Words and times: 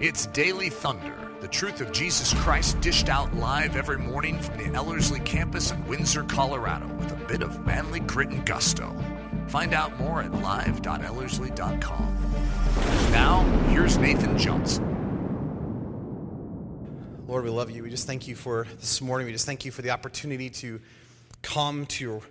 It's 0.00 0.26
Daily 0.26 0.70
Thunder, 0.70 1.12
the 1.40 1.48
truth 1.48 1.80
of 1.80 1.90
Jesus 1.90 2.32
Christ 2.34 2.80
dished 2.80 3.08
out 3.08 3.34
live 3.34 3.74
every 3.74 3.98
morning 3.98 4.38
from 4.38 4.58
the 4.58 4.72
Ellerslie 4.72 5.18
campus 5.18 5.72
in 5.72 5.84
Windsor, 5.88 6.22
Colorado, 6.22 6.86
with 6.98 7.10
a 7.10 7.16
bit 7.26 7.42
of 7.42 7.66
manly 7.66 7.98
grit 7.98 8.28
and 8.28 8.46
gusto. 8.46 8.94
Find 9.48 9.74
out 9.74 9.98
more 9.98 10.22
at 10.22 10.32
live.ellerslie.com. 10.32 13.10
Now, 13.10 13.42
here's 13.70 13.98
Nathan 13.98 14.38
Johnson. 14.38 14.84
Lord, 17.26 17.42
we 17.42 17.50
love 17.50 17.72
you. 17.72 17.82
We 17.82 17.90
just 17.90 18.06
thank 18.06 18.28
you 18.28 18.36
for 18.36 18.68
this 18.78 19.00
morning. 19.00 19.26
We 19.26 19.32
just 19.32 19.46
thank 19.46 19.64
you 19.64 19.72
for 19.72 19.82
the 19.82 19.90
opportunity 19.90 20.48
to 20.48 20.80
come 21.42 21.86
to 21.86 22.04
your, 22.04 22.22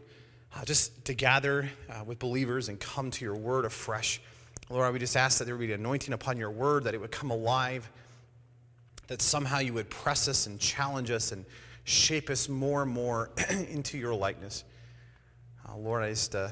uh, 0.55 0.63
just 0.63 1.03
to 1.03 1.13
gather 1.13 1.69
uh, 1.89 2.05
with 2.05 2.17
believers 2.17 2.69
and 2.69 2.79
come 2.79 3.11
to 3.11 3.25
your 3.25 3.35
word 3.35 3.65
afresh. 3.65 4.21
Lord, 4.69 4.91
we 4.91 4.99
just 4.99 5.15
ask 5.15 5.39
that 5.39 5.45
there 5.45 5.55
would 5.55 5.65
be 5.65 5.73
an 5.73 5.79
anointing 5.79 6.13
upon 6.13 6.37
your 6.37 6.51
word, 6.51 6.83
that 6.83 6.93
it 6.93 6.99
would 6.99 7.11
come 7.11 7.31
alive, 7.31 7.89
that 9.07 9.21
somehow 9.21 9.59
you 9.59 9.73
would 9.73 9.89
press 9.89 10.27
us 10.27 10.45
and 10.47 10.59
challenge 10.59 11.09
us 11.09 11.31
and 11.31 11.45
shape 11.85 12.29
us 12.29 12.49
more 12.49 12.83
and 12.83 12.91
more 12.91 13.31
into 13.49 13.97
your 13.97 14.13
likeness. 14.13 14.65
Uh, 15.67 15.77
Lord, 15.77 16.03
I 16.03 16.09
just 16.09 16.35
uh, 16.35 16.49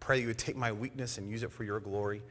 pray 0.00 0.20
you 0.20 0.28
would 0.28 0.38
take 0.38 0.56
my 0.56 0.72
weakness 0.72 1.18
and 1.18 1.30
use 1.30 1.42
it 1.42 1.52
for 1.52 1.64
your 1.64 1.78
glory. 1.78 2.22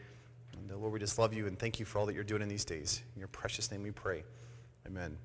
And 0.54 0.72
uh, 0.72 0.78
Lord, 0.78 0.94
we 0.94 1.00
just 1.00 1.20
love 1.20 1.36
you 1.36 1.46
and 1.46 1.58
thank 1.58 1.80
you 1.80 1.86
for 1.86 2.00
all 2.00 2.08
that 2.08 2.16
you're 2.16 2.24
doing 2.24 2.42
in 2.42 2.50
these 2.50 2.66
days. 2.66 3.04
In 3.16 3.20
your 3.20 3.28
precious 3.28 3.72
name 3.72 3.84
we 3.84 3.92
pray. 3.92 4.24
Amen. 4.88 5.18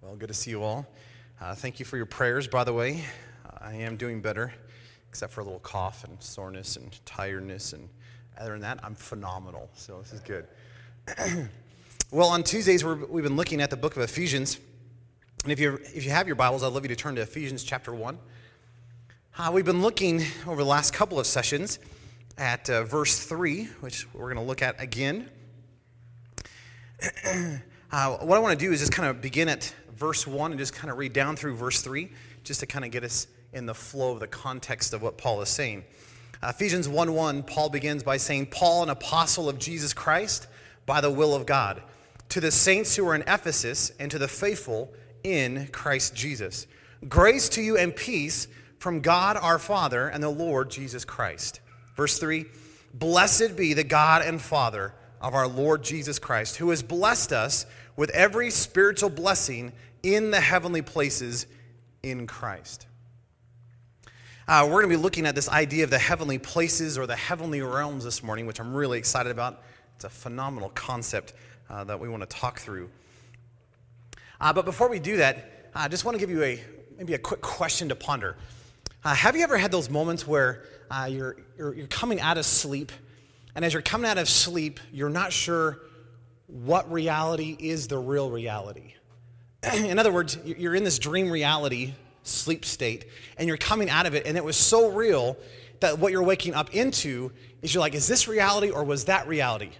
Well, 0.00 0.14
good 0.14 0.28
to 0.28 0.34
see 0.34 0.50
you 0.50 0.62
all. 0.62 0.86
Uh, 1.40 1.56
thank 1.56 1.80
you 1.80 1.84
for 1.84 1.96
your 1.96 2.06
prayers, 2.06 2.46
by 2.46 2.62
the 2.62 2.72
way. 2.72 3.04
I 3.60 3.74
am 3.74 3.96
doing 3.96 4.20
better, 4.20 4.52
except 5.08 5.32
for 5.32 5.40
a 5.40 5.44
little 5.44 5.58
cough 5.58 6.04
and 6.04 6.22
soreness 6.22 6.76
and 6.76 7.04
tiredness 7.04 7.72
and 7.72 7.88
other 8.38 8.52
than 8.52 8.60
that, 8.60 8.80
I'm 8.82 8.94
phenomenal. 8.94 9.68
So 9.74 10.00
this 10.00 10.12
is 10.12 10.20
good. 10.20 10.46
well, 12.10 12.28
on 12.28 12.42
Tuesdays, 12.42 12.84
we 12.84 12.90
have 12.90 13.10
been 13.10 13.36
looking 13.36 13.60
at 13.60 13.70
the 13.70 13.76
book 13.76 13.96
of 13.96 14.02
Ephesians. 14.02 14.58
And 15.42 15.52
if, 15.52 15.58
you 15.58 15.80
if 15.94 16.04
you 16.04 16.10
have 16.10 16.26
your 16.26 16.36
Bibles, 16.36 16.62
I'd 16.62 16.72
love 16.72 16.84
you 16.84 16.88
to 16.88 16.96
turn 16.96 17.14
to 17.16 17.22
Ephesians 17.22 17.64
chapter 17.64 17.92
1. 17.92 18.18
Uh, 19.38 19.50
we've 19.52 19.64
been 19.64 19.82
looking 19.82 20.24
over 20.46 20.62
the 20.62 20.68
last 20.68 20.92
couple 20.92 21.18
of 21.18 21.26
sessions 21.26 21.78
at 22.36 22.68
uh, 22.70 22.84
verse 22.84 23.24
3, 23.24 23.64
which 23.80 24.12
we're 24.12 24.32
going 24.32 24.36
to 24.36 24.42
look 24.42 24.62
at 24.62 24.80
again. 24.80 25.30
uh, 27.92 28.16
what 28.18 28.36
I 28.36 28.40
want 28.40 28.58
to 28.58 28.66
do 28.66 28.72
is 28.72 28.80
just 28.80 28.92
kind 28.92 29.08
of 29.08 29.20
begin 29.20 29.48
at 29.48 29.74
verse 29.96 30.26
1 30.26 30.52
and 30.52 30.58
just 30.58 30.74
kind 30.74 30.90
of 30.90 30.98
read 30.98 31.12
down 31.12 31.36
through 31.36 31.54
verse 31.54 31.82
3, 31.82 32.10
just 32.44 32.60
to 32.60 32.66
kind 32.66 32.84
of 32.84 32.90
get 32.90 33.04
us 33.04 33.26
in 33.52 33.66
the 33.66 33.74
flow 33.74 34.12
of 34.12 34.20
the 34.20 34.26
context 34.26 34.92
of 34.92 35.02
what 35.02 35.18
Paul 35.18 35.40
is 35.40 35.48
saying. 35.48 35.84
Uh, 36.42 36.52
Ephesians 36.54 36.88
1 36.88 37.12
1, 37.12 37.42
Paul 37.42 37.68
begins 37.68 38.02
by 38.02 38.16
saying, 38.16 38.46
Paul, 38.46 38.84
an 38.84 38.90
apostle 38.90 39.48
of 39.48 39.58
Jesus 39.58 39.92
Christ, 39.92 40.46
by 40.86 41.00
the 41.00 41.10
will 41.10 41.34
of 41.34 41.46
God, 41.46 41.82
to 42.30 42.40
the 42.40 42.50
saints 42.50 42.94
who 42.96 43.06
are 43.08 43.14
in 43.14 43.22
Ephesus 43.22 43.90
and 43.98 44.10
to 44.10 44.18
the 44.18 44.28
faithful 44.28 44.92
in 45.24 45.68
Christ 45.68 46.14
Jesus. 46.14 46.66
Grace 47.08 47.48
to 47.50 47.62
you 47.62 47.76
and 47.76 47.94
peace 47.94 48.48
from 48.78 49.00
God 49.00 49.36
our 49.36 49.58
Father 49.58 50.08
and 50.08 50.22
the 50.22 50.28
Lord 50.28 50.70
Jesus 50.70 51.04
Christ. 51.04 51.60
Verse 51.96 52.18
3 52.18 52.46
Blessed 52.94 53.56
be 53.56 53.74
the 53.74 53.84
God 53.84 54.22
and 54.22 54.40
Father 54.40 54.94
of 55.20 55.34
our 55.34 55.48
Lord 55.48 55.82
Jesus 55.82 56.18
Christ, 56.18 56.56
who 56.56 56.70
has 56.70 56.82
blessed 56.82 57.32
us 57.32 57.66
with 57.96 58.10
every 58.10 58.50
spiritual 58.50 59.10
blessing 59.10 59.72
in 60.02 60.30
the 60.30 60.40
heavenly 60.40 60.82
places 60.82 61.46
in 62.02 62.26
Christ. 62.26 62.86
Uh, 64.48 64.62
we're 64.64 64.80
going 64.80 64.88
to 64.88 64.96
be 64.96 65.02
looking 65.02 65.26
at 65.26 65.34
this 65.34 65.50
idea 65.50 65.84
of 65.84 65.90
the 65.90 65.98
heavenly 65.98 66.38
places 66.38 66.96
or 66.96 67.06
the 67.06 67.14
heavenly 67.14 67.60
realms 67.60 68.02
this 68.02 68.22
morning, 68.22 68.46
which 68.46 68.58
I'm 68.58 68.72
really 68.72 68.96
excited 68.96 69.30
about. 69.30 69.62
It's 69.96 70.06
a 70.06 70.08
phenomenal 70.08 70.70
concept 70.70 71.34
uh, 71.68 71.84
that 71.84 72.00
we 72.00 72.08
want 72.08 72.22
to 72.22 72.26
talk 72.26 72.58
through. 72.58 72.88
Uh, 74.40 74.54
but 74.54 74.64
before 74.64 74.88
we 74.88 75.00
do 75.00 75.18
that, 75.18 75.68
I 75.74 75.88
just 75.88 76.06
want 76.06 76.14
to 76.14 76.18
give 76.18 76.30
you 76.30 76.42
a 76.42 76.64
maybe 76.96 77.12
a 77.12 77.18
quick 77.18 77.42
question 77.42 77.90
to 77.90 77.94
ponder. 77.94 78.38
Uh, 79.04 79.14
have 79.14 79.36
you 79.36 79.42
ever 79.42 79.58
had 79.58 79.70
those 79.70 79.90
moments 79.90 80.26
where 80.26 80.64
uh, 80.90 81.06
you're, 81.10 81.36
you're, 81.58 81.74
you're 81.74 81.86
coming 81.86 82.18
out 82.18 82.38
of 82.38 82.46
sleep, 82.46 82.90
and 83.54 83.66
as 83.66 83.74
you're 83.74 83.82
coming 83.82 84.10
out 84.10 84.16
of 84.16 84.30
sleep, 84.30 84.80
you're 84.90 85.10
not 85.10 85.30
sure 85.30 85.78
what 86.46 86.90
reality 86.90 87.54
is 87.60 87.88
the 87.88 87.98
real 87.98 88.30
reality? 88.30 88.94
in 89.74 89.98
other 89.98 90.10
words, 90.10 90.38
you're 90.42 90.74
in 90.74 90.84
this 90.84 90.98
dream 90.98 91.30
reality 91.30 91.92
sleep 92.22 92.64
state 92.64 93.06
and 93.36 93.48
you're 93.48 93.56
coming 93.56 93.88
out 93.88 94.06
of 94.06 94.14
it 94.14 94.26
and 94.26 94.36
it 94.36 94.44
was 94.44 94.56
so 94.56 94.90
real 94.90 95.36
that 95.80 95.98
what 95.98 96.12
you're 96.12 96.22
waking 96.22 96.54
up 96.54 96.74
into 96.74 97.32
is 97.62 97.74
you're 97.74 97.80
like 97.80 97.94
is 97.94 98.06
this 98.06 98.28
reality 98.28 98.70
or 98.70 98.84
was 98.84 99.06
that 99.06 99.26
reality? 99.28 99.70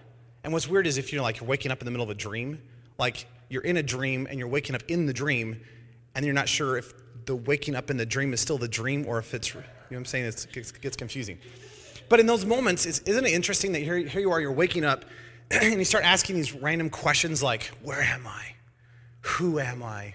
And 0.45 0.53
what's 0.53 0.69
weird 0.69 0.87
is 0.87 0.99
if 0.99 1.13
you're 1.13 1.23
like 1.23 1.41
you're 1.41 1.49
waking 1.49 1.73
up 1.73 1.81
in 1.81 1.85
the 1.85 1.91
middle 1.91 2.05
of 2.05 2.11
a 2.11 2.15
dream 2.15 2.61
like 2.99 3.27
you're 3.49 3.63
in 3.63 3.77
a 3.77 3.83
dream 3.83 4.27
and 4.29 4.39
you're 4.39 4.49
waking 4.49 4.75
up 4.75 4.83
in 4.89 5.07
the 5.07 5.13
dream 5.13 5.61
and 6.15 6.25
you're 6.25 6.35
not 6.35 6.49
sure 6.49 6.77
if 6.77 6.93
the 7.27 7.35
waking 7.35 7.75
up 7.75 7.91
in 7.91 7.97
the 7.97 8.07
dream 8.07 8.33
is 8.33 8.41
still 8.41 8.59
the 8.59 8.69
dream 8.69 9.05
or 9.07 9.19
if 9.19 9.35
it's 9.35 9.55
you 9.55 9.61
know 9.61 9.67
what 9.89 9.97
i'm 9.99 10.05
saying? 10.05 10.27
It 10.27 10.47
gets, 10.83 10.97
confusing. 10.97 11.39
But 12.09 12.21
in 12.21 12.27
those 12.27 12.45
moments 12.45 12.87
isn't 12.87 13.27
it 13.27 13.33
interesting 13.33 13.73
that 13.73 13.81
here, 13.81 13.99
here 13.99 14.21
you 14.21 14.31
are 14.31 14.41
you're 14.41 14.53
waking 14.53 14.85
up 14.85 15.05
and 15.51 15.79
you 15.79 15.85
start 15.85 16.05
asking 16.05 16.37
these 16.37 16.55
random 16.55 16.91
questions 16.91 17.43
like 17.43 17.65
where 17.83 18.03
am 18.03 18.27
i? 18.27 18.55
Who 19.23 19.59
am 19.59 19.83
i 19.83 20.15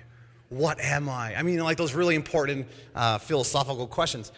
what 0.58 0.80
am 0.80 1.10
I? 1.10 1.36
I 1.36 1.44
mean, 1.44 1.60
like 1.60 1.78
those 1.78 1.94
really 1.94 2.16
important 2.16 2.68
uh, 2.96 3.18
philosophical 3.18 3.88
questions. 3.88 4.32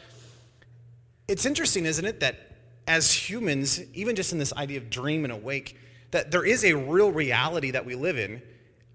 It's 1.28 1.46
interesting, 1.46 1.86
isn't 1.86 2.06
it, 2.06 2.20
that 2.20 2.40
as 2.88 3.12
humans, 3.12 3.82
even 3.94 4.16
just 4.16 4.32
in 4.32 4.40
this 4.40 4.54
idea 4.54 4.78
of 4.78 4.90
dream 4.90 5.24
and 5.24 5.34
awake, 5.34 5.78
that 6.12 6.32
there 6.32 6.46
is 6.46 6.64
a 6.64 6.74
real 6.74 7.12
reality 7.12 7.72
that 7.72 7.86
we 7.86 7.96
live 7.96 8.18
in, 8.18 8.42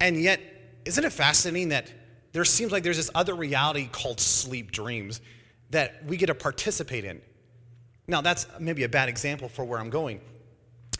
and 0.00 0.20
yet, 0.20 0.40
isn't 0.84 1.04
it 1.04 1.12
fascinating 1.12 1.70
that 1.70 1.92
there 2.32 2.44
seems 2.44 2.72
like 2.72 2.82
there's 2.82 2.96
this 2.96 3.10
other 3.14 3.34
reality 3.34 3.88
called 3.90 4.20
sleep 4.20 4.70
dreams 4.70 5.20
that 5.70 6.04
we 6.06 6.16
get 6.16 6.26
to 6.26 6.34
participate 6.34 7.04
in? 7.04 7.20
Now, 8.06 8.20
that's 8.20 8.46
maybe 8.58 8.84
a 8.84 8.88
bad 8.88 9.08
example 9.08 9.48
for 9.48 9.64
where 9.64 9.78
I'm 9.78 9.90
going. 9.90 10.20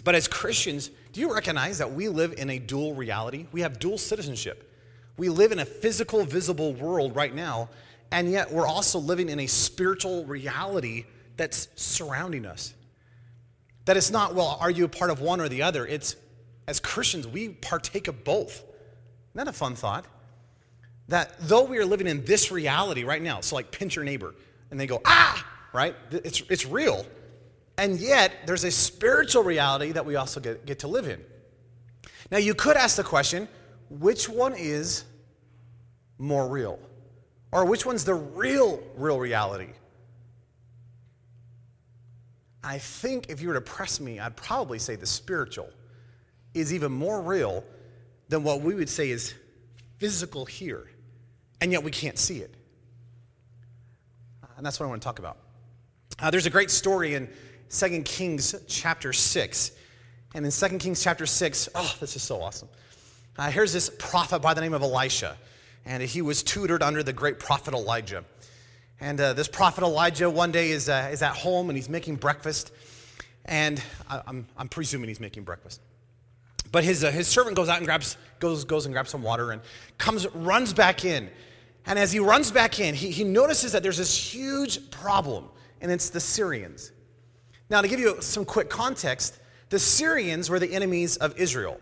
But 0.05 0.15
as 0.15 0.29
Christians, 0.29 0.91
do 1.13 1.21
you 1.21 1.33
recognize 1.33 1.79
that 1.79 1.93
we 1.93 2.09
live 2.09 2.35
in 2.37 2.51
a 2.51 2.59
dual 2.59 2.95
reality? 2.95 3.47
We 3.53 3.63
have 3.63 3.79
dual 3.79 3.99
citizenship. 3.99 4.70
We 5.21 5.29
live 5.29 5.53
in 5.53 5.59
a 5.59 5.67
physical, 5.67 6.25
visible 6.25 6.73
world 6.73 7.15
right 7.15 7.35
now, 7.35 7.69
and 8.11 8.31
yet 8.31 8.51
we're 8.51 8.67
also 8.67 8.99
living 8.99 9.29
in 9.29 9.39
a 9.39 9.47
spiritual 9.47 10.25
reality 10.25 11.05
that's 11.37 11.69
surrounding 11.77 12.47
us. 12.47 12.73
That 13.85 13.99
it's 13.99 14.11
not, 14.11 14.35
well, 14.35 14.57
are 14.63 14.71
you 14.71 14.87
a 14.87 14.89
part 14.89 15.11
of 15.11 15.21
one 15.21 15.43
or 15.43 15.51
the 15.51 15.61
other? 15.61 15.87
It's, 15.87 16.17
as 16.67 16.81
Christians, 16.81 17.27
we 17.27 17.51
partake 17.51 18.09
of 18.09 18.25
both. 18.25 18.63
Isn't 18.63 18.65
that 19.35 19.47
a 19.47 19.53
fun 19.53 19.75
thought? 19.75 20.07
That 21.09 21.35
though 21.39 21.65
we 21.65 21.77
are 21.77 21.85
living 21.85 22.07
in 22.07 22.25
this 22.25 22.51
reality 22.51 23.05
right 23.05 23.21
now, 23.21 23.43
so 23.43 23.57
like 23.57 23.71
pinch 23.71 23.97
your 23.97 24.07
neighbor, 24.07 24.35
and 24.71 24.81
they 24.81 24.87
go, 24.87 25.03
ah, 25.05 25.47
right? 25.75 25.95
It's, 26.13 26.43
it's 26.49 26.65
real. 26.65 27.05
And 27.77 28.01
yet, 28.01 28.33
there's 28.47 28.65
a 28.65 28.71
spiritual 28.71 29.43
reality 29.43 29.93
that 29.93 30.07
we 30.07 30.17
also 30.17 30.41
get, 30.41 30.65
get 30.65 30.79
to 30.79 30.89
live 30.89 31.07
in. 31.07 31.23
Now, 32.31 32.39
you 32.39 32.55
could 32.55 32.79
ask 32.79 32.97
the 32.97 33.05
question 33.05 33.49
which 33.91 34.27
one 34.27 34.55
is 34.57 35.05
more 36.21 36.47
real? 36.47 36.79
Or 37.53 37.65
which 37.65 37.85
one's 37.85 38.05
the 38.05 38.15
real, 38.15 38.81
real 38.95 39.19
reality? 39.19 39.71
I 42.63 42.79
think 42.79 43.31
if 43.31 43.41
you 43.41 43.49
were 43.49 43.55
to 43.55 43.61
press 43.61 44.01
me, 44.01 44.21
I'd 44.21 44.37
probably 44.37 44.79
say 44.79 44.95
the 44.95 45.07
spiritual 45.07 45.71
is 46.55 46.73
even 46.75 46.93
more 46.93 47.21
real 47.21 47.65
than 48.29 48.45
what 48.45 48.61
we 48.61 48.75
would 48.75 48.89
say 48.89 49.11
is 49.11 49.35
physical 49.99 50.45
here, 50.45 50.91
and 51.61 51.73
yet 51.73 51.83
we 51.83 51.91
can't 51.91 52.19
see 52.19 52.39
it. 52.39 52.55
And 54.57 54.67
that's 54.67 54.79
what 54.79 54.87
I 54.87 54.89
want 54.91 55.01
to 55.01 55.07
talk 55.07 55.19
about. 55.19 55.39
Uh, 56.19 56.31
there's 56.31 56.45
a 56.45 56.51
great 56.51 56.71
story 56.71 57.15
in 57.15 57.31
2 57.71 58.03
Kings 58.03 58.55
chapter 58.69 59.13
6. 59.13 59.73
And 60.35 60.45
in 60.45 60.53
2 60.53 60.79
Kings 60.79 61.03
chapter 61.03 61.25
6, 61.25 61.71
oh, 61.75 61.97
this 61.99 62.15
is 62.15 62.23
so 62.23 62.43
awesome. 62.43 62.69
Uh, 63.39 63.51
here's 63.51 63.73
this 63.73 63.91
prophet 63.99 64.41
by 64.41 64.53
the 64.53 64.61
name 64.61 64.75
of 64.75 64.83
Elisha 64.83 65.37
and 65.85 66.03
he 66.03 66.23
was 66.23 66.43
tutored 66.43 66.83
under 66.83 67.03
the 67.03 67.13
great 67.13 67.39
prophet 67.39 67.75
Elijah. 67.75 68.25
And 69.01 69.21
uh, 69.21 69.33
this 69.33 69.49
prophet 69.49 69.83
Elijah 69.83 70.29
one 70.29 70.53
day 70.53 70.71
is, 70.71 70.89
uh, 70.89 71.09
is 71.13 71.23
at 71.23 71.35
home 71.35 71.71
and 71.71 71.77
he's 71.77 71.89
making 71.89 72.17
breakfast. 72.17 72.73
And 73.47 73.83
I, 74.09 74.23
I'm, 74.27 74.47
I'm 74.57 74.69
presuming 74.69 75.09
he's 75.09 75.21
making 75.21 75.45
breakfast. 75.45 75.81
But 76.73 76.85
his, 76.85 77.03
uh, 77.03 77.11
his 77.11 77.27
servant 77.27 77.57
goes 77.57 77.69
out 77.69 77.79
and 77.79 77.87
grabs, 77.87 78.17
goes, 78.39 78.65
goes 78.65 78.87
and 78.87 78.95
grabs 78.95 79.11
some 79.11 79.23
water 79.23 79.53
and 79.53 79.63
comes, 79.99 80.27
runs 80.35 80.73
back 80.73 81.05
in. 81.05 81.31
And 81.87 81.99
as 81.99 82.13
he 82.13 82.21
runs 82.21 82.51
back 82.53 82.79
in, 82.79 82.95
he, 82.95 83.11
he 83.11 83.25
notices 83.25 83.73
that 83.73 83.83
there's 83.83 83.97
this 83.97 84.17
huge 84.17 84.91
problem, 84.91 85.49
and 85.81 85.91
it's 85.91 86.11
the 86.11 86.21
Syrians. 86.21 86.93
Now, 87.71 87.81
to 87.81 87.89
give 87.89 87.99
you 87.99 88.21
some 88.21 88.45
quick 88.45 88.69
context, 88.69 89.39
the 89.71 89.79
Syrians 89.79 90.51
were 90.51 90.59
the 90.59 90.73
enemies 90.73 91.17
of 91.17 91.37
Israel. 91.39 91.81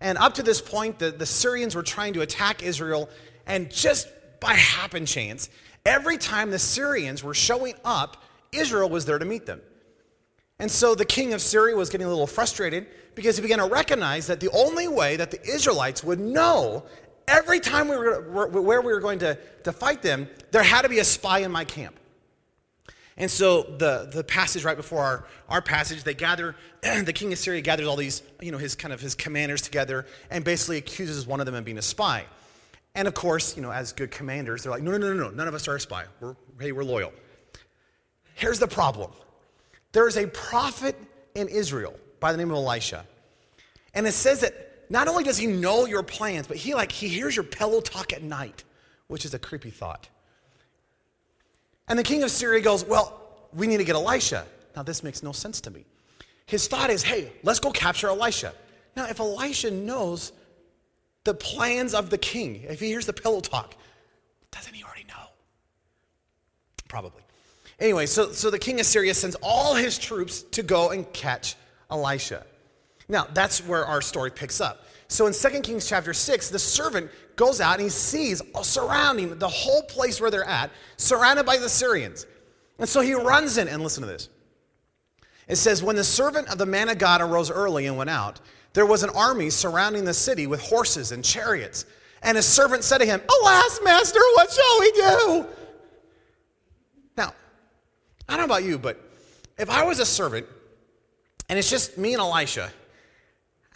And 0.00 0.18
up 0.18 0.34
to 0.34 0.42
this 0.42 0.60
point, 0.60 0.98
the, 0.98 1.10
the 1.10 1.26
Syrians 1.26 1.74
were 1.74 1.82
trying 1.82 2.14
to 2.14 2.22
attack 2.22 2.62
Israel 2.62 3.08
and 3.46 3.70
just 3.70 4.08
by 4.40 4.54
happen 4.54 5.06
chance, 5.06 5.48
every 5.86 6.18
time 6.18 6.50
the 6.50 6.58
Syrians 6.58 7.22
were 7.22 7.34
showing 7.34 7.74
up, 7.84 8.22
Israel 8.52 8.88
was 8.88 9.04
there 9.04 9.18
to 9.18 9.24
meet 9.24 9.46
them. 9.46 9.60
And 10.58 10.70
so 10.70 10.94
the 10.94 11.04
king 11.04 11.32
of 11.32 11.40
Syria 11.40 11.76
was 11.76 11.90
getting 11.90 12.06
a 12.06 12.10
little 12.10 12.26
frustrated 12.26 12.86
because 13.14 13.36
he 13.36 13.42
began 13.42 13.58
to 13.58 13.66
recognize 13.66 14.26
that 14.28 14.40
the 14.40 14.50
only 14.50 14.88
way 14.88 15.16
that 15.16 15.30
the 15.30 15.42
Israelites 15.42 16.04
would 16.04 16.20
know 16.20 16.84
every 17.26 17.60
time 17.60 17.88
we 17.88 17.96
were, 17.96 18.20
where 18.48 18.80
we 18.80 18.92
were 18.92 19.00
going 19.00 19.18
to, 19.20 19.38
to 19.64 19.72
fight 19.72 20.02
them, 20.02 20.28
there 20.52 20.62
had 20.62 20.82
to 20.82 20.88
be 20.88 20.98
a 20.98 21.04
spy 21.04 21.40
in 21.40 21.50
my 21.50 21.64
camp. 21.64 21.96
And 23.16 23.30
so 23.30 23.62
the, 23.62 24.08
the 24.12 24.24
passage 24.24 24.64
right 24.64 24.76
before 24.76 25.02
our, 25.02 25.26
our 25.48 25.62
passage, 25.62 26.02
they 26.02 26.14
gather, 26.14 26.56
the 26.82 27.12
king 27.12 27.32
of 27.32 27.38
Syria 27.38 27.60
gathers 27.60 27.86
all 27.86 27.96
these, 27.96 28.22
you 28.40 28.50
know, 28.50 28.58
his 28.58 28.74
kind 28.74 28.92
of 28.92 29.00
his 29.00 29.14
commanders 29.14 29.62
together 29.62 30.06
and 30.30 30.44
basically 30.44 30.78
accuses 30.78 31.26
one 31.26 31.40
of 31.40 31.46
them 31.46 31.54
of 31.54 31.64
being 31.64 31.78
a 31.78 31.82
spy. 31.82 32.24
And 32.94 33.08
of 33.08 33.14
course, 33.14 33.56
you 33.56 33.62
know, 33.62 33.72
as 33.72 33.92
good 33.92 34.10
commanders, 34.10 34.62
they're 34.62 34.72
like, 34.72 34.82
no, 34.82 34.92
no, 34.92 34.98
no, 34.98 35.12
no, 35.12 35.24
no, 35.24 35.30
none 35.30 35.48
of 35.48 35.54
us 35.54 35.66
are 35.66 35.76
a 35.76 35.80
spy. 35.80 36.04
We're, 36.20 36.36
hey, 36.60 36.72
we're 36.72 36.84
loyal. 36.84 37.12
Here's 38.34 38.58
the 38.58 38.68
problem. 38.68 39.10
There 39.92 40.06
is 40.08 40.16
a 40.16 40.26
prophet 40.26 40.96
in 41.34 41.48
Israel 41.48 41.94
by 42.20 42.32
the 42.32 42.38
name 42.38 42.50
of 42.50 42.56
Elisha. 42.56 43.04
And 43.94 44.06
it 44.06 44.12
says 44.12 44.40
that 44.40 44.90
not 44.90 45.08
only 45.08 45.24
does 45.24 45.38
he 45.38 45.46
know 45.46 45.86
your 45.86 46.02
plans, 46.02 46.46
but 46.46 46.56
he 46.56 46.74
like 46.74 46.92
he 46.92 47.08
hears 47.08 47.34
your 47.34 47.44
pillow 47.44 47.80
talk 47.80 48.12
at 48.12 48.22
night, 48.22 48.64
which 49.08 49.24
is 49.24 49.34
a 49.34 49.38
creepy 49.38 49.70
thought. 49.70 50.08
And 51.88 51.98
the 51.98 52.02
king 52.02 52.22
of 52.22 52.30
Syria 52.30 52.60
goes, 52.60 52.84
Well, 52.84 53.20
we 53.52 53.66
need 53.66 53.78
to 53.78 53.84
get 53.84 53.94
Elisha. 53.94 54.46
Now, 54.74 54.82
this 54.82 55.02
makes 55.02 55.22
no 55.22 55.32
sense 55.32 55.60
to 55.62 55.70
me. 55.70 55.84
His 56.46 56.66
thought 56.66 56.90
is, 56.90 57.02
Hey, 57.02 57.32
let's 57.42 57.60
go 57.60 57.70
capture 57.70 58.08
Elisha. 58.08 58.52
Now, 58.96 59.06
if 59.06 59.20
Elisha 59.20 59.70
knows 59.70 60.32
the 61.24 61.34
plans 61.34 61.94
of 61.94 62.10
the 62.10 62.18
king, 62.18 62.64
if 62.68 62.80
he 62.80 62.86
hears 62.86 63.06
the 63.06 63.12
pillow 63.12 63.40
talk, 63.40 63.74
doesn't 64.50 64.74
he 64.74 64.84
already 64.84 65.04
know? 65.08 65.28
Probably. 66.88 67.22
Anyway, 67.80 68.06
so, 68.06 68.32
so 68.32 68.50
the 68.50 68.58
king 68.58 68.78
of 68.78 68.86
Syria 68.86 69.14
sends 69.14 69.36
all 69.42 69.74
his 69.74 69.98
troops 69.98 70.42
to 70.42 70.62
go 70.62 70.90
and 70.90 71.10
catch 71.12 71.56
Elisha. 71.90 72.44
Now, 73.08 73.26
that's 73.32 73.66
where 73.66 73.84
our 73.84 74.00
story 74.00 74.30
picks 74.30 74.60
up. 74.60 74.84
So 75.08 75.26
in 75.26 75.32
2 75.32 75.60
Kings 75.60 75.88
chapter 75.88 76.14
6, 76.14 76.50
the 76.50 76.58
servant 76.58 77.10
goes 77.36 77.60
out 77.60 77.74
and 77.74 77.82
he 77.82 77.88
sees 77.88 78.40
surrounding 78.62 79.38
the 79.38 79.48
whole 79.48 79.82
place 79.82 80.20
where 80.20 80.30
they're 80.30 80.44
at, 80.44 80.70
surrounded 80.96 81.44
by 81.44 81.56
the 81.56 81.68
Syrians. 81.68 82.26
And 82.78 82.88
so 82.88 83.00
he 83.00 83.14
runs 83.14 83.58
in, 83.58 83.68
and 83.68 83.82
listen 83.82 84.02
to 84.02 84.08
this. 84.08 84.28
It 85.46 85.56
says, 85.56 85.82
When 85.82 85.96
the 85.96 86.04
servant 86.04 86.48
of 86.48 86.58
the 86.58 86.66
man 86.66 86.88
of 86.88 86.98
God 86.98 87.20
arose 87.20 87.50
early 87.50 87.86
and 87.86 87.96
went 87.96 88.10
out, 88.10 88.40
there 88.74 88.84
was 88.84 89.02
an 89.02 89.10
army 89.10 89.50
surrounding 89.50 90.04
the 90.04 90.12
city 90.12 90.46
with 90.46 90.60
horses 90.60 91.12
and 91.12 91.24
chariots. 91.24 91.86
And 92.22 92.36
his 92.36 92.46
servant 92.46 92.84
said 92.84 92.98
to 92.98 93.06
him, 93.06 93.20
Alas, 93.40 93.80
master, 93.82 94.20
what 94.34 94.50
shall 94.50 94.80
we 94.80 94.92
do? 94.92 95.46
Now, 97.16 97.34
I 98.28 98.36
don't 98.36 98.48
know 98.48 98.54
about 98.54 98.64
you, 98.64 98.78
but 98.78 99.00
if 99.56 99.70
I 99.70 99.84
was 99.84 100.00
a 100.00 100.06
servant 100.06 100.46
and 101.48 101.58
it's 101.58 101.70
just 101.70 101.96
me 101.96 102.14
and 102.14 102.20
Elisha, 102.20 102.70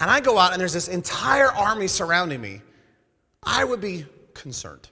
and 0.00 0.10
I 0.10 0.20
go 0.20 0.38
out 0.38 0.52
and 0.52 0.60
there's 0.60 0.72
this 0.72 0.88
entire 0.88 1.52
army 1.52 1.86
surrounding 1.86 2.40
me, 2.40 2.62
I 3.42 3.64
would 3.64 3.80
be 3.80 4.06
concerned. 4.34 4.88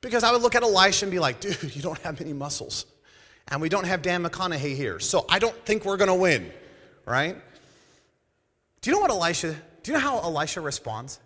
Because 0.00 0.22
I 0.22 0.32
would 0.32 0.42
look 0.42 0.54
at 0.54 0.62
Elisha 0.62 1.06
and 1.06 1.12
be 1.12 1.18
like, 1.18 1.40
dude, 1.40 1.74
you 1.74 1.82
don't 1.82 1.98
have 2.00 2.20
many 2.20 2.32
muscles. 2.32 2.86
And 3.48 3.60
we 3.60 3.68
don't 3.68 3.86
have 3.86 4.02
Dan 4.02 4.22
McConaughey 4.22 4.76
here. 4.76 4.98
So 5.00 5.24
I 5.28 5.38
don't 5.38 5.56
think 5.64 5.84
we're 5.84 5.96
going 5.96 6.08
to 6.08 6.14
win, 6.14 6.52
right? 7.06 7.36
Do 8.88 8.92
you 8.92 8.96
know 8.96 9.02
what 9.02 9.10
Elisha, 9.10 9.54
do 9.82 9.92
you 9.92 9.98
know 9.98 10.02
how 10.02 10.18
Elisha 10.20 10.62
responds? 10.62 11.20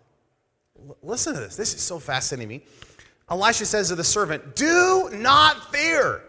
L- 0.77 0.97
listen 1.01 1.33
to 1.35 1.39
this. 1.39 1.55
This 1.55 1.75
is 1.75 1.81
so 1.81 2.01
fascinating 2.01 2.59
to 2.59 2.67
me. 2.67 2.71
Elisha 3.31 3.67
says 3.67 3.87
to 3.91 3.95
the 3.95 4.03
servant, 4.03 4.57
Do 4.57 5.11
not 5.13 5.73
fear, 5.73 6.25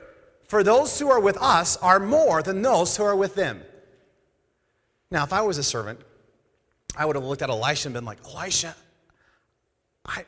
for 0.47 0.63
those 0.63 0.99
who 0.99 1.09
are 1.09 1.19
with 1.19 1.35
us 1.41 1.75
are 1.77 1.99
more 1.99 2.43
than 2.43 2.61
those 2.61 2.95
who 2.95 3.01
are 3.01 3.15
with 3.15 3.33
them. 3.33 3.63
Now, 5.09 5.23
if 5.23 5.33
I 5.33 5.41
was 5.41 5.57
a 5.57 5.63
servant, 5.63 6.01
I 6.95 7.03
would 7.03 7.15
have 7.15 7.25
looked 7.25 7.41
at 7.41 7.49
Elisha 7.49 7.87
and 7.87 7.95
been 7.95 8.05
like, 8.05 8.19
Elisha, 8.23 8.75
I, 10.05 10.25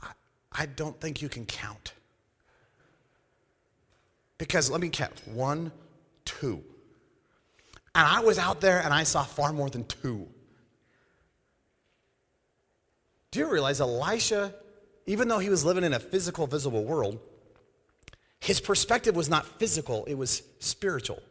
I, 0.00 0.10
I 0.50 0.66
don't 0.66 1.00
think 1.00 1.22
you 1.22 1.28
can 1.28 1.46
count. 1.46 1.92
Because 4.38 4.68
let 4.68 4.80
me 4.80 4.88
count 4.88 5.12
one, 5.24 5.70
two. 6.24 6.64
And 7.94 8.06
I 8.06 8.20
was 8.20 8.38
out 8.38 8.60
there 8.60 8.80
and 8.80 8.92
I 8.92 9.02
saw 9.02 9.22
far 9.22 9.52
more 9.52 9.68
than 9.68 9.84
two. 9.84 10.28
Do 13.30 13.38
you 13.38 13.50
realize 13.50 13.80
Elisha, 13.80 14.54
even 15.06 15.28
though 15.28 15.38
he 15.38 15.48
was 15.48 15.64
living 15.64 15.84
in 15.84 15.92
a 15.92 16.00
physical, 16.00 16.46
visible 16.46 16.84
world, 16.84 17.18
his 18.40 18.60
perspective 18.60 19.14
was 19.14 19.28
not 19.28 19.46
physical, 19.58 20.04
it 20.06 20.14
was 20.14 20.42
spiritual. 20.58 21.22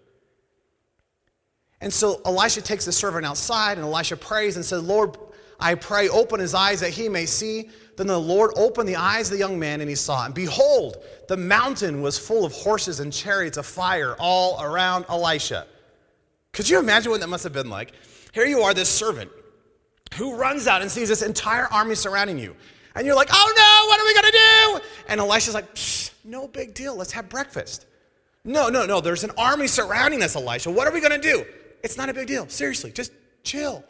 And 1.82 1.92
so 1.92 2.22
Elisha 2.26 2.62
takes 2.62 2.86
the 2.86 2.92
servant 2.92 3.26
outside, 3.26 3.78
and 3.78 3.86
Elisha 3.86 4.16
prays 4.16 4.56
and 4.56 4.64
says, 4.64 4.84
Lord, 4.84 5.18
I 5.60 5.76
pray, 5.76 6.10
open 6.10 6.40
his 6.40 6.54
eyes 6.54 6.80
that 6.80 6.92
he 6.92 7.10
may 7.10 7.26
see. 7.26 7.70
Then 7.98 8.08
the 8.08 8.20
Lord 8.20 8.52
opened 8.56 8.88
the 8.88 8.96
eyes 8.96 9.28
of 9.28 9.34
the 9.34 9.40
young 9.40 9.60
man, 9.60 9.82
and 9.82 9.90
he 9.90 9.96
saw. 9.96 10.26
And 10.26 10.34
behold, 10.34 11.04
the 11.28 11.38
mountain 11.38 12.02
was 12.02 12.18
full 12.18 12.46
of 12.46 12.54
horses 12.54 13.00
and 13.00 13.12
chariots 13.12 13.58
of 13.58 13.66
fire 13.66 14.16
all 14.20 14.62
around 14.64 15.06
Elisha. 15.10 15.68
Could 16.54 16.70
you 16.70 16.80
imagine 16.80 17.12
what 17.12 17.22
that 17.22 17.28
must 17.28 17.44
have 17.44 17.54
been 17.54 17.70
like? 17.70 17.94
Here 18.34 18.46
you 18.46 18.62
are, 18.62 18.74
this 18.74 18.90
servant 18.90 19.32
who 20.16 20.36
runs 20.36 20.68
out 20.68 20.82
and 20.82 20.92
sees 20.92 21.10
this 21.10 21.22
entire 21.22 21.68
army 21.72 21.96
surrounding 21.96 22.38
you. 22.38 22.56
And 22.96 23.06
you're 23.06 23.16
like, 23.16 23.30
oh 23.32 23.54
no, 23.56 23.88
what 23.88 24.00
are 24.00 24.06
we 24.06 24.14
gonna 24.14 24.32
do? 24.32 24.86
And 25.08 25.22
Elisha's 25.22 25.54
like, 25.54 25.66
no 26.26 26.48
big 26.48 26.74
deal, 26.74 26.96
let's 26.96 27.14
have 27.14 27.30
breakfast. 27.30 27.86
No, 28.44 28.70
no, 28.70 28.86
no, 28.86 29.00
there's 29.00 29.24
an 29.24 29.32
army 29.38 29.68
surrounding 29.68 30.24
us, 30.24 30.36
Elisha. 30.36 30.70
What 30.72 30.88
are 30.88 30.94
we 30.94 31.00
gonna 31.00 31.18
do? 31.18 31.46
It's 31.84 31.98
not 31.98 32.10
a 32.10 32.14
big 32.14 32.28
deal. 32.28 32.48
Seriously, 32.50 32.92
just 32.92 33.12
chill. 33.44 33.84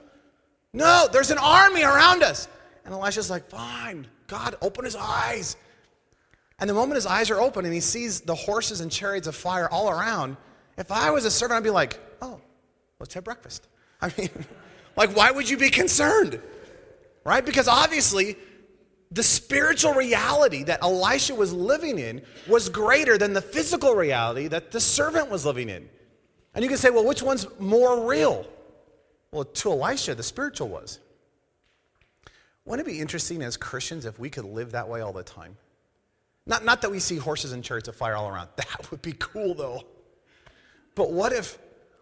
No, 0.74 1.08
there's 1.12 1.32
an 1.32 1.38
army 1.40 1.84
around 1.84 2.24
us. 2.24 2.48
And 2.86 2.94
Elisha's 2.94 3.30
like, 3.30 3.50
fine, 3.50 4.08
God, 4.28 4.56
open 4.62 4.86
his 4.86 4.96
eyes. 4.96 5.58
And 6.60 6.70
the 6.70 6.74
moment 6.74 6.96
his 6.96 7.06
eyes 7.06 7.32
are 7.32 7.40
open 7.40 7.66
and 7.66 7.74
he 7.74 7.80
sees 7.80 8.22
the 8.22 8.36
horses 8.36 8.82
and 8.82 8.92
chariots 8.92 9.28
of 9.28 9.36
fire 9.36 9.68
all 9.70 9.90
around, 9.90 10.38
if 10.78 10.92
I 10.92 11.10
was 11.12 11.26
a 11.26 11.32
servant, 11.32 11.58
I'd 11.58 11.64
be 11.64 11.70
like, 11.72 12.00
oh, 12.22 12.40
let's 13.02 13.14
have 13.14 13.24
breakfast. 13.24 13.68
I 14.02 14.12
mean, 14.18 14.30
like, 14.96 15.16
why 15.16 15.32
would 15.32 15.50
you 15.50 15.58
be 15.58 15.70
concerned? 15.70 16.42
Right? 17.26 17.46
Because 17.46 17.68
obviously, 17.68 18.38
the 19.12 19.24
spiritual 19.24 19.94
reality 19.94 20.64
that 20.64 20.82
Elisha 20.82 21.36
was 21.36 21.52
living 21.52 22.00
in 22.00 22.22
was 22.48 22.70
greater 22.70 23.18
than 23.18 23.34
the 23.34 23.42
physical 23.42 23.94
reality 23.94 24.48
that 24.48 24.72
the 24.72 24.80
servant 24.80 25.30
was 25.30 25.46
living 25.46 25.70
in. 25.70 25.90
And 26.56 26.64
you 26.64 26.70
can 26.70 26.78
say, 26.78 26.90
well, 26.90 27.06
which 27.06 27.22
one's 27.22 27.46
more 27.60 28.08
real? 28.08 28.46
Well, 29.32 29.46
to 29.46 29.72
Elisha, 29.72 30.16
the 30.16 30.24
spiritual 30.24 30.70
was. 30.70 31.00
Wouldn't 32.66 32.88
it 32.88 32.92
be 32.92 33.00
interesting 33.00 33.42
as 33.42 33.58
Christians 33.58 34.06
if 34.06 34.20
we 34.20 34.30
could 34.30 34.46
live 34.46 34.72
that 34.72 34.88
way 34.88 35.02
all 35.02 35.14
the 35.14 35.24
time? 35.24 35.58
Not, 36.46 36.66
not 36.66 36.82
that 36.82 36.92
we 36.92 37.00
see 37.00 37.18
horses 37.18 37.52
and 37.52 37.64
chariots 37.64 37.88
of 37.88 37.96
fire 37.96 38.16
all 38.16 38.30
around. 38.30 38.50
That 38.56 38.92
would 38.92 39.02
be 39.02 39.14
cool, 39.18 39.54
though. 39.54 39.84
But 40.96 41.12
what 41.12 41.34
if, 41.34 41.58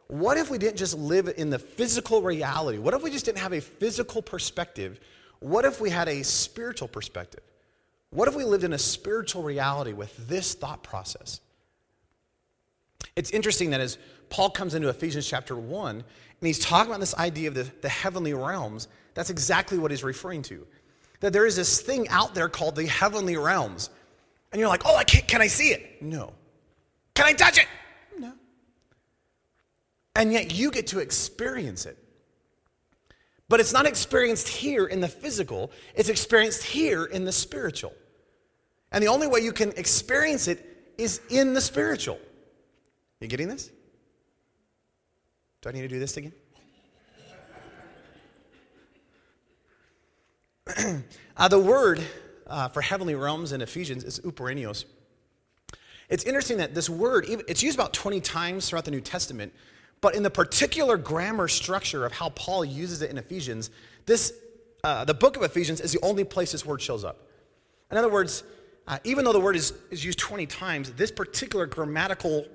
what 0.09 0.37
if 0.37 0.49
we 0.49 0.57
didn't 0.57 0.77
just 0.77 0.97
live 0.97 1.31
in 1.37 1.51
the 1.51 1.59
physical 1.59 2.23
reality? 2.23 2.79
What 2.79 2.95
if 2.95 3.03
we 3.03 3.11
just 3.11 3.25
didn't 3.25 3.37
have 3.37 3.53
a 3.53 3.61
physical 3.61 4.23
perspective? 4.23 4.99
What 5.39 5.65
if 5.65 5.79
we 5.79 5.91
had 5.91 6.09
a 6.09 6.23
spiritual 6.23 6.87
perspective? 6.87 7.41
What 8.09 8.27
if 8.27 8.35
we 8.35 8.43
lived 8.43 8.63
in 8.63 8.73
a 8.73 8.79
spiritual 8.79 9.43
reality 9.43 9.93
with 9.93 10.27
this 10.27 10.55
thought 10.55 10.81
process? 10.81 11.41
It's 13.15 13.29
interesting 13.29 13.69
that 13.69 13.81
as 13.81 13.99
Paul 14.29 14.49
comes 14.49 14.73
into 14.73 14.89
Ephesians 14.89 15.27
chapter 15.27 15.55
1, 15.55 15.95
and 15.95 16.03
he's 16.41 16.57
talking 16.57 16.89
about 16.89 17.01
this 17.01 17.15
idea 17.15 17.49
of 17.49 17.53
the, 17.53 17.71
the 17.81 17.89
heavenly 17.89 18.33
realms. 18.33 18.87
That's 19.13 19.29
exactly 19.29 19.77
what 19.77 19.91
he's 19.91 20.03
referring 20.03 20.41
to. 20.43 20.65
That 21.19 21.33
there 21.33 21.45
is 21.45 21.55
this 21.55 21.81
thing 21.81 22.09
out 22.09 22.33
there 22.33 22.49
called 22.49 22.75
the 22.75 22.87
heavenly 22.87 23.37
realms. 23.37 23.91
And 24.51 24.59
you're 24.59 24.69
like, 24.69 24.83
oh, 24.85 24.95
I 24.95 25.03
can't, 25.03 25.27
can 25.27 25.41
I 25.41 25.47
see 25.47 25.69
it? 25.69 26.01
No. 26.01 26.33
Can 27.13 27.27
I 27.27 27.33
touch 27.33 27.59
it? 27.59 27.67
And 30.19 30.33
yet 30.33 30.53
you 30.53 30.69
get 30.69 30.87
to 30.87 30.99
experience 30.99 31.85
it. 31.85 31.97
But 33.47 33.61
it's 33.61 33.71
not 33.71 33.85
experienced 33.85 34.49
here 34.49 34.85
in 34.85 34.99
the 34.99 35.07
physical, 35.07 35.71
it's 35.95 36.09
experienced 36.09 36.61
here 36.61 37.05
in 37.05 37.23
the 37.23 37.31
spiritual. 37.31 37.93
And 38.91 39.01
the 39.01 39.07
only 39.07 39.27
way 39.27 39.39
you 39.39 39.53
can 39.53 39.71
experience 39.77 40.49
it 40.49 40.93
is 40.97 41.21
in 41.29 41.53
the 41.53 41.61
spiritual. 41.61 42.19
You 43.21 43.29
getting 43.29 43.47
this? 43.47 43.71
Do 45.61 45.69
I 45.69 45.71
need 45.71 45.83
to 45.83 45.87
do 45.87 45.99
this 45.99 46.17
again? 46.17 46.33
uh, 51.37 51.47
the 51.47 51.59
word 51.59 52.01
uh, 52.45 52.67
for 52.67 52.81
heavenly 52.81 53.15
realms 53.15 53.53
in 53.53 53.61
Ephesians 53.61 54.03
is 54.03 54.19
epouranios. 54.19 54.83
It's 56.09 56.25
interesting 56.25 56.57
that 56.57 56.75
this 56.75 56.89
word, 56.89 57.25
it's 57.47 57.63
used 57.63 57.77
about 57.77 57.93
20 57.93 58.19
times 58.19 58.67
throughout 58.67 58.83
the 58.83 58.91
New 58.91 58.99
Testament, 58.99 59.53
but 60.01 60.15
in 60.15 60.23
the 60.23 60.29
particular 60.29 60.97
grammar 60.97 61.47
structure 61.47 62.05
of 62.05 62.11
how 62.11 62.29
Paul 62.29 62.63
uses 62.63 63.01
it 63.01 63.11
in 63.11 63.17
Ephesians, 63.17 63.69
this, 64.05 64.33
uh, 64.83 65.03
the 65.05 65.13
book 65.13 65.35
of 65.35 65.43
Ephesians 65.43 65.81
is 65.81 65.91
the 65.91 65.99
only 66.01 66.23
place 66.23 66.51
this 66.51 66.65
word 66.65 66.81
shows 66.81 67.03
up. 67.03 67.27
In 67.91 67.97
other 67.97 68.09
words, 68.09 68.43
uh, 68.87 68.97
even 69.03 69.25
though 69.25 69.33
the 69.33 69.39
word 69.39 69.55
is, 69.55 69.73
is 69.91 70.03
used 70.03 70.19
20 70.19 70.45
times, 70.45 70.91
this 70.93 71.11
particular 71.11 71.65
grammatical 71.65 72.45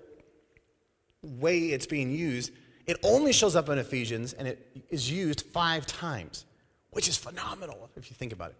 way 1.23 1.59
it's 1.67 1.87
being 1.87 2.11
used, 2.11 2.53
it 2.87 2.97
only 3.03 3.33
shows 3.33 3.57
up 3.57 3.69
in 3.69 3.79
Ephesians 3.79 4.33
and 4.33 4.49
it 4.49 4.85
is 4.91 5.11
used 5.11 5.43
five 5.43 5.87
times, 5.87 6.45
which 6.91 7.09
is 7.09 7.17
phenomenal 7.17 7.89
if 7.97 8.11
you 8.11 8.17
think 8.17 8.33
about 8.33 8.51
it. 8.51 8.57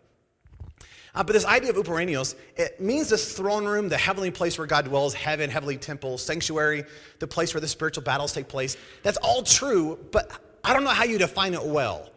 Uh, 1.15 1.23
but 1.23 1.33
this 1.33 1.45
idea 1.45 1.71
of 1.71 1.77
epouranios, 1.77 2.35
it 2.57 2.81
means 2.81 3.09
this 3.09 3.37
throne 3.37 3.65
room, 3.65 3.89
the 3.89 3.97
heavenly 3.97 4.33
place 4.33 4.59
where 4.59 4.67
God 4.67 4.87
dwells, 4.87 5.15
heaven, 5.15 5.49
heavenly 5.49 5.77
temple, 5.77 6.19
sanctuary, 6.19 6.85
the 7.21 7.27
place 7.27 7.55
where 7.55 7.61
the 7.61 7.69
spiritual 7.69 8.03
battles 8.03 8.33
take 8.33 8.49
place. 8.49 8.77
That's 9.05 9.19
all 9.19 9.43
true, 9.43 9.99
but 10.11 10.31
I 10.65 10.73
don't 10.73 10.83
know 10.83 10.91
how 10.91 11.05
you 11.05 11.19
define 11.19 11.55
it 11.55 11.65
well. 11.65 12.11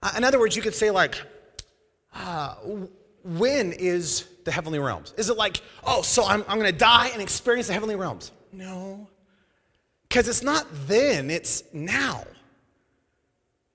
Uh, 0.00 0.12
in 0.16 0.22
other 0.22 0.38
words, 0.38 0.54
you 0.54 0.62
could 0.62 0.74
say, 0.74 0.90
like, 0.90 1.20
uh, 2.14 2.54
when 3.24 3.72
is 3.72 4.28
the 4.44 4.52
heavenly 4.52 4.78
realms? 4.78 5.12
Is 5.16 5.28
it 5.28 5.36
like, 5.36 5.60
oh, 5.84 6.02
so 6.02 6.24
I'm, 6.24 6.44
I'm 6.46 6.58
going 6.58 6.70
to 6.70 6.78
die 6.78 7.08
and 7.08 7.20
experience 7.20 7.66
the 7.66 7.72
heavenly 7.72 7.96
realms? 7.96 8.30
No. 8.52 9.08
Because 10.08 10.28
it's 10.28 10.42
not 10.42 10.66
then, 10.86 11.30
it's 11.30 11.64
now. 11.72 12.24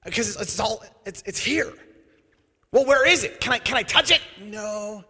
Because 0.05 0.29
it's, 0.29 0.41
it's 0.41 0.59
all, 0.59 0.81
it's, 1.05 1.23
it's 1.25 1.39
here. 1.39 1.73
Well, 2.71 2.85
where 2.85 3.07
is 3.07 3.23
it? 3.23 3.39
Can 3.39 3.53
I, 3.53 3.59
can 3.59 3.77
I 3.77 3.83
touch 3.83 4.11
it? 4.11 4.21
No. 4.41 5.03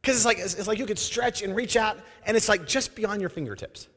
Because 0.00 0.16
it's 0.16 0.24
like, 0.24 0.38
it's, 0.38 0.66
like 0.66 0.78
you 0.78 0.86
could 0.86 0.98
stretch 0.98 1.42
and 1.42 1.54
reach 1.54 1.76
out, 1.76 1.98
and 2.24 2.36
it's 2.36 2.48
like 2.48 2.66
just 2.66 2.94
beyond 2.94 3.20
your 3.20 3.28
fingertips. 3.28 3.88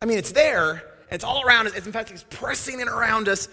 I 0.00 0.06
mean, 0.06 0.16
it's 0.16 0.32
there, 0.32 0.70
and 0.70 1.12
it's 1.12 1.24
all 1.24 1.44
around 1.46 1.66
us. 1.66 1.74
It's, 1.74 1.86
in 1.86 1.92
fact, 1.92 2.10
it's 2.10 2.24
pressing 2.30 2.80
in 2.80 2.88
around 2.88 3.28
us, 3.28 3.48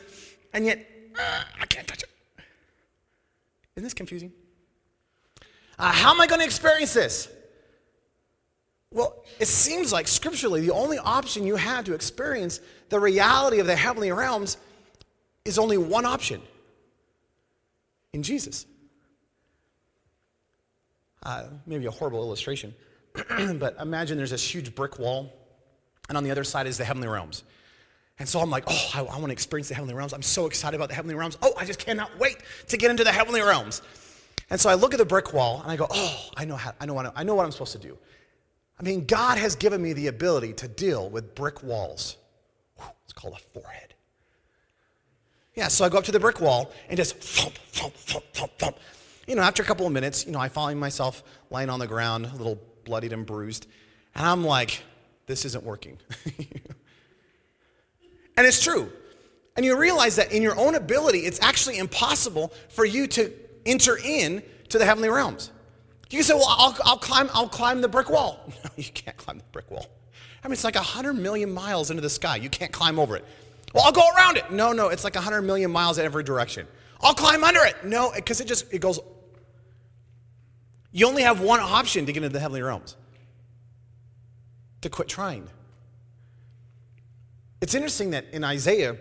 and 0.54 0.66
yet 0.66 0.88
uh, 1.20 1.44
I 1.60 1.66
can't 1.66 1.88
touch 1.88 2.04
it. 2.04 2.10
Isn't 3.76 3.84
this 3.84 3.94
confusing? 3.94 4.32
Uh, 5.78 5.92
how 5.92 6.12
am 6.12 6.22
I 6.22 6.28
going 6.28 6.40
to 6.40 6.46
experience 6.46 6.94
this? 6.94 7.28
Well, 8.94 9.24
it 9.40 9.48
seems 9.48 9.92
like 9.92 10.08
scripturally 10.08 10.62
the 10.62 10.74
only 10.74 10.98
option 10.98 11.46
you 11.46 11.56
have 11.56 11.86
to 11.86 11.94
experience 11.94 12.60
the 12.90 13.00
reality 13.00 13.60
of 13.60 13.68
the 13.68 13.76
heavenly 13.76 14.12
realms 14.12 14.58
is 15.46 15.58
only 15.58 15.78
one 15.78 16.06
option 16.06 16.42
in 18.14 18.24
Jesus. 18.24 18.66
Uh, 21.24 21.46
maybe 21.66 21.86
a 21.86 21.92
horrible 21.92 22.24
illustration, 22.24 22.74
but 23.14 23.76
imagine 23.80 24.18
there's 24.18 24.32
this 24.32 24.44
huge 24.44 24.74
brick 24.74 24.98
wall, 24.98 25.32
and 26.10 26.18
on 26.18 26.24
the 26.24 26.32
other 26.32 26.44
side 26.44 26.66
is 26.66 26.78
the 26.78 26.86
heavenly 26.86 27.08
realms. 27.08 27.44
And 28.18 28.28
so 28.28 28.40
I'm 28.40 28.50
like, 28.50 28.64
oh, 28.68 28.92
I, 28.94 29.00
I 29.00 29.18
want 29.18 29.26
to 29.28 29.32
experience 29.32 29.70
the 29.70 29.76
heavenly 29.76 29.94
realms. 29.94 30.14
I'm 30.14 30.22
so 30.22 30.46
excited 30.46 30.76
about 30.76 30.90
the 30.90 30.96
heavenly 30.96 31.16
realms. 31.16 31.38
Oh, 31.42 31.54
I 31.58 31.66
just 31.66 31.80
cannot 31.80 32.18
wait 32.20 32.38
to 32.68 32.78
get 32.78 32.92
into 32.92 33.04
the 33.04 33.12
heavenly 33.12 33.42
realms. 33.42 33.82
And 34.50 34.60
so 34.60 34.70
I 34.70 34.74
look 34.74 34.94
at 34.94 34.98
the 34.98 35.06
brick 35.06 35.34
wall 35.34 35.62
and 35.64 35.72
I 35.72 35.76
go, 35.76 35.88
oh, 35.90 36.30
I 36.36 36.46
know, 36.46 36.56
how, 36.56 36.74
I 36.80 36.86
know, 36.86 36.94
what, 36.94 37.14
I 37.16 37.24
know 37.24 37.36
what 37.36 37.46
I'm 37.46 37.52
supposed 37.52 37.72
to 37.72 37.80
do. 37.80 37.98
I 38.80 38.84
mean, 38.84 39.06
God 39.06 39.38
has 39.38 39.56
given 39.56 39.82
me 39.82 39.94
the 39.94 40.08
ability 40.08 40.54
to 40.54 40.68
deal 40.68 41.10
with 41.10 41.36
brick 41.36 41.64
walls. 41.64 42.18
It's 43.06 43.14
called 43.14 43.36
a 43.36 43.60
forehead. 43.60 43.91
Yeah, 45.56 45.68
so 45.68 45.84
I 45.84 45.90
go 45.90 45.98
up 45.98 46.06
to 46.06 46.12
the 46.12 46.20
brick 46.20 46.40
wall 46.40 46.72
and 46.88 46.98
just 46.98 47.18
thump, 47.18 47.56
thump, 47.56 47.94
thump, 47.96 48.24
thump, 48.34 48.52
thump. 48.58 48.78
You 49.28 49.36
know, 49.36 49.42
after 49.42 49.62
a 49.62 49.66
couple 49.66 49.86
of 49.86 49.92
minutes, 49.92 50.26
you 50.26 50.32
know, 50.32 50.40
I 50.40 50.50
find 50.50 50.80
myself 50.80 51.24
lying 51.50 51.70
on 51.70 51.80
the 51.80 51.88
ground, 51.88 52.26
a 52.26 52.36
little 52.36 52.60
bloodied 52.86 53.14
and 53.14 53.26
bruised, 53.26 53.68
and 54.16 54.26
I'm 54.26 54.44
like, 54.44 54.82
this 55.28 55.46
isn't 55.46 55.64
working. 55.64 55.98
and 58.38 58.48
it's 58.48 58.64
true. 58.64 58.92
And 59.56 59.66
you 59.66 59.78
realize 59.78 60.16
that 60.16 60.32
in 60.32 60.42
your 60.42 60.58
own 60.58 60.76
ability, 60.76 61.20
it's 61.20 61.42
actually 61.42 61.78
impossible 61.78 62.54
for 62.70 62.86
you 62.86 63.08
to 63.08 63.32
enter 63.66 63.98
in 64.04 64.42
to 64.70 64.78
the 64.78 64.86
heavenly 64.86 65.10
realms. 65.10 65.52
You 66.10 66.18
can 66.18 66.26
say, 66.26 66.34
well, 66.34 66.48
I'll, 66.48 66.78
I'll, 66.84 66.98
climb, 66.98 67.30
I'll 67.34 67.48
climb 67.48 67.82
the 67.82 67.88
brick 67.88 68.10
wall. 68.10 68.40
No, 68.64 68.70
you 68.76 68.92
can't 68.92 69.18
climb 69.18 69.38
the 69.38 69.44
brick 69.52 69.70
wall. 69.70 69.88
I 70.44 70.48
mean, 70.48 70.54
it's 70.54 70.64
like 70.64 70.76
100 70.76 71.14
million 71.14 71.52
miles 71.52 71.90
into 71.90 72.02
the 72.02 72.10
sky. 72.10 72.38
You 72.38 72.50
can't 72.50 72.72
climb 72.72 73.00
over 73.00 73.16
it. 73.16 73.26
Well, 73.74 73.84
I'll 73.86 73.92
go 73.92 74.08
around 74.16 74.38
it. 74.38 74.52
No, 74.52 74.72
no, 74.72 74.90
it's 74.90 75.04
like 75.04 75.16
100 75.16 75.42
million 75.42 75.72
miles 75.72 75.98
in 75.98 76.06
every 76.06 76.24
direction. 76.24 76.68
I'll 77.02 77.14
climb 77.14 77.44
under 77.44 77.64
it. 77.64 77.84
No, 77.84 78.12
because 78.14 78.42
it 78.42 78.48
just, 78.48 78.72
it 78.74 78.80
goes. 78.80 79.00
You 80.92 81.08
only 81.08 81.24
have 81.24 81.40
one 81.40 81.60
option 81.60 82.06
to 82.06 82.14
get 82.14 82.24
into 82.24 82.34
the 82.34 82.40
heavenly 82.40 82.62
realms 82.62 82.98
to 84.82 84.90
quit 84.90 85.08
trying. 85.08 85.48
It's 87.62 87.76
interesting 87.76 88.12
that 88.12 88.26
in 88.34 88.44
Isaiah, 88.44 88.98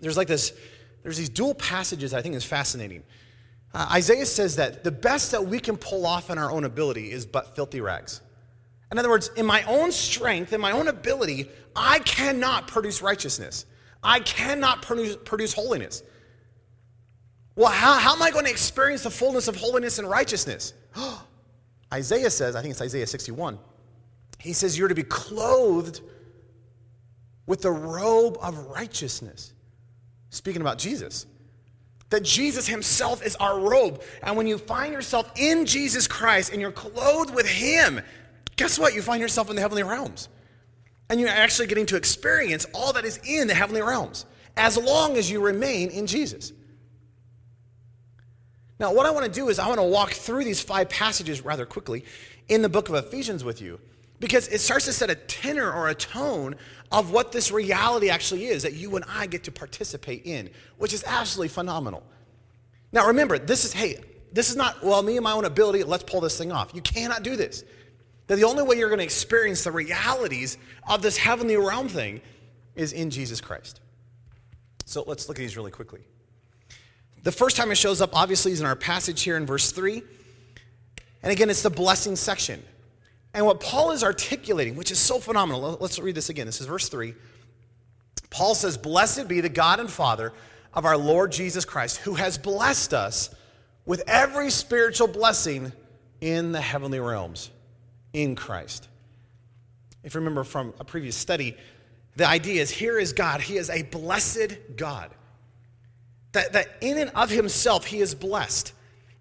there's 0.00 0.16
like 0.16 0.28
this, 0.28 0.52
there's 1.02 1.18
these 1.18 1.28
dual 1.28 1.54
passages 1.54 2.14
I 2.14 2.22
think 2.22 2.34
is 2.34 2.44
fascinating. 2.44 3.02
Uh, 3.74 3.88
Isaiah 3.92 4.26
says 4.26 4.56
that 4.56 4.84
the 4.84 4.90
best 4.90 5.32
that 5.32 5.46
we 5.46 5.58
can 5.58 5.76
pull 5.76 6.06
off 6.06 6.30
in 6.30 6.38
our 6.38 6.50
own 6.50 6.64
ability 6.64 7.10
is 7.10 7.26
but 7.26 7.56
filthy 7.56 7.80
rags. 7.80 8.20
In 8.90 8.98
other 8.98 9.08
words, 9.08 9.30
in 9.36 9.46
my 9.46 9.62
own 9.62 9.90
strength, 9.90 10.52
in 10.52 10.60
my 10.60 10.72
own 10.72 10.86
ability, 10.88 11.48
I 11.74 11.98
cannot 12.00 12.68
produce 12.68 13.00
righteousness. 13.00 13.64
I 14.02 14.20
cannot 14.20 14.82
produce, 14.82 15.16
produce 15.16 15.52
holiness. 15.52 16.02
Well, 17.54 17.70
how, 17.70 17.94
how 17.94 18.14
am 18.14 18.22
I 18.22 18.30
going 18.30 18.44
to 18.46 18.50
experience 18.50 19.02
the 19.02 19.10
fullness 19.10 19.48
of 19.48 19.56
holiness 19.56 19.98
and 19.98 20.08
righteousness? 20.08 20.72
Isaiah 21.92 22.30
says, 22.30 22.56
I 22.56 22.62
think 22.62 22.72
it's 22.72 22.82
Isaiah 22.82 23.06
61, 23.06 23.58
he 24.38 24.52
says, 24.52 24.78
You're 24.78 24.88
to 24.88 24.94
be 24.94 25.02
clothed 25.02 26.00
with 27.46 27.62
the 27.62 27.70
robe 27.70 28.38
of 28.40 28.56
righteousness. 28.66 29.52
Speaking 30.30 30.62
about 30.62 30.78
Jesus 30.78 31.26
that 32.12 32.22
Jesus 32.22 32.68
himself 32.68 33.24
is 33.26 33.34
our 33.36 33.58
robe. 33.58 34.00
And 34.22 34.36
when 34.36 34.46
you 34.46 34.58
find 34.58 34.92
yourself 34.92 35.32
in 35.34 35.66
Jesus 35.66 36.06
Christ 36.06 36.52
and 36.52 36.60
you're 36.60 36.70
clothed 36.70 37.34
with 37.34 37.48
him, 37.48 38.00
guess 38.56 38.78
what? 38.78 38.94
You 38.94 39.02
find 39.02 39.20
yourself 39.20 39.50
in 39.50 39.56
the 39.56 39.62
heavenly 39.62 39.82
realms. 39.82 40.28
And 41.12 41.20
you're 41.20 41.28
actually 41.28 41.66
getting 41.66 41.84
to 41.86 41.96
experience 41.96 42.64
all 42.72 42.94
that 42.94 43.04
is 43.04 43.20
in 43.22 43.46
the 43.46 43.52
heavenly 43.52 43.82
realms 43.82 44.24
as 44.56 44.78
long 44.78 45.18
as 45.18 45.30
you 45.30 45.42
remain 45.42 45.90
in 45.90 46.06
Jesus. 46.06 46.54
Now, 48.80 48.94
what 48.94 49.04
I 49.04 49.10
want 49.10 49.26
to 49.26 49.30
do 49.30 49.50
is 49.50 49.58
I 49.58 49.68
want 49.68 49.78
to 49.78 49.86
walk 49.86 50.12
through 50.12 50.44
these 50.44 50.62
five 50.62 50.88
passages 50.88 51.42
rather 51.42 51.66
quickly 51.66 52.06
in 52.48 52.62
the 52.62 52.70
book 52.70 52.88
of 52.88 52.94
Ephesians 52.94 53.44
with 53.44 53.60
you 53.60 53.78
because 54.20 54.48
it 54.48 54.62
starts 54.62 54.86
to 54.86 54.94
set 54.94 55.10
a 55.10 55.14
tenor 55.14 55.70
or 55.70 55.90
a 55.90 55.94
tone 55.94 56.54
of 56.90 57.10
what 57.10 57.30
this 57.30 57.52
reality 57.52 58.08
actually 58.08 58.46
is 58.46 58.62
that 58.62 58.72
you 58.72 58.96
and 58.96 59.04
I 59.06 59.26
get 59.26 59.44
to 59.44 59.52
participate 59.52 60.22
in, 60.24 60.48
which 60.78 60.94
is 60.94 61.04
absolutely 61.06 61.48
phenomenal. 61.48 62.02
Now, 62.90 63.08
remember, 63.08 63.38
this 63.38 63.66
is, 63.66 63.74
hey, 63.74 63.98
this 64.32 64.48
is 64.48 64.56
not, 64.56 64.82
well, 64.82 65.02
me 65.02 65.18
and 65.18 65.24
my 65.24 65.32
own 65.32 65.44
ability, 65.44 65.84
let's 65.84 66.04
pull 66.04 66.22
this 66.22 66.38
thing 66.38 66.52
off. 66.52 66.74
You 66.74 66.80
cannot 66.80 67.22
do 67.22 67.36
this. 67.36 67.64
That 68.26 68.36
the 68.36 68.44
only 68.44 68.62
way 68.62 68.76
you're 68.76 68.88
going 68.88 68.98
to 68.98 69.04
experience 69.04 69.64
the 69.64 69.72
realities 69.72 70.58
of 70.88 71.02
this 71.02 71.16
heavenly 71.16 71.56
realm 71.56 71.88
thing 71.88 72.20
is 72.74 72.92
in 72.92 73.10
Jesus 73.10 73.40
Christ. 73.40 73.80
So 74.86 75.04
let's 75.06 75.28
look 75.28 75.38
at 75.38 75.40
these 75.40 75.56
really 75.56 75.70
quickly. 75.70 76.00
The 77.22 77.32
first 77.32 77.56
time 77.56 77.70
it 77.70 77.76
shows 77.76 78.00
up, 78.00 78.10
obviously, 78.14 78.52
is 78.52 78.60
in 78.60 78.66
our 78.66 78.76
passage 78.76 79.22
here 79.22 79.36
in 79.36 79.46
verse 79.46 79.70
3. 79.72 80.02
And 81.22 81.32
again, 81.32 81.50
it's 81.50 81.62
the 81.62 81.70
blessing 81.70 82.16
section. 82.16 82.62
And 83.32 83.46
what 83.46 83.60
Paul 83.60 83.92
is 83.92 84.02
articulating, 84.02 84.76
which 84.76 84.90
is 84.90 84.98
so 84.98 85.18
phenomenal, 85.18 85.78
let's 85.80 85.98
read 85.98 86.14
this 86.14 86.28
again. 86.28 86.46
This 86.46 86.60
is 86.60 86.66
verse 86.66 86.88
3. 86.88 87.14
Paul 88.28 88.54
says, 88.54 88.76
Blessed 88.76 89.28
be 89.28 89.40
the 89.40 89.48
God 89.48 89.78
and 89.78 89.90
Father 89.90 90.32
of 90.74 90.84
our 90.84 90.96
Lord 90.96 91.30
Jesus 91.32 91.64
Christ, 91.64 91.98
who 91.98 92.14
has 92.14 92.36
blessed 92.38 92.92
us 92.92 93.30
with 93.86 94.02
every 94.06 94.50
spiritual 94.50 95.06
blessing 95.06 95.72
in 96.20 96.52
the 96.52 96.60
heavenly 96.60 96.98
realms 96.98 97.50
in 98.12 98.34
Christ. 98.34 98.88
If 100.02 100.14
you 100.14 100.20
remember 100.20 100.44
from 100.44 100.74
a 100.80 100.84
previous 100.84 101.16
study, 101.16 101.56
the 102.16 102.26
idea 102.26 102.60
is 102.60 102.70
here 102.70 102.98
is 102.98 103.12
God. 103.12 103.40
He 103.40 103.56
is 103.56 103.70
a 103.70 103.82
blessed 103.82 104.58
God. 104.76 105.10
That, 106.32 106.52
that 106.54 106.68
in 106.80 106.98
and 106.98 107.10
of 107.14 107.30
himself, 107.30 107.86
he 107.86 108.00
is 108.00 108.14
blessed. 108.14 108.72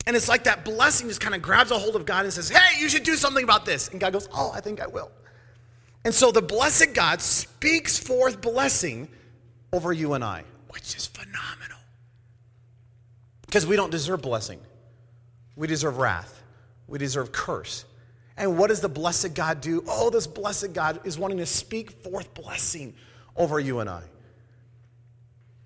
And 0.07 0.15
it's 0.15 0.27
like 0.27 0.45
that 0.45 0.65
blessing 0.65 1.07
just 1.07 1.21
kind 1.21 1.35
of 1.35 1.41
grabs 1.41 1.71
a 1.71 1.77
hold 1.77 1.95
of 1.95 2.05
God 2.05 2.25
and 2.25 2.33
says, 2.33 2.49
Hey, 2.49 2.81
you 2.81 2.89
should 2.89 3.03
do 3.03 3.15
something 3.15 3.43
about 3.43 3.65
this. 3.65 3.89
And 3.89 3.99
God 3.99 4.13
goes, 4.13 4.27
Oh, 4.33 4.51
I 4.53 4.61
think 4.61 4.81
I 4.81 4.87
will. 4.87 5.11
And 6.03 6.13
so 6.13 6.31
the 6.31 6.41
blessed 6.41 6.93
God 6.93 7.21
speaks 7.21 7.99
forth 7.99 8.41
blessing 8.41 9.07
over 9.71 9.93
you 9.93 10.13
and 10.13 10.23
I, 10.23 10.43
which 10.69 10.95
is 10.95 11.05
phenomenal. 11.05 11.77
Because 13.45 13.67
we 13.67 13.75
don't 13.75 13.91
deserve 13.91 14.21
blessing, 14.21 14.59
we 15.55 15.67
deserve 15.67 15.97
wrath, 15.97 16.41
we 16.87 16.97
deserve 16.97 17.31
curse. 17.31 17.85
And 18.41 18.57
what 18.57 18.69
does 18.69 18.81
the 18.81 18.89
blessed 18.89 19.35
God 19.35 19.61
do? 19.61 19.83
Oh, 19.87 20.09
this 20.09 20.25
blessed 20.25 20.73
God 20.73 20.99
is 21.03 21.19
wanting 21.19 21.37
to 21.37 21.45
speak 21.45 21.91
forth 21.91 22.33
blessing 22.33 22.95
over 23.37 23.59
you 23.59 23.81
and 23.81 23.89
I. 23.89 24.01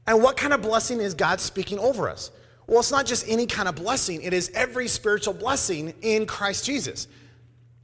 And 0.05 0.21
what 0.21 0.35
kind 0.35 0.51
of 0.51 0.61
blessing 0.61 0.99
is 0.99 1.13
God 1.13 1.39
speaking 1.39 1.79
over 1.79 2.09
us? 2.09 2.31
Well, 2.67 2.79
it's 2.79 2.91
not 2.91 3.05
just 3.05 3.29
any 3.29 3.45
kind 3.45 3.69
of 3.69 3.75
blessing, 3.75 4.21
it 4.21 4.33
is 4.33 4.51
every 4.53 4.89
spiritual 4.89 5.33
blessing 5.33 5.93
in 6.01 6.25
Christ 6.25 6.65
Jesus. 6.65 7.07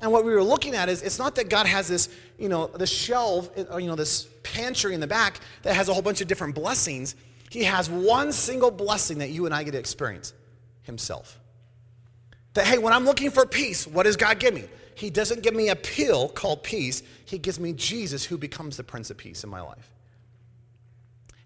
And 0.02 0.12
what 0.12 0.26
we 0.26 0.34
were 0.34 0.44
looking 0.44 0.76
at 0.76 0.90
is 0.90 1.02
it's 1.04 1.20
not 1.20 1.36
that 1.36 1.48
God 1.48 1.68
has 1.68 1.88
this, 1.88 2.10
you 2.38 2.50
know, 2.50 2.68
the 2.68 2.86
shelf, 2.86 3.50
you 3.56 3.88
know, 3.88 3.96
this 3.96 4.28
pantry 4.44 4.94
in 4.94 5.00
the 5.00 5.08
back 5.08 5.40
that 5.62 5.74
has 5.74 5.88
a 5.88 5.94
whole 5.94 6.02
bunch 6.02 6.20
of 6.20 6.28
different 6.28 6.54
blessings. 6.54 7.16
He 7.50 7.64
has 7.64 7.90
one 7.90 8.34
single 8.34 8.72
blessing 8.72 9.20
that 9.20 9.30
you 9.30 9.46
and 9.46 9.56
I 9.56 9.64
get 9.64 9.72
to 9.72 9.80
experience 9.80 10.34
Himself. 10.82 11.40
That, 12.56 12.68
hey, 12.68 12.78
when 12.78 12.92
I'm 12.92 13.06
looking 13.06 13.32
for 13.32 13.46
peace, 13.46 13.88
what 13.88 14.04
does 14.04 14.18
God 14.18 14.38
give 14.38 14.54
me? 14.54 14.66
He 14.96 15.10
doesn't 15.10 15.44
give 15.44 15.56
me 15.56 15.70
a 15.70 15.76
pill 15.76 16.30
called 16.30 16.64
peace. 16.64 17.04
He 17.26 17.38
gives 17.38 17.60
me 17.60 17.74
Jesus 17.74 18.24
who 18.26 18.38
becomes 18.38 18.78
the 18.78 18.84
Prince 18.84 19.10
of 19.10 19.18
Peace 19.18 19.44
in 19.44 19.50
my 19.50 19.62
life. 19.62 19.90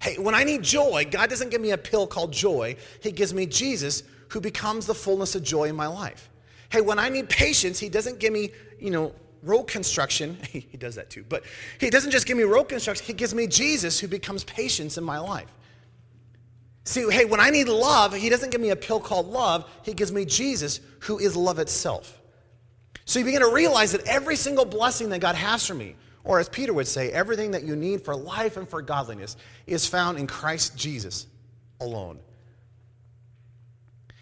Hey, 0.02 0.18
when 0.18 0.36
I 0.36 0.44
need 0.44 0.62
joy, 0.62 1.08
God 1.10 1.30
doesn't 1.30 1.50
give 1.50 1.62
me 1.62 1.72
a 1.72 1.78
pill 1.78 2.06
called 2.06 2.32
joy. 2.32 2.76
He 3.02 3.12
gives 3.12 3.34
me 3.34 3.46
Jesus 3.46 4.04
who 4.30 4.40
becomes 4.40 4.86
the 4.86 4.94
fullness 4.94 5.36
of 5.36 5.44
joy 5.44 5.66
in 5.66 5.76
my 5.76 5.88
life. 5.88 6.30
Hey, 6.70 6.82
when 6.82 7.00
I 7.00 7.10
need 7.10 7.30
patience, 7.30 7.80
He 7.80 7.90
doesn't 7.90 8.20
give 8.20 8.34
me, 8.34 8.52
you 8.80 8.92
know, 8.92 9.14
road 9.42 9.64
construction. 9.64 10.38
He 10.52 10.78
does 10.78 10.96
that 10.96 11.10
too. 11.10 11.26
But 11.28 11.44
He 11.80 11.90
doesn't 11.90 12.12
just 12.12 12.28
give 12.28 12.38
me 12.38 12.44
road 12.44 12.66
construction, 12.66 13.06
He 13.06 13.14
gives 13.14 13.34
me 13.34 13.48
Jesus 13.48 14.00
who 14.00 14.08
becomes 14.08 14.44
patience 14.44 14.98
in 14.98 15.04
my 15.04 15.20
life. 15.20 15.52
See, 16.84 17.10
hey, 17.10 17.26
when 17.26 17.40
I 17.40 17.50
need 17.50 17.68
love, 17.68 18.14
He 18.14 18.30
doesn't 18.30 18.52
give 18.52 18.62
me 18.62 18.70
a 18.70 18.76
pill 18.76 19.00
called 19.00 19.28
love. 19.28 19.70
He 19.84 19.94
gives 19.94 20.12
me 20.12 20.26
Jesus 20.26 20.82
who 21.00 21.18
is 21.18 21.36
love 21.36 21.60
itself. 21.60 22.22
So 23.06 23.20
you 23.20 23.26
begin 23.26 23.42
to 23.42 23.54
realize 23.54 23.92
that 23.92 24.06
every 24.08 24.36
single 24.36 24.66
blessing 24.66 25.10
that 25.10 25.20
God 25.20 25.36
has 25.36 25.66
for 25.66 25.76
me, 25.76 25.96
or 26.24 26.40
as 26.40 26.50
Peter 26.50 26.74
would 26.74 26.88
say, 26.88 27.12
everything 27.12 27.52
that 27.52 27.64
you 27.64 27.76
need 27.76 28.02
for 28.02 28.16
life 28.16 28.58
and 28.58 28.68
for 28.68 28.82
godliness 28.82 29.38
is 29.68 29.86
found 29.86 30.18
in 30.18 30.26
Christ 30.26 30.76
Jesus 30.76 31.28
alone. 31.80 32.20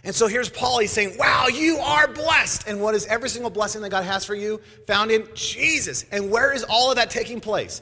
And 0.04 0.14
so 0.14 0.28
here's 0.28 0.50
Paul, 0.50 0.80
he's 0.80 0.92
saying, 0.92 1.16
Wow, 1.18 1.48
you 1.48 1.78
are 1.78 2.10
blessed. 2.10 2.68
And 2.68 2.82
what 2.82 2.94
is 2.94 3.06
every 3.06 3.30
single 3.30 3.50
blessing 3.50 3.82
that 3.84 3.90
God 3.90 4.04
has 4.04 4.26
for 4.26 4.36
you? 4.36 4.60
Found 4.88 5.12
in 5.12 5.28
Jesus. 5.34 6.04
And 6.12 6.30
where 6.30 6.52
is 6.52 6.66
all 6.68 6.90
of 6.90 6.98
that 6.98 7.10
taking 7.10 7.40
place? 7.40 7.82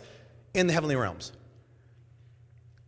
In 0.53 0.67
the 0.67 0.73
heavenly 0.73 0.95
realms. 0.95 1.31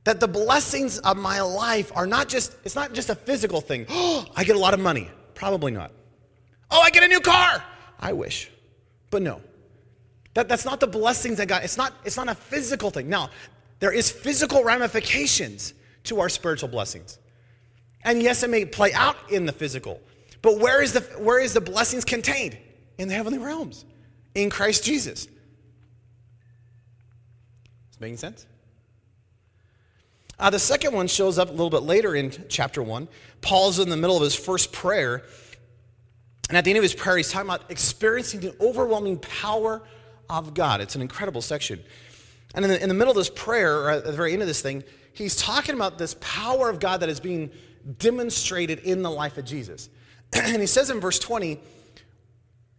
That 0.03 0.20
the 0.20 0.27
blessings 0.27 1.00
of 1.00 1.17
my 1.17 1.41
life 1.41 1.91
are 1.96 2.05
not 2.05 2.27
just, 2.27 2.55
it's 2.63 2.75
not 2.75 2.93
just 2.93 3.10
a 3.10 3.15
physical 3.15 3.60
thing. 3.60 3.88
Oh, 3.89 4.25
I 4.36 4.43
get 4.43 4.55
a 4.55 4.60
lot 4.60 4.75
of 4.75 4.79
money. 4.79 5.10
Probably 5.34 5.72
not. 5.72 5.91
Oh, 6.70 6.82
I 6.82 6.91
get 6.91 7.03
a 7.03 7.08
new 7.08 7.22
car. 7.22 7.63
I 8.03 8.12
wish. 8.12 8.51
But 9.10 9.22
no. 9.22 9.41
That, 10.33 10.50
that's 10.50 10.65
not 10.65 10.81
the 10.81 10.88
blessings 10.88 11.38
that 11.38 11.48
God, 11.48 11.63
it's 11.63 11.77
not, 11.77 11.93
it's 12.03 12.17
not 12.17 12.27
a 12.27 12.36
physical 12.36 12.91
thing. 12.91 13.07
Now, 13.07 13.29
there 13.79 13.93
is 13.93 14.12
physical 14.12 14.63
ramifications 14.63 15.74
to 16.05 16.19
our 16.19 16.27
spiritual 16.27 16.67
blessings. 16.67 17.17
And 18.03 18.22
yes, 18.22 18.43
it 18.43 18.50
may 18.50 18.65
play 18.65 18.91
out 18.93 19.15
in 19.31 19.45
the 19.45 19.53
physical. 19.53 20.01
But 20.41 20.60
where 20.60 20.81
is 20.81 20.91
the, 20.91 21.00
where 21.17 21.39
is 21.39 21.53
the 21.53 21.62
blessings 21.62 22.03
contained? 22.03 22.57
In 22.98 23.07
the 23.07 23.13
heavenly 23.15 23.39
realms, 23.39 23.86
in 24.36 24.50
Christ 24.50 24.83
Jesus. 24.83 25.27
Is 27.91 28.00
making 28.00 28.17
sense? 28.17 28.45
Uh, 30.38 30.50
the 30.50 30.60
second 30.60 30.93
one 30.93 31.07
shows 31.07 31.39
up 31.39 31.48
a 31.48 31.51
little 31.51 31.69
bit 31.69 31.83
later 31.83 32.15
in 32.15 32.31
chapter 32.50 32.83
1. 32.83 33.07
Paul's 33.41 33.79
in 33.79 33.89
the 33.89 33.98
middle 33.98 34.17
of 34.17 34.24
his 34.24 34.36
first 34.36 34.74
prayer. 34.74 35.24
And 36.53 36.57
at 36.60 36.65
the 36.65 36.69
end 36.69 36.77
of 36.77 36.83
his 36.83 36.93
prayer, 36.93 37.17
he's 37.17 37.31
talking 37.31 37.50
about 37.50 37.72
experiencing 37.72 38.39
the 38.39 38.55
overwhelming 38.62 39.17
power 39.17 39.81
of 40.29 40.53
God. 40.53 40.81
It's 40.81 40.93
an 40.93 41.01
incredible 41.01 41.41
section. 41.41 41.83
And 42.53 42.63
in 42.63 42.69
the, 42.69 42.79
in 42.79 42.89
the 42.89 42.93
middle 42.93 43.10
of 43.10 43.17
this 43.17 43.31
prayer, 43.31 43.75
or 43.79 43.89
at 43.89 44.05
the 44.05 44.12
very 44.12 44.33
end 44.33 44.43
of 44.43 44.48
this 44.48 44.62
thing, 44.62 44.83
he's 45.13 45.36
talking 45.36 45.74
about 45.74 45.98
this 45.98 46.15
power 46.22 46.69
of 46.69 46.79
God 46.79 47.00
that 47.00 47.10
is 47.10 47.19
being 47.19 47.50
demonstrated 47.98 48.77
in 48.81 49.01
the 49.01 49.10
life 49.10 49.39
of 49.39 49.45
Jesus. 49.45 49.89
and 50.33 50.62
he 50.62 50.67
says 50.67 50.91
in 50.91 51.00
verse 51.00 51.17
20, 51.17 51.60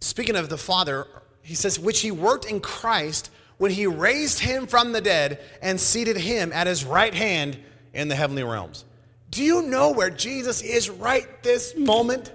speaking 0.00 0.36
of 0.36 0.48
the 0.48 0.56
Father, 0.56 1.08
he 1.42 1.56
says, 1.56 1.76
which 1.76 1.98
he 1.98 2.12
worked 2.12 2.44
in 2.44 2.60
Christ 2.60 3.28
when 3.58 3.72
he 3.72 3.88
raised 3.88 4.38
him 4.38 4.68
from 4.68 4.92
the 4.92 5.00
dead 5.00 5.40
and 5.60 5.80
seated 5.80 6.16
him 6.16 6.52
at 6.52 6.68
his 6.68 6.84
right 6.84 7.12
hand 7.12 7.58
in 7.92 8.06
the 8.06 8.14
heavenly 8.14 8.44
realms. 8.44 8.84
Do 9.30 9.42
you 9.42 9.62
know 9.62 9.90
where 9.90 10.10
Jesus 10.10 10.62
is 10.62 10.88
right 10.88 11.42
this 11.42 11.76
moment? 11.76 12.30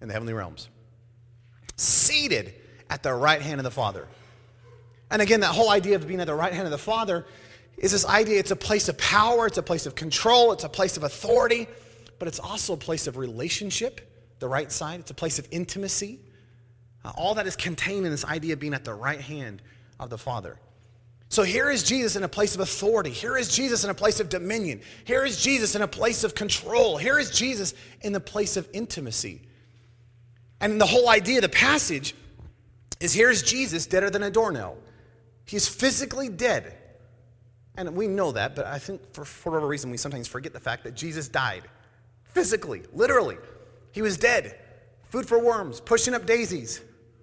In 0.00 0.08
the 0.08 0.14
heavenly 0.14 0.34
realms. 0.34 0.68
Seated 1.76 2.54
at 2.90 3.02
the 3.02 3.12
right 3.12 3.42
hand 3.42 3.60
of 3.60 3.64
the 3.64 3.70
Father. 3.70 4.08
And 5.10 5.22
again, 5.22 5.40
that 5.40 5.54
whole 5.54 5.70
idea 5.70 5.96
of 5.96 6.06
being 6.06 6.20
at 6.20 6.26
the 6.26 6.34
right 6.34 6.52
hand 6.52 6.66
of 6.66 6.70
the 6.70 6.78
Father 6.78 7.26
is 7.76 7.92
this 7.92 8.04
idea 8.04 8.38
it's 8.38 8.50
a 8.50 8.56
place 8.56 8.88
of 8.88 8.98
power, 8.98 9.46
it's 9.46 9.58
a 9.58 9.62
place 9.62 9.86
of 9.86 9.94
control, 9.94 10.52
it's 10.52 10.64
a 10.64 10.68
place 10.68 10.96
of 10.96 11.04
authority, 11.04 11.68
but 12.18 12.28
it's 12.28 12.40
also 12.40 12.74
a 12.74 12.76
place 12.76 13.06
of 13.06 13.16
relationship, 13.16 14.00
the 14.40 14.48
right 14.48 14.70
side. 14.70 15.00
It's 15.00 15.10
a 15.10 15.14
place 15.14 15.38
of 15.38 15.46
intimacy. 15.50 16.20
Uh, 17.04 17.12
all 17.16 17.34
that 17.34 17.46
is 17.46 17.56
contained 17.56 18.04
in 18.04 18.10
this 18.10 18.24
idea 18.24 18.54
of 18.54 18.60
being 18.60 18.74
at 18.74 18.84
the 18.84 18.94
right 18.94 19.20
hand 19.20 19.62
of 20.00 20.10
the 20.10 20.18
Father. 20.18 20.58
So 21.30 21.42
here 21.42 21.70
is 21.70 21.82
Jesus 21.82 22.16
in 22.16 22.22
a 22.22 22.28
place 22.28 22.54
of 22.54 22.60
authority. 22.60 23.10
Here 23.10 23.36
is 23.36 23.54
Jesus 23.54 23.84
in 23.84 23.90
a 23.90 23.94
place 23.94 24.18
of 24.18 24.28
dominion. 24.28 24.80
Here 25.04 25.24
is 25.24 25.40
Jesus 25.40 25.74
in 25.74 25.82
a 25.82 25.88
place 25.88 26.24
of 26.24 26.34
control. 26.34 26.96
Here 26.96 27.18
is 27.18 27.30
Jesus 27.30 27.74
in 28.00 28.12
the 28.12 28.20
place 28.20 28.56
of 28.56 28.66
intimacy. 28.72 29.42
And 30.60 30.80
the 30.80 30.86
whole 30.86 31.08
idea 31.08 31.36
of 31.36 31.42
the 31.42 31.48
passage 31.48 32.14
is 33.00 33.12
here's 33.12 33.42
Jesus 33.42 33.86
deader 33.86 34.10
than 34.10 34.22
a 34.22 34.30
doornail. 34.30 34.76
He's 35.44 35.68
physically 35.68 36.28
dead. 36.28 36.74
And 37.76 37.94
we 37.94 38.08
know 38.08 38.32
that, 38.32 38.56
but 38.56 38.66
I 38.66 38.78
think 38.78 39.00
for, 39.14 39.24
for 39.24 39.50
whatever 39.50 39.68
reason, 39.68 39.90
we 39.90 39.96
sometimes 39.96 40.26
forget 40.26 40.52
the 40.52 40.60
fact 40.60 40.82
that 40.84 40.94
Jesus 40.94 41.28
died 41.28 41.62
physically, 42.24 42.82
literally. 42.92 43.36
He 43.92 44.02
was 44.02 44.16
dead. 44.16 44.58
Food 45.04 45.26
for 45.26 45.42
worms, 45.42 45.80
pushing 45.80 46.12
up 46.12 46.26
daisies, 46.26 46.80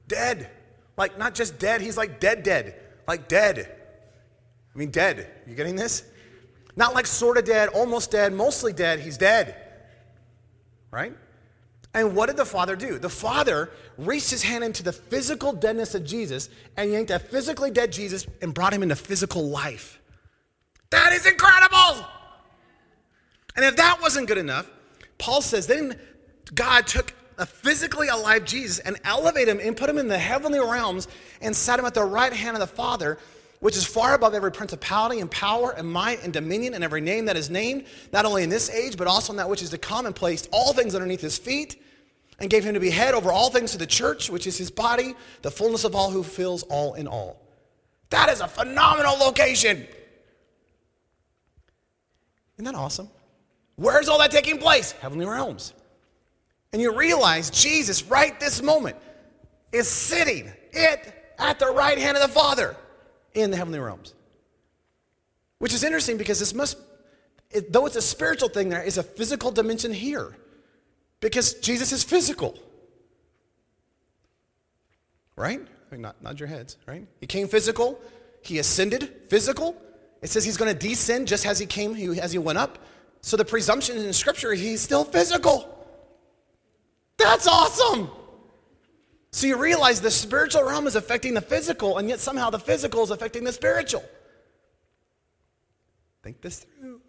dead. 0.07 0.49
Like, 0.97 1.17
not 1.17 1.35
just 1.35 1.59
dead, 1.59 1.81
he's 1.81 1.97
like 1.97 2.19
dead, 2.19 2.43
dead. 2.43 2.79
Like, 3.07 3.27
dead. 3.27 3.69
I 4.73 4.77
mean, 4.77 4.91
dead. 4.91 5.29
You 5.45 5.55
getting 5.55 5.75
this? 5.75 6.03
Not 6.75 6.93
like 6.93 7.05
sort 7.05 7.37
of 7.37 7.45
dead, 7.45 7.69
almost 7.69 8.11
dead, 8.11 8.33
mostly 8.33 8.73
dead. 8.73 8.99
He's 8.99 9.17
dead. 9.17 9.55
Right? 10.91 11.13
And 11.95 12.13
what 12.13 12.25
did 12.25 12.35
the 12.35 12.45
Father 12.45 12.75
do? 12.75 12.99
The 12.99 13.09
Father 13.09 13.71
reached 13.97 14.29
his 14.29 14.43
hand 14.43 14.65
into 14.65 14.83
the 14.83 14.91
physical 14.91 15.53
deadness 15.53 15.95
of 15.95 16.03
Jesus 16.03 16.49
and 16.75 16.91
yanked 16.91 17.09
a 17.09 17.19
physically 17.19 17.71
dead 17.71 17.93
Jesus 17.93 18.27
and 18.41 18.53
brought 18.53 18.73
him 18.73 18.83
into 18.83 18.97
physical 18.97 19.47
life. 19.47 20.01
That 20.89 21.13
is 21.13 21.25
incredible. 21.25 22.05
And 23.55 23.63
if 23.63 23.77
that 23.77 24.01
wasn't 24.01 24.27
good 24.27 24.37
enough, 24.37 24.69
Paul 25.17 25.41
says 25.41 25.67
then 25.67 25.97
God 26.53 26.85
took 26.85 27.13
a 27.37 27.45
physically 27.45 28.09
alive 28.09 28.43
Jesus 28.43 28.79
and 28.79 28.99
elevated 29.05 29.55
him 29.55 29.65
and 29.65 29.77
put 29.77 29.89
him 29.89 29.97
in 29.97 30.09
the 30.09 30.17
heavenly 30.17 30.59
realms 30.59 31.07
and 31.39 31.55
sat 31.55 31.79
him 31.79 31.85
at 31.85 31.93
the 31.93 32.03
right 32.03 32.33
hand 32.33 32.57
of 32.57 32.59
the 32.59 32.67
Father, 32.67 33.17
which 33.59 33.77
is 33.77 33.85
far 33.85 34.13
above 34.13 34.33
every 34.33 34.51
principality 34.51 35.19
and 35.19 35.31
power 35.31 35.71
and 35.71 35.89
might 35.89 36.23
and 36.23 36.33
dominion 36.33 36.73
and 36.73 36.83
every 36.83 37.01
name 37.01 37.25
that 37.25 37.37
is 37.37 37.49
named, 37.49 37.85
not 38.11 38.25
only 38.25 38.43
in 38.43 38.49
this 38.49 38.69
age, 38.69 38.97
but 38.97 39.07
also 39.07 39.33
in 39.33 39.37
that 39.37 39.49
which 39.49 39.61
is 39.61 39.69
to 39.69 39.77
come, 39.77 40.05
and 40.05 40.15
placed 40.15 40.47
all 40.51 40.73
things 40.73 40.93
underneath 40.93 41.21
his 41.21 41.37
feet, 41.37 41.81
and 42.39 42.49
gave 42.49 42.63
him 42.63 42.73
to 42.73 42.79
be 42.79 42.89
head 42.89 43.13
over 43.13 43.31
all 43.31 43.49
things 43.49 43.71
to 43.71 43.77
the 43.77 43.85
church, 43.85 44.29
which 44.29 44.45
is 44.45 44.57
his 44.57 44.69
body, 44.69 45.15
the 45.41 45.51
fullness 45.51 45.83
of 45.83 45.95
all 45.95 46.11
who 46.11 46.21
fills 46.21 46.63
all 46.63 46.93
in 46.95 47.07
all. 47.07 47.41
That 48.09 48.29
is 48.29 48.41
a 48.41 48.47
phenomenal 48.47 49.17
location. 49.17 49.87
Isn't 52.57 52.65
that 52.65 52.75
awesome? 52.75 53.09
Where's 53.75 54.07
all 54.07 54.19
that 54.19 54.31
taking 54.31 54.57
place? 54.57 54.91
Heavenly 54.93 55.25
realms. 55.25 55.73
And 56.71 56.81
you 56.81 56.95
realize 56.95 57.49
Jesus, 57.49 58.03
right 58.03 58.37
this 58.39 58.61
moment, 58.61 58.97
is 59.71 59.87
sitting 59.87 60.51
it 60.71 61.33
at 61.37 61.59
the 61.59 61.67
right 61.67 61.97
hand 61.97 62.17
of 62.17 62.23
the 62.23 62.29
Father 62.29 62.75
in 63.35 63.51
the 63.51 63.57
heavenly 63.57 63.79
realms. 63.79 64.13
Which 65.59 65.73
is 65.73 65.83
interesting 65.83 66.17
because 66.17 66.39
this 66.39 66.53
must, 66.53 66.77
it, 67.51 67.71
though 67.71 67.85
it's 67.85 67.95
a 67.95 68.01
spiritual 68.01 68.49
thing, 68.49 68.69
there 68.69 68.83
is 68.83 68.97
a 68.97 69.03
physical 69.03 69.51
dimension 69.51 69.93
here. 69.93 70.35
Because 71.19 71.53
Jesus 71.55 71.91
is 71.91 72.03
physical. 72.03 72.57
Right? 75.35 75.59
I 75.59 75.93
mean, 75.93 76.01
not, 76.01 76.21
nod 76.21 76.39
your 76.39 76.47
heads, 76.47 76.77
right? 76.87 77.05
He 77.19 77.27
came 77.27 77.47
physical, 77.47 77.99
he 78.41 78.59
ascended 78.59 79.11
physical, 79.29 79.75
it 80.21 80.29
says 80.29 80.43
he's 80.43 80.57
going 80.57 80.75
to 80.75 80.87
descend 80.87 81.27
just 81.27 81.45
as 81.45 81.59
he 81.59 81.65
came, 81.65 81.93
he, 81.93 82.19
as 82.19 82.31
he 82.31 82.39
went 82.39 82.57
up. 82.57 82.79
So 83.21 83.37
the 83.37 83.45
presumption 83.45 83.97
in 83.97 84.11
Scripture, 84.13 84.53
he's 84.53 84.81
still 84.81 85.03
physical. 85.03 85.71
That's 87.17 87.47
awesome. 87.47 88.09
So 89.35 89.47
you 89.47 89.57
realize 89.57 89.99
the 89.99 90.11
spiritual 90.11 90.63
realm 90.63 90.87
is 90.87 90.95
affecting 90.95 91.33
the 91.33 91.41
physical, 91.41 91.97
and 91.97 92.07
yet 92.07 92.21
somehow 92.21 92.51
the 92.51 92.57
physical 92.57 93.03
is 93.03 93.11
affecting 93.11 93.43
the 93.43 93.51
spiritual. 93.51 94.01
Think 96.23 96.39
this 96.39 96.59
through. 96.59 97.01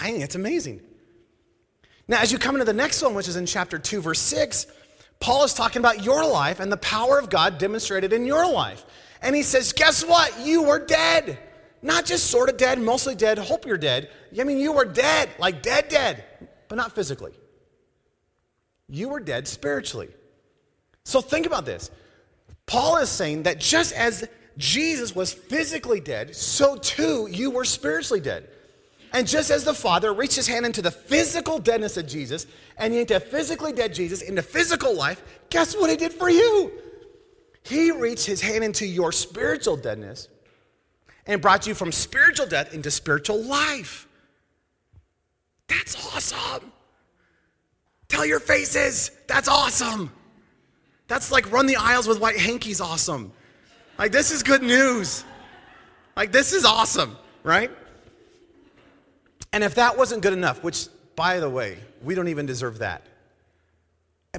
I 0.00 0.10
think 0.10 0.24
it's 0.24 0.36
amazing. 0.36 0.80
Now, 2.08 2.22
as 2.22 2.32
you 2.32 2.38
come 2.38 2.54
into 2.54 2.64
the 2.64 2.72
next 2.72 3.02
one, 3.02 3.12
which 3.12 3.28
is 3.28 3.36
in 3.36 3.44
chapter 3.44 3.78
2, 3.78 4.00
verse 4.00 4.20
6, 4.20 4.68
Paul 5.20 5.44
is 5.44 5.52
talking 5.52 5.80
about 5.80 6.02
your 6.02 6.26
life 6.26 6.58
and 6.58 6.72
the 6.72 6.78
power 6.78 7.18
of 7.18 7.28
God 7.28 7.58
demonstrated 7.58 8.14
in 8.14 8.24
your 8.24 8.50
life. 8.50 8.86
And 9.20 9.36
he 9.36 9.42
says, 9.42 9.74
Guess 9.74 10.06
what? 10.06 10.40
You 10.40 10.62
were 10.62 10.78
dead. 10.78 11.38
Not 11.82 12.06
just 12.06 12.30
sort 12.30 12.48
of 12.48 12.56
dead, 12.56 12.80
mostly 12.80 13.14
dead, 13.14 13.36
hope 13.36 13.66
you're 13.66 13.76
dead. 13.76 14.08
I 14.40 14.44
mean, 14.44 14.56
you 14.56 14.72
were 14.72 14.86
dead, 14.86 15.28
like 15.38 15.60
dead, 15.60 15.90
dead, 15.90 16.24
but 16.68 16.76
not 16.76 16.94
physically. 16.94 17.34
You 18.88 19.08
were 19.08 19.20
dead 19.20 19.48
spiritually. 19.48 20.08
So 21.04 21.20
think 21.20 21.46
about 21.46 21.66
this. 21.66 21.90
Paul 22.66 22.96
is 22.98 23.08
saying 23.08 23.44
that 23.44 23.60
just 23.60 23.92
as 23.92 24.28
Jesus 24.56 25.14
was 25.14 25.32
physically 25.32 26.00
dead, 26.00 26.34
so 26.34 26.76
too 26.76 27.28
you 27.30 27.50
were 27.50 27.64
spiritually 27.64 28.20
dead. 28.20 28.48
And 29.12 29.28
just 29.28 29.50
as 29.50 29.64
the 29.64 29.74
Father 29.74 30.12
reached 30.12 30.34
his 30.34 30.48
hand 30.48 30.66
into 30.66 30.82
the 30.82 30.90
physical 30.90 31.58
deadness 31.58 31.96
of 31.96 32.06
Jesus 32.06 32.46
and 32.76 32.92
into 32.92 33.20
physically 33.20 33.72
dead 33.72 33.94
Jesus 33.94 34.22
into 34.22 34.42
physical 34.42 34.96
life, 34.96 35.22
guess 35.50 35.76
what 35.76 35.88
he 35.88 35.96
did 35.96 36.12
for 36.12 36.28
you? 36.28 36.72
He 37.62 37.92
reached 37.92 38.26
his 38.26 38.40
hand 38.40 38.64
into 38.64 38.86
your 38.86 39.12
spiritual 39.12 39.76
deadness 39.76 40.28
and 41.26 41.40
brought 41.40 41.66
you 41.66 41.74
from 41.74 41.92
spiritual 41.92 42.46
death 42.46 42.74
into 42.74 42.90
spiritual 42.90 43.42
life. 43.42 44.08
That's 45.68 46.14
awesome. 46.14 46.72
Tell 48.14 48.24
your 48.24 48.38
faces, 48.38 49.10
that's 49.26 49.48
awesome. 49.48 50.08
That's 51.08 51.32
like 51.32 51.50
run 51.50 51.66
the 51.66 51.74
aisles 51.74 52.06
with 52.06 52.20
white 52.20 52.38
hankies 52.38 52.80
awesome. 52.80 53.32
Like, 53.98 54.12
this 54.12 54.30
is 54.30 54.44
good 54.44 54.62
news. 54.62 55.24
Like, 56.14 56.30
this 56.30 56.52
is 56.52 56.64
awesome, 56.64 57.16
right? 57.42 57.72
And 59.52 59.64
if 59.64 59.74
that 59.74 59.98
wasn't 59.98 60.22
good 60.22 60.32
enough, 60.32 60.62
which, 60.62 60.86
by 61.16 61.40
the 61.40 61.50
way, 61.50 61.76
we 62.04 62.14
don't 62.14 62.28
even 62.28 62.46
deserve 62.46 62.78
that. 62.78 63.02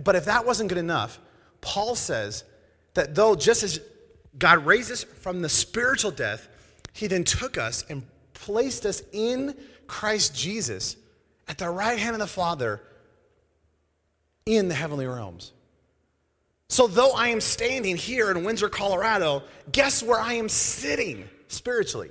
But 0.05 0.15
if 0.15 0.23
that 0.23 0.45
wasn't 0.45 0.69
good 0.69 0.77
enough, 0.77 1.19
Paul 1.59 1.95
says 1.95 2.45
that 2.93 3.13
though 3.13 3.35
just 3.35 3.61
as 3.61 3.81
God 4.39 4.65
raised 4.65 4.89
us 4.89 5.03
from 5.03 5.41
the 5.41 5.49
spiritual 5.49 6.11
death, 6.11 6.47
he 6.93 7.07
then 7.07 7.25
took 7.25 7.57
us 7.57 7.83
and 7.89 8.03
placed 8.33 8.85
us 8.85 9.03
in 9.11 9.53
Christ 9.85 10.33
Jesus 10.33 10.95
at 11.49 11.57
the 11.57 11.69
right 11.69 11.99
hand 11.99 12.13
of 12.13 12.19
the 12.19 12.27
Father 12.27 12.81
in 14.45 14.67
the 14.67 14.75
heavenly 14.75 15.07
realms. 15.07 15.51
So, 16.69 16.87
though 16.87 17.11
I 17.11 17.29
am 17.29 17.41
standing 17.41 17.95
here 17.95 18.31
in 18.31 18.43
Windsor, 18.43 18.69
Colorado, 18.69 19.43
guess 19.71 20.01
where 20.01 20.19
I 20.19 20.33
am 20.33 20.49
sitting 20.49 21.27
spiritually? 21.47 22.09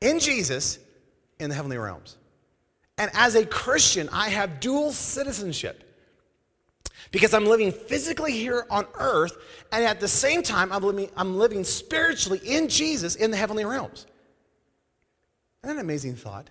In 0.00 0.18
Jesus, 0.18 0.78
in 1.38 1.50
the 1.50 1.54
heavenly 1.54 1.78
realms. 1.78 2.16
And 2.96 3.10
as 3.14 3.34
a 3.34 3.46
Christian, 3.46 4.08
I 4.12 4.30
have 4.30 4.60
dual 4.60 4.92
citizenship 4.92 5.84
because 7.10 7.32
I'm 7.32 7.46
living 7.46 7.72
physically 7.72 8.32
here 8.32 8.66
on 8.70 8.86
earth, 8.94 9.36
and 9.72 9.84
at 9.84 10.00
the 10.00 10.08
same 10.08 10.42
time, 10.42 10.72
I'm 10.72 10.82
living, 10.82 11.10
I'm 11.16 11.38
living 11.38 11.64
spiritually 11.64 12.40
in 12.44 12.68
Jesus 12.68 13.14
in 13.14 13.30
the 13.30 13.36
heavenly 13.36 13.64
realms. 13.64 14.06
Isn't 15.62 15.76
that 15.76 15.80
an 15.80 15.80
amazing 15.80 16.16
thought? 16.16 16.50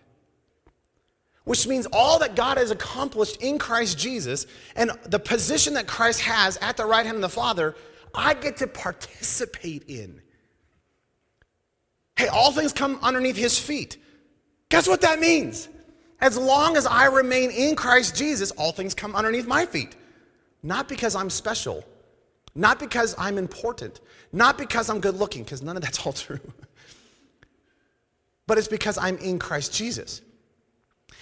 Which 1.48 1.66
means 1.66 1.88
all 1.94 2.20
that 2.20 2.36
God 2.36 2.58
has 2.58 2.72
accomplished 2.72 3.42
in 3.42 3.58
Christ 3.58 3.98
Jesus 3.98 4.48
and 4.76 4.92
the 5.06 5.18
position 5.18 5.76
that 5.76 5.88
Christ 5.88 6.20
has 6.20 6.58
at 6.58 6.76
the 6.76 6.86
right 6.86 7.06
hand 7.06 7.16
of 7.16 7.22
the 7.22 7.30
Father, 7.30 7.74
I 8.14 8.34
get 8.34 8.58
to 8.58 8.68
participate 8.68 9.84
in. 9.88 10.22
Hey, 12.18 12.28
all 12.28 12.52
things 12.52 12.74
come 12.74 13.00
underneath 13.02 13.38
his 13.38 13.58
feet. 13.58 13.96
Guess 14.68 14.90
what 14.90 15.00
that 15.02 15.22
means? 15.22 15.70
As 16.20 16.38
long 16.38 16.76
as 16.76 16.86
I 16.86 17.06
remain 17.06 17.50
in 17.52 17.78
Christ 17.78 18.18
Jesus, 18.18 18.52
all 18.52 18.74
things 18.74 18.94
come 18.94 19.16
underneath 19.16 19.48
my 19.48 19.66
feet. 19.66 19.96
Not 20.64 20.90
because 20.90 21.16
I'm 21.16 21.30
special, 21.30 21.86
not 22.56 22.78
because 22.78 23.16
I'm 23.18 23.38
important, 23.38 24.02
not 24.34 24.58
because 24.58 24.90
I'm 24.90 25.00
good 25.00 25.16
looking, 25.16 25.46
because 25.46 25.62
none 25.62 25.78
of 25.78 25.82
that's 25.82 26.06
all 26.06 26.12
true, 26.12 26.42
but 28.48 28.58
it's 28.58 28.68
because 28.68 28.98
I'm 28.98 29.18
in 29.20 29.40
Christ 29.40 29.74
Jesus. 29.74 30.24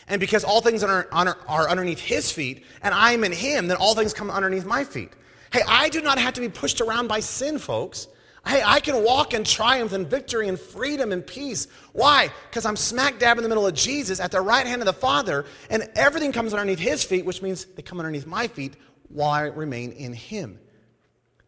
And 0.08 0.20
because 0.20 0.44
all 0.44 0.62
things 0.62 0.84
are, 0.84 1.08
are 1.12 1.70
underneath 1.70 2.00
his 2.00 2.32
feet, 2.32 2.66
and 2.84 2.94
I'm 2.94 3.24
in 3.24 3.32
him, 3.32 3.68
then 3.68 3.78
all 3.78 3.96
things 3.96 4.14
come 4.14 4.30
underneath 4.30 4.66
my 4.66 4.84
feet. 4.84 5.12
Hey, 5.52 5.62
I 5.68 5.90
do 5.90 6.02
not 6.02 6.20
have 6.20 6.34
to 6.36 6.42
be 6.42 6.50
pushed 6.50 6.82
around 6.82 7.08
by 7.08 7.22
sin, 7.22 7.58
folks. 7.58 8.08
Hey, 8.46 8.62
I 8.64 8.80
can 8.80 9.04
walk 9.04 9.34
in 9.34 9.44
triumph 9.44 9.94
and 9.94 10.08
victory 10.08 10.48
and 10.48 10.60
freedom 10.60 11.12
and 11.12 11.26
peace. 11.26 11.68
Why? 11.94 12.30
Because 12.50 12.66
I'm 12.66 12.76
smack 12.76 13.18
dab 13.18 13.38
in 13.38 13.44
the 13.44 13.50
middle 13.50 13.66
of 13.66 13.74
Jesus 13.74 14.20
at 14.20 14.32
the 14.32 14.42
right 14.42 14.68
hand 14.68 14.84
of 14.84 14.86
the 14.86 14.94
Father, 14.94 15.46
and 15.72 15.90
everything 15.96 16.32
comes 16.32 16.54
underneath 16.54 16.78
his 16.78 17.04
feet, 17.04 17.26
which 17.26 17.42
means 17.42 17.66
they 17.66 17.82
come 17.82 18.00
underneath 18.00 18.28
my 18.28 18.48
feet 18.48 18.76
while 19.10 19.32
I 19.32 19.42
remain 19.44 19.92
in 19.94 20.14
him. 20.14 20.60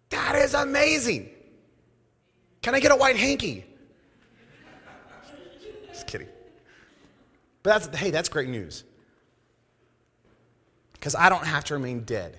That 0.10 0.36
is 0.36 0.56
amazing. 0.56 1.30
Can 2.64 2.74
I 2.74 2.80
get 2.80 2.92
a 2.92 2.96
white 2.96 3.18
hanky? 3.18 3.66
Just 5.90 6.08
kidding. 6.08 6.28
But 7.68 7.82
that's, 7.82 7.98
hey, 7.98 8.12
that's 8.12 8.30
great 8.30 8.48
news. 8.48 8.86
Because 10.94 11.16
I 11.16 11.28
don't 11.28 11.44
have 11.46 11.66
to 11.66 11.74
remain 11.74 12.06
dead. 12.06 12.38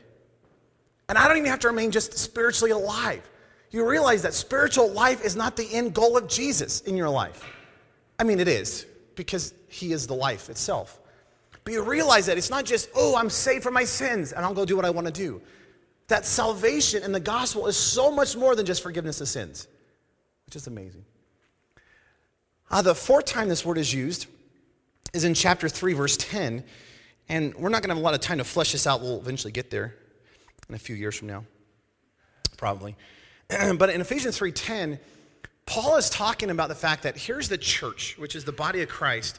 And 1.06 1.18
I 1.18 1.28
don't 1.28 1.36
even 1.36 1.50
have 1.50 1.58
to 1.58 1.68
remain 1.68 1.90
just 1.90 2.16
spiritually 2.16 2.70
alive. 2.70 3.28
You 3.70 3.86
realize 3.86 4.22
that 4.22 4.32
spiritual 4.32 4.90
life 4.90 5.22
is 5.22 5.36
not 5.36 5.54
the 5.54 5.68
end 5.70 5.92
goal 5.92 6.16
of 6.16 6.28
Jesus 6.28 6.80
in 6.80 6.96
your 6.96 7.10
life. 7.10 7.44
I 8.18 8.24
mean, 8.24 8.40
it 8.40 8.48
is, 8.48 8.86
because 9.16 9.52
he 9.68 9.92
is 9.92 10.06
the 10.06 10.14
life 10.14 10.48
itself. 10.48 10.98
But 11.62 11.74
you 11.74 11.82
realize 11.82 12.24
that 12.24 12.38
it's 12.38 12.48
not 12.48 12.64
just, 12.64 12.88
oh, 12.94 13.14
I'm 13.14 13.28
saved 13.28 13.64
from 13.64 13.74
my 13.74 13.84
sins 13.84 14.32
and 14.32 14.46
I'll 14.46 14.54
go 14.54 14.64
do 14.64 14.76
what 14.76 14.86
I 14.86 14.90
want 14.90 15.08
to 15.08 15.12
do. 15.12 15.42
That 16.06 16.24
salvation 16.24 17.02
in 17.02 17.12
the 17.12 17.20
gospel 17.20 17.66
is 17.66 17.76
so 17.76 18.10
much 18.10 18.34
more 18.34 18.56
than 18.56 18.64
just 18.64 18.82
forgiveness 18.82 19.20
of 19.20 19.28
sins, 19.28 19.68
which 20.46 20.56
is 20.56 20.66
amazing. 20.68 21.04
Uh, 22.70 22.80
the 22.80 22.94
fourth 22.94 23.26
time 23.26 23.50
this 23.50 23.62
word 23.62 23.76
is 23.76 23.92
used 23.92 24.26
is 25.12 25.24
in 25.24 25.34
chapter 25.34 25.68
3, 25.68 25.92
verse 25.94 26.16
10. 26.16 26.64
And 27.28 27.54
we're 27.54 27.68
not 27.68 27.82
going 27.82 27.90
to 27.90 27.94
have 27.94 27.98
a 27.98 28.04
lot 28.04 28.14
of 28.14 28.20
time 28.20 28.38
to 28.38 28.44
flesh 28.44 28.72
this 28.72 28.86
out. 28.86 29.00
We'll 29.00 29.18
eventually 29.18 29.52
get 29.52 29.70
there 29.70 29.94
in 30.68 30.74
a 30.74 30.78
few 30.78 30.96
years 30.96 31.16
from 31.16 31.28
now, 31.28 31.44
probably. 32.56 32.96
but 33.48 33.90
in 33.90 34.00
Ephesians 34.00 34.38
3:10, 34.38 34.98
Paul 35.66 35.96
is 35.96 36.08
talking 36.08 36.50
about 36.50 36.68
the 36.68 36.74
fact 36.74 37.02
that 37.02 37.16
here's 37.16 37.48
the 37.48 37.58
church, 37.58 38.16
which 38.18 38.34
is 38.34 38.44
the 38.44 38.52
body 38.52 38.80
of 38.82 38.88
Christ, 38.88 39.38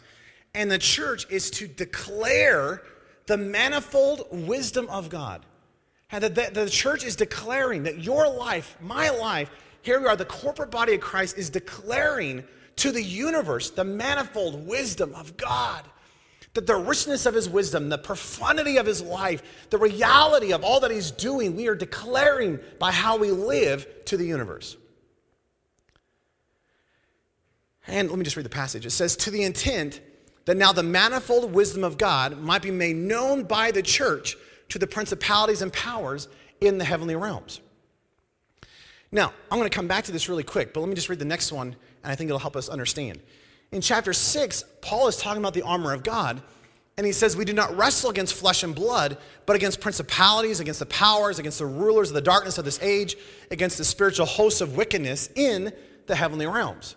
and 0.54 0.70
the 0.70 0.78
church 0.78 1.26
is 1.32 1.50
to 1.52 1.68
declare 1.68 2.84
the 3.26 3.38
manifold 3.38 4.28
wisdom 4.32 4.88
of 4.90 5.10
God. 5.10 5.46
And 6.12 6.24
the, 6.24 6.30
the, 6.30 6.50
the 6.52 6.70
church 6.70 7.04
is 7.04 7.16
declaring 7.16 7.84
that 7.84 8.00
your 8.00 8.28
life, 8.28 8.76
my 8.82 9.10
life, 9.10 9.52
here 9.82 10.00
we 10.00 10.08
are, 10.08 10.16
the 10.16 10.26
corporate 10.26 10.72
body 10.72 10.96
of 10.96 11.02
Christ 11.02 11.38
is 11.38 11.50
declaring 11.50 12.44
to 12.80 12.92
the 12.92 13.04
universe 13.04 13.70
the 13.70 13.84
manifold 13.84 14.68
wisdom 14.68 15.13
of 15.15 15.38
God. 15.38 15.86
That 16.56 16.65
the 16.65 16.76
richness 16.76 17.28
of 17.28 17.36
his 17.36 17.48
wisdom, 17.48 17.89
the 17.89 17.98
profundity 17.98 18.78
of 18.78 18.86
his 18.86 19.04
life, 19.04 19.44
the 19.70 19.78
reality 19.78 20.52
of 20.52 20.63
all 20.63 20.80
that 20.80 20.89
he's 20.89 21.12
doing, 21.12 21.56
we 21.56 21.68
are 21.68 21.76
declaring 21.76 22.60
by 22.80 22.92
how 22.92 23.18
we 23.18 23.30
live 23.30 23.88
to 24.06 24.18
the 24.18 24.26
universe. 24.26 24.76
And 27.86 28.10
let 28.10 28.18
me 28.18 28.24
just 28.24 28.36
read 28.36 28.46
the 28.46 28.50
passage. 28.50 28.86
It 28.86 28.92
says, 28.92 29.15
To 29.18 29.32
the 29.32 29.44
intent 29.44 30.02
that 30.46 30.58
now 30.58 30.72
the 30.72 30.84
manifold 30.84 31.54
wisdom 31.54 31.84
of 31.84 31.98
God 31.98 32.39
might 32.39 32.63
be 32.63 32.72
made 32.72 32.96
known 32.96 33.44
by 33.44 33.72
the 33.72 33.84
church 33.84 34.36
to 34.70 34.80
the 34.80 34.88
principalities 34.88 35.62
and 35.62 35.72
powers 35.72 36.28
in 36.62 36.78
the 36.78 36.86
heavenly 36.86 37.15
realms. 37.15 37.62
Now, 39.12 39.34
I'm 39.52 39.58
going 39.58 39.70
to 39.70 39.76
come 39.76 39.88
back 39.88 40.06
to 40.06 40.12
this 40.12 40.30
really 40.30 40.44
quick, 40.44 40.74
but 40.74 40.80
let 40.80 40.89
me 40.89 40.96
just 40.96 41.10
read 41.10 41.20
the 41.20 41.26
next 41.26 41.52
one 41.52 41.76
and 42.04 42.12
I 42.12 42.16
think 42.16 42.30
it'll 42.30 42.40
help 42.40 42.56
us 42.56 42.70
understand. 42.70 43.20
In 43.72 43.82
chapter 43.82 44.14
6, 44.14 44.64
Paul 44.82 45.08
is 45.08 45.18
talking 45.18 45.42
about 45.42 45.54
the 45.54 45.62
armor 45.62 45.94
of 45.94 46.04
God, 46.04 46.42
and 46.98 47.06
he 47.06 47.12
says, 47.14 47.36
We 47.38 47.46
do 47.46 47.54
not 47.54 47.76
wrestle 47.78 48.10
against 48.10 48.34
flesh 48.34 48.64
and 48.64 48.74
blood, 48.74 49.18
but 49.46 49.56
against 49.56 49.80
principalities, 49.80 50.60
against 50.60 50.80
the 50.80 50.86
powers, 50.88 51.40
against 51.40 51.60
the 51.60 51.66
rulers 51.66 52.10
of 52.10 52.16
the 52.16 52.22
darkness 52.22 52.58
of 52.58 52.66
this 52.66 52.82
age, 52.82 53.16
against 53.52 53.78
the 53.78 53.86
spiritual 53.86 54.26
hosts 54.26 54.62
of 54.62 54.76
wickedness 54.76 55.30
in 55.36 55.72
the 56.08 56.16
heavenly 56.16 56.48
realms. 56.48 56.96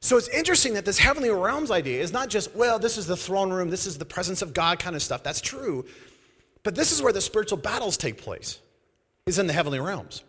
So 0.00 0.16
it's 0.16 0.28
interesting 0.28 0.74
that 0.74 0.84
this 0.84 0.98
heavenly 0.98 1.30
realms 1.30 1.70
idea 1.70 2.00
is 2.00 2.12
not 2.12 2.28
just, 2.28 2.54
well, 2.54 2.78
this 2.78 2.96
is 2.96 3.06
the 3.06 3.16
throne 3.16 3.50
room, 3.50 3.70
this 3.70 3.86
is 3.86 3.98
the 3.98 4.04
presence 4.04 4.42
of 4.42 4.54
God 4.54 4.78
kind 4.78 4.94
of 4.94 5.02
stuff. 5.02 5.24
That's 5.24 5.40
true. 5.40 5.84
But 6.62 6.74
this 6.74 6.92
is 6.92 7.02
where 7.02 7.12
the 7.12 7.20
spiritual 7.20 7.58
battles 7.58 7.96
take 7.96 8.18
place, 8.18 8.60
is 9.26 9.38
in 9.38 9.46
the 9.46 9.52
heavenly 9.52 9.80
realms. 9.80 10.22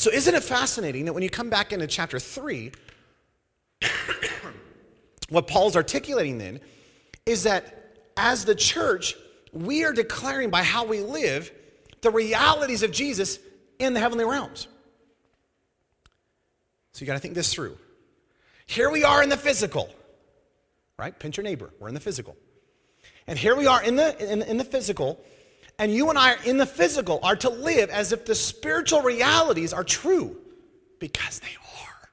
So, 0.00 0.10
isn't 0.10 0.34
it 0.34 0.42
fascinating 0.42 1.04
that 1.04 1.12
when 1.12 1.22
you 1.22 1.28
come 1.28 1.50
back 1.50 1.74
into 1.74 1.86
chapter 1.86 2.18
3, 2.18 2.72
what 5.28 5.46
Paul's 5.46 5.76
articulating 5.76 6.38
then 6.38 6.60
is 7.26 7.42
that 7.42 7.98
as 8.16 8.46
the 8.46 8.54
church, 8.54 9.14
we 9.52 9.84
are 9.84 9.92
declaring 9.92 10.48
by 10.48 10.62
how 10.62 10.86
we 10.86 11.00
live 11.00 11.52
the 12.00 12.10
realities 12.10 12.82
of 12.82 12.92
Jesus 12.92 13.40
in 13.78 13.92
the 13.92 14.00
heavenly 14.00 14.24
realms. 14.24 14.68
So, 16.94 17.02
you 17.02 17.06
got 17.06 17.12
to 17.12 17.18
think 17.18 17.34
this 17.34 17.52
through. 17.52 17.76
Here 18.64 18.90
we 18.90 19.04
are 19.04 19.22
in 19.22 19.28
the 19.28 19.36
physical, 19.36 19.90
right? 20.98 21.16
Pinch 21.18 21.36
your 21.36 21.44
neighbor. 21.44 21.74
We're 21.78 21.88
in 21.88 21.94
the 21.94 22.00
physical. 22.00 22.38
And 23.26 23.38
here 23.38 23.54
we 23.54 23.66
are 23.66 23.82
in 23.82 23.96
the, 23.96 24.32
in, 24.32 24.40
in 24.40 24.56
the 24.56 24.64
physical, 24.64 25.20
and 25.80 25.90
you 25.90 26.10
and 26.10 26.18
I 26.18 26.36
in 26.44 26.58
the 26.58 26.66
physical 26.66 27.20
are 27.22 27.36
to 27.36 27.48
live 27.48 27.88
as 27.88 28.12
if 28.12 28.26
the 28.26 28.34
spiritual 28.34 29.00
realities 29.00 29.72
are 29.72 29.82
true 29.82 30.36
because 30.98 31.40
they 31.40 31.46
are. 31.46 32.10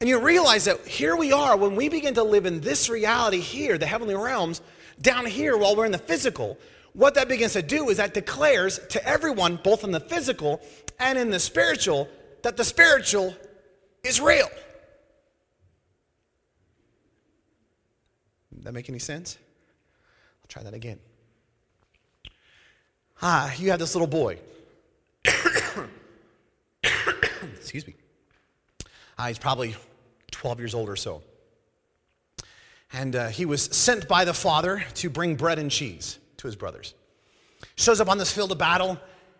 And 0.00 0.10
you 0.10 0.20
realize 0.20 0.66
that 0.66 0.86
here 0.86 1.16
we 1.16 1.32
are, 1.32 1.56
when 1.56 1.74
we 1.74 1.88
begin 1.88 2.12
to 2.14 2.22
live 2.22 2.44
in 2.44 2.60
this 2.60 2.90
reality 2.90 3.40
here, 3.40 3.78
the 3.78 3.86
heavenly 3.86 4.14
realms, 4.14 4.60
down 5.00 5.24
here 5.24 5.56
while 5.56 5.74
we're 5.74 5.86
in 5.86 5.92
the 5.92 5.98
physical, 5.98 6.58
what 6.92 7.14
that 7.14 7.28
begins 7.28 7.54
to 7.54 7.62
do 7.62 7.88
is 7.88 7.96
that 7.96 8.12
declares 8.12 8.78
to 8.90 9.02
everyone, 9.08 9.58
both 9.64 9.84
in 9.84 9.92
the 9.92 10.00
physical 10.00 10.60
and 10.98 11.18
in 11.18 11.30
the 11.30 11.40
spiritual, 11.40 12.10
that 12.42 12.58
the 12.58 12.64
spiritual 12.64 13.34
is 14.04 14.20
real. 14.20 14.48
That 18.52 18.74
make 18.74 18.90
any 18.90 18.98
sense? 18.98 19.38
Try 20.50 20.62
that 20.64 20.74
again. 20.74 20.98
Ah, 23.22 23.54
you 23.56 23.70
have 23.70 23.78
this 23.78 23.94
little 23.94 24.08
boy. 24.08 24.38
Excuse 27.56 27.86
me. 27.86 27.94
Ah, 29.18 29.28
he's 29.28 29.38
probably 29.38 29.76
12 30.32 30.58
years 30.58 30.74
old 30.74 30.88
or 30.88 30.96
so. 30.96 31.22
And 32.92 33.14
uh, 33.14 33.28
he 33.28 33.46
was 33.46 33.62
sent 33.62 34.08
by 34.08 34.24
the 34.24 34.34
father 34.34 34.84
to 34.94 35.08
bring 35.08 35.36
bread 35.36 35.60
and 35.60 35.70
cheese 35.70 36.18
to 36.38 36.48
his 36.48 36.56
brothers. 36.56 36.94
Shows 37.76 38.00
up 38.00 38.08
on 38.08 38.18
this 38.18 38.32
field 38.32 38.50
of 38.50 38.58
battle. 38.58 38.98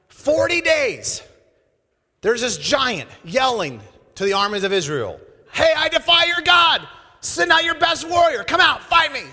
40 0.09 0.61
days. 0.61 1.23
There's 2.21 2.41
this 2.43 2.57
giant 2.57 3.11
yelling 3.25 3.81
to 4.15 4.25
the 4.25 4.35
armies 4.35 4.63
of 4.63 4.73
Israel 4.73 5.19
Hey, 5.53 5.73
I 5.77 5.89
defy 5.89 6.27
your 6.27 6.43
God. 6.43 6.87
Send 7.21 7.51
out 7.51 7.65
your 7.65 7.75
best 7.75 8.09
warrior. 8.09 8.45
Come 8.45 8.61
out, 8.61 8.83
fight 8.85 9.13
me. 9.13 9.25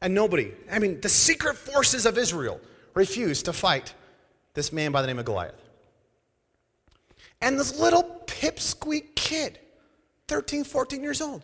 And 0.00 0.14
nobody, 0.14 0.52
I 0.70 0.78
mean, 0.78 1.00
the 1.00 1.08
secret 1.08 1.56
forces 1.56 2.06
of 2.06 2.18
Israel 2.18 2.60
refused 2.94 3.46
to 3.46 3.52
fight 3.52 3.94
this 4.54 4.72
man 4.72 4.92
by 4.92 5.00
the 5.00 5.06
name 5.06 5.18
of 5.18 5.24
Goliath. 5.24 5.54
And 7.40 7.58
this 7.58 7.78
little 7.78 8.02
pipsqueak 8.26 9.14
kid, 9.14 9.58
13, 10.28 10.64
14 10.64 11.02
years 11.02 11.20
old, 11.20 11.42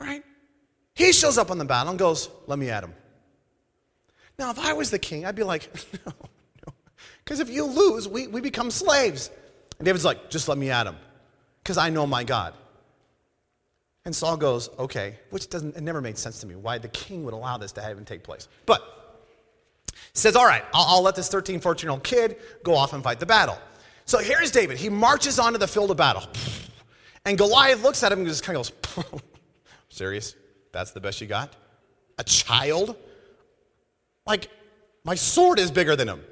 right? 0.00 0.22
He 0.94 1.12
shows 1.12 1.38
up 1.38 1.50
on 1.50 1.58
the 1.58 1.64
battle 1.64 1.90
and 1.90 1.98
goes, 1.98 2.28
Let 2.46 2.58
me 2.58 2.70
at 2.70 2.84
him. 2.84 2.94
Now, 4.38 4.50
if 4.50 4.58
I 4.58 4.72
was 4.72 4.90
the 4.90 4.98
king, 4.98 5.24
I'd 5.24 5.36
be 5.36 5.44
like, 5.44 5.70
No, 6.06 6.12
no. 6.66 6.74
Because 7.24 7.40
if 7.40 7.48
you 7.48 7.64
lose, 7.64 8.08
we, 8.08 8.26
we 8.26 8.40
become 8.40 8.70
slaves. 8.70 9.30
And 9.78 9.86
David's 9.86 10.04
like, 10.04 10.30
Just 10.30 10.48
let 10.48 10.58
me 10.58 10.70
at 10.70 10.86
him, 10.86 10.96
because 11.62 11.78
I 11.78 11.90
know 11.90 12.06
my 12.06 12.24
God. 12.24 12.54
And 14.04 14.14
Saul 14.14 14.36
goes, 14.36 14.68
Okay, 14.78 15.18
which 15.30 15.48
doesn't, 15.48 15.76
it 15.76 15.82
never 15.82 16.00
made 16.00 16.18
sense 16.18 16.40
to 16.40 16.46
me 16.46 16.54
why 16.54 16.78
the 16.78 16.88
king 16.88 17.24
would 17.24 17.34
allow 17.34 17.56
this 17.56 17.72
to 17.72 17.90
even 17.90 18.04
take 18.04 18.22
place. 18.22 18.48
But 18.66 18.82
says, 20.12 20.36
All 20.36 20.46
right, 20.46 20.64
I'll, 20.74 20.96
I'll 20.96 21.02
let 21.02 21.14
this 21.14 21.28
13, 21.28 21.60
14 21.60 21.86
year 21.86 21.90
old 21.90 22.04
kid 22.04 22.36
go 22.62 22.74
off 22.74 22.92
and 22.92 23.02
fight 23.02 23.20
the 23.20 23.26
battle. 23.26 23.58
So 24.04 24.18
here's 24.18 24.50
David. 24.50 24.78
He 24.78 24.88
marches 24.88 25.38
onto 25.38 25.58
the 25.58 25.68
field 25.68 25.90
of 25.90 25.96
battle. 25.96 26.24
And 27.24 27.38
Goliath 27.38 27.82
looks 27.82 28.02
at 28.02 28.10
him 28.10 28.20
and 28.20 28.28
just 28.28 28.42
kind 28.42 28.58
of 28.58 28.72
goes, 28.96 29.04
Serious? 29.88 30.34
That's 30.72 30.90
the 30.90 31.00
best 31.00 31.20
you 31.20 31.26
got? 31.26 31.54
A 32.18 32.24
child? 32.24 32.96
Like, 34.26 34.48
my 35.04 35.14
sword 35.14 35.58
is 35.58 35.70
bigger 35.70 35.96
than 35.96 36.08
him. 36.08 36.24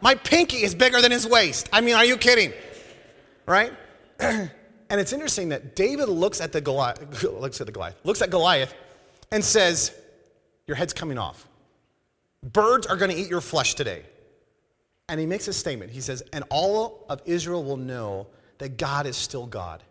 My 0.00 0.14
pinky 0.14 0.58
is 0.58 0.74
bigger 0.74 1.00
than 1.00 1.10
his 1.10 1.26
waist. 1.26 1.68
I 1.72 1.80
mean, 1.80 1.94
are 1.94 2.04
you 2.04 2.16
kidding? 2.16 2.52
Right? 3.46 3.72
and 4.90 5.00
it's 5.00 5.12
interesting 5.12 5.50
that 5.50 5.76
David 5.76 6.08
looks 6.08 6.40
at 6.40 6.52
the 6.52 6.60
Goliath, 6.60 7.22
looks 7.24 7.60
at 7.60 7.66
the 7.66 7.72
Goliath, 7.72 7.96
looks 8.04 8.22
at 8.22 8.30
Goliath 8.30 8.74
and 9.30 9.44
says, 9.44 9.92
Your 10.66 10.76
head's 10.76 10.92
coming 10.92 11.18
off. 11.18 11.48
Birds 12.42 12.86
are 12.86 12.96
going 12.96 13.10
to 13.10 13.16
eat 13.16 13.28
your 13.28 13.40
flesh 13.40 13.74
today. 13.74 14.02
And 15.08 15.20
he 15.20 15.26
makes 15.26 15.48
a 15.48 15.52
statement. 15.52 15.90
He 15.90 16.00
says, 16.00 16.22
And 16.32 16.44
all 16.50 17.04
of 17.08 17.22
Israel 17.24 17.64
will 17.64 17.76
know 17.76 18.26
that 18.58 18.78
God 18.78 19.06
is 19.06 19.16
still 19.16 19.46
God. 19.46 19.82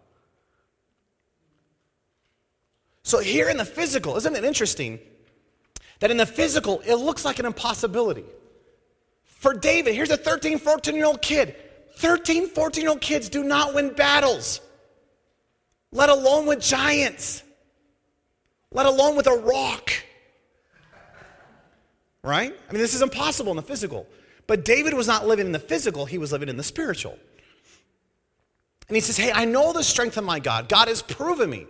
So, 3.04 3.20
here 3.20 3.50
in 3.50 3.58
the 3.58 3.66
physical, 3.66 4.16
isn't 4.16 4.36
it 4.36 4.46
interesting 4.46 5.00
that 6.00 6.10
in 6.10 6.18
the 6.18 6.26
physical, 6.26 6.82
it 6.86 6.96
looks 6.96 7.26
like 7.26 7.40
an 7.40 7.46
impossibility? 7.46 8.24
For 9.26 9.54
David, 9.54 9.94
here's 9.94 10.10
a 10.10 10.18
13, 10.18 10.58
14 10.58 10.96
year 10.96 11.06
old 11.06 11.22
kid. 11.22 11.56
13, 11.98 12.48
14 12.48 12.82
year 12.82 12.92
old 12.92 13.02
kids 13.02 13.30
do 13.30 13.44
not 13.44 13.76
win 13.76 13.94
battles, 13.94 14.62
let 15.94 16.10
alone 16.10 16.48
with 16.48 16.60
giants, 16.60 17.44
let 18.72 18.86
alone 18.86 19.16
with 19.16 19.28
a 19.28 19.36
rock. 19.36 19.92
Right? 22.24 22.52
I 22.52 22.74
mean, 22.74 22.82
this 22.82 22.96
is 22.96 23.02
impossible 23.02 23.52
in 23.52 23.58
the 23.58 23.64
physical. 23.64 24.08
But 24.48 24.66
David 24.66 24.94
was 24.94 25.08
not 25.08 25.28
living 25.28 25.46
in 25.46 25.52
the 25.52 25.60
physical, 25.60 26.06
he 26.06 26.18
was 26.18 26.32
living 26.32 26.50
in 26.50 26.58
the 26.58 26.64
spiritual. 26.64 27.18
And 28.90 28.96
he 28.98 29.02
says, 29.02 29.16
Hey, 29.16 29.32
I 29.32 29.46
know 29.46 29.72
the 29.72 29.84
strength 29.84 30.18
of 30.18 30.26
my 30.26 30.40
God. 30.40 30.68
God 30.68 30.88
has 30.88 31.02
proven 31.02 31.50
me. 31.50 31.68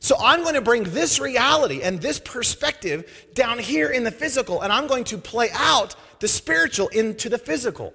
So 0.00 0.16
I'm 0.18 0.42
going 0.42 0.54
to 0.54 0.60
bring 0.60 0.82
this 0.82 1.20
reality 1.20 1.82
and 1.82 2.00
this 2.00 2.18
perspective 2.18 3.28
down 3.34 3.60
here 3.60 3.88
in 3.90 4.02
the 4.02 4.10
physical, 4.10 4.60
and 4.62 4.72
I'm 4.72 4.88
going 4.88 5.04
to 5.04 5.18
play 5.18 5.50
out 5.54 5.94
the 6.18 6.26
spiritual 6.26 6.88
into 6.88 7.28
the 7.28 7.38
physical. 7.38 7.94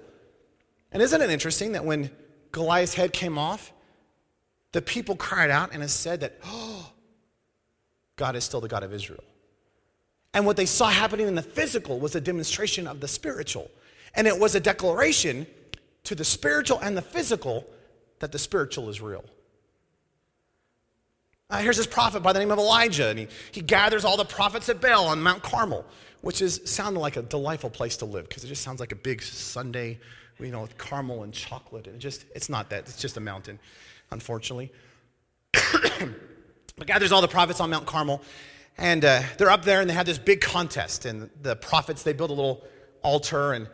And 0.90 1.02
isn't 1.02 1.20
it 1.20 1.28
interesting 1.28 1.72
that 1.72 1.84
when 1.84 2.10
Goliath's 2.50 2.94
head 2.94 3.12
came 3.12 3.36
off, 3.36 3.72
the 4.72 4.82
people 4.82 5.16
cried 5.16 5.50
out 5.50 5.72
and 5.72 5.82
it 5.82 5.88
said 5.88 6.20
that, 6.20 6.38
oh, 6.44 6.92
God 8.16 8.36
is 8.36 8.44
still 8.44 8.60
the 8.60 8.68
God 8.68 8.82
of 8.82 8.92
Israel. 8.92 9.24
And 10.34 10.44
what 10.44 10.56
they 10.56 10.66
saw 10.66 10.88
happening 10.88 11.26
in 11.26 11.34
the 11.34 11.42
physical 11.42 11.98
was 11.98 12.14
a 12.14 12.20
demonstration 12.20 12.86
of 12.86 13.00
the 13.00 13.08
spiritual. 13.08 13.70
And 14.14 14.26
it 14.26 14.38
was 14.38 14.54
a 14.54 14.60
declaration 14.60 15.46
to 16.04 16.14
the 16.14 16.24
spiritual 16.24 16.78
and 16.80 16.96
the 16.96 17.02
physical 17.02 17.66
that 18.20 18.32
the 18.32 18.38
spiritual 18.38 18.88
is 18.88 19.00
real. 19.00 19.24
Uh, 21.50 21.58
here's 21.58 21.78
this 21.78 21.86
prophet 21.86 22.22
by 22.22 22.32
the 22.32 22.38
name 22.38 22.50
of 22.50 22.58
Elijah, 22.58 23.08
and 23.08 23.18
he, 23.18 23.28
he 23.52 23.62
gathers 23.62 24.04
all 24.04 24.18
the 24.18 24.24
prophets 24.24 24.68
at 24.68 24.82
Baal 24.82 25.06
on 25.06 25.22
Mount 25.22 25.42
Carmel, 25.42 25.84
which 26.20 26.42
is 26.42 26.60
sounded 26.66 27.00
like 27.00 27.16
a 27.16 27.22
delightful 27.22 27.70
place 27.70 27.96
to 27.98 28.04
live 28.04 28.28
because 28.28 28.44
it 28.44 28.48
just 28.48 28.62
sounds 28.62 28.80
like 28.80 28.92
a 28.92 28.96
big 28.96 29.22
sundae, 29.22 29.98
you 30.38 30.50
know, 30.50 30.60
with 30.60 30.76
caramel 30.76 31.22
and 31.22 31.32
chocolate. 31.32 31.86
And 31.86 31.96
it 31.96 32.00
just, 32.00 32.26
it's 32.34 32.50
not 32.50 32.68
that. 32.68 32.80
It's 32.80 33.00
just 33.00 33.16
a 33.16 33.20
mountain, 33.20 33.58
unfortunately. 34.10 34.72
but 35.52 36.86
gathers 36.86 37.12
all 37.12 37.20
the 37.20 37.28
prophets 37.28 37.60
on 37.60 37.70
Mount 37.70 37.86
Carmel, 37.86 38.22
and 38.76 39.04
uh, 39.04 39.22
they're 39.36 39.50
up 39.50 39.64
there, 39.64 39.80
and 39.80 39.90
they 39.90 39.94
have 39.94 40.06
this 40.06 40.18
big 40.18 40.40
contest. 40.40 41.04
And 41.04 41.30
the 41.42 41.56
prophets, 41.56 42.02
they 42.02 42.12
build 42.12 42.30
a 42.30 42.34
little 42.34 42.64
altar, 43.02 43.52
and 43.52 43.68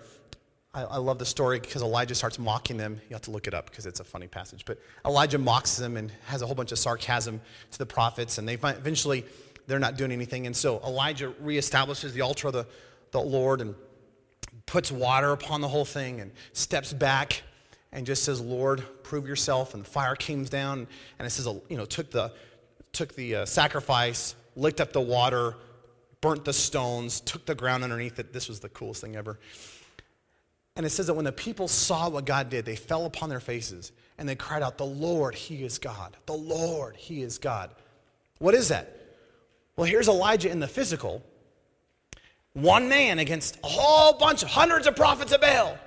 I, 0.73 0.83
I 0.83 0.97
love 0.97 1.18
the 1.18 1.27
story 1.27 1.61
because 1.61 1.83
Elijah 1.83 2.14
starts 2.14 2.38
mocking 2.38 2.77
them. 2.77 3.01
You 3.09 3.14
have 3.14 3.23
to 3.23 3.31
look 3.31 3.47
it 3.47 3.55
up 3.55 3.70
because 3.70 3.87
it's 3.87 4.01
a 4.01 4.05
funny 4.05 4.27
passage. 4.27 4.64
But 4.64 4.79
Elijah 5.05 5.38
mocks 5.38 5.77
them 5.77 5.97
and 5.97 6.11
has 6.27 6.42
a 6.42 6.47
whole 6.47 6.55
bunch 6.55 6.73
of 6.73 6.79
sarcasm 6.79 7.40
to 7.70 7.79
the 7.79 7.87
prophets, 7.87 8.38
and 8.38 8.49
they 8.49 8.57
find, 8.57 8.77
eventually 8.79 9.25
they're 9.66 9.79
not 9.79 9.97
doing 9.97 10.12
anything. 10.12 10.47
And 10.47 10.57
so 10.57 10.81
Elijah 10.81 11.33
reestablishes 11.42 12.12
the 12.12 12.23
altar 12.23 12.49
of 12.49 12.55
the, 12.55 12.66
the 13.12 13.20
Lord 13.20 13.61
and 13.61 13.75
puts 14.66 14.90
water 14.90 15.33
upon 15.33 15.61
the 15.61 15.68
whole 15.68 15.85
thing 15.85 16.20
and 16.20 16.33
steps 16.53 16.92
back 16.92 17.42
and 17.94 18.04
just 18.04 18.24
says, 18.24 18.40
Lord, 18.40 18.85
prove 19.04 19.26
yourself. 19.26 19.72
And 19.72 19.85
the 19.85 19.88
fire 19.88 20.16
comes 20.16 20.50
down, 20.50 20.87
and 21.18 21.26
it 21.26 21.30
says, 21.30 21.46
you 21.68 21.76
know, 21.76 21.87
took 21.87 22.11
the, 22.11 22.33
took 22.92 23.14
the 23.14 23.37
uh, 23.37 23.46
sacrifice, 23.46 24.35
licked 24.57 24.80
up 24.80 24.92
the 24.92 25.00
water, 25.00 25.54
burnt 26.20 26.44
the 26.44 26.52
stones, 26.52 27.20
took 27.20 27.46
the 27.46 27.54
ground 27.54 27.85
underneath 27.85 28.18
it. 28.18 28.33
This 28.33 28.48
was 28.48 28.61
the 28.61 28.68
coolest 28.68 29.00
thing 29.00 29.16
ever. 29.16 29.38
And 30.76 30.85
it 30.85 30.90
says 30.90 31.07
that 31.07 31.14
when 31.14 31.24
the 31.24 31.33
people 31.33 31.68
saw 31.68 32.09
what 32.09 32.26
God 32.26 32.50
did, 32.50 32.64
they 32.64 32.74
fell 32.74 33.07
upon 33.07 33.28
their 33.28 33.40
faces 33.40 33.92
and 34.18 34.28
they 34.28 34.35
cried 34.35 34.62
out, 34.62 34.76
The 34.76 34.85
Lord, 34.85 35.37
He 35.37 35.62
is 35.62 35.78
God. 35.78 36.16
The 36.26 36.35
Lord, 36.35 36.96
He 36.96 37.22
is 37.22 37.38
God. 37.38 37.70
What 38.38 38.54
is 38.54 38.68
that? 38.70 38.96
Well, 39.76 39.87
here's 39.87 40.09
Elijah 40.09 40.50
in 40.50 40.59
the 40.59 40.66
physical, 40.66 41.22
one 42.54 42.88
man 42.88 43.20
against 43.20 43.57
a 43.62 43.68
whole 43.68 44.18
bunch 44.18 44.42
of 44.42 44.48
hundreds 44.48 44.88
of 44.88 44.96
prophets 44.96 45.33
of 45.33 45.40
Baal. 45.40 45.78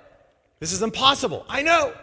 This 0.59 0.71
is 0.71 0.81
impossible. 0.81 1.45
I 1.47 1.61
know. 1.61 1.93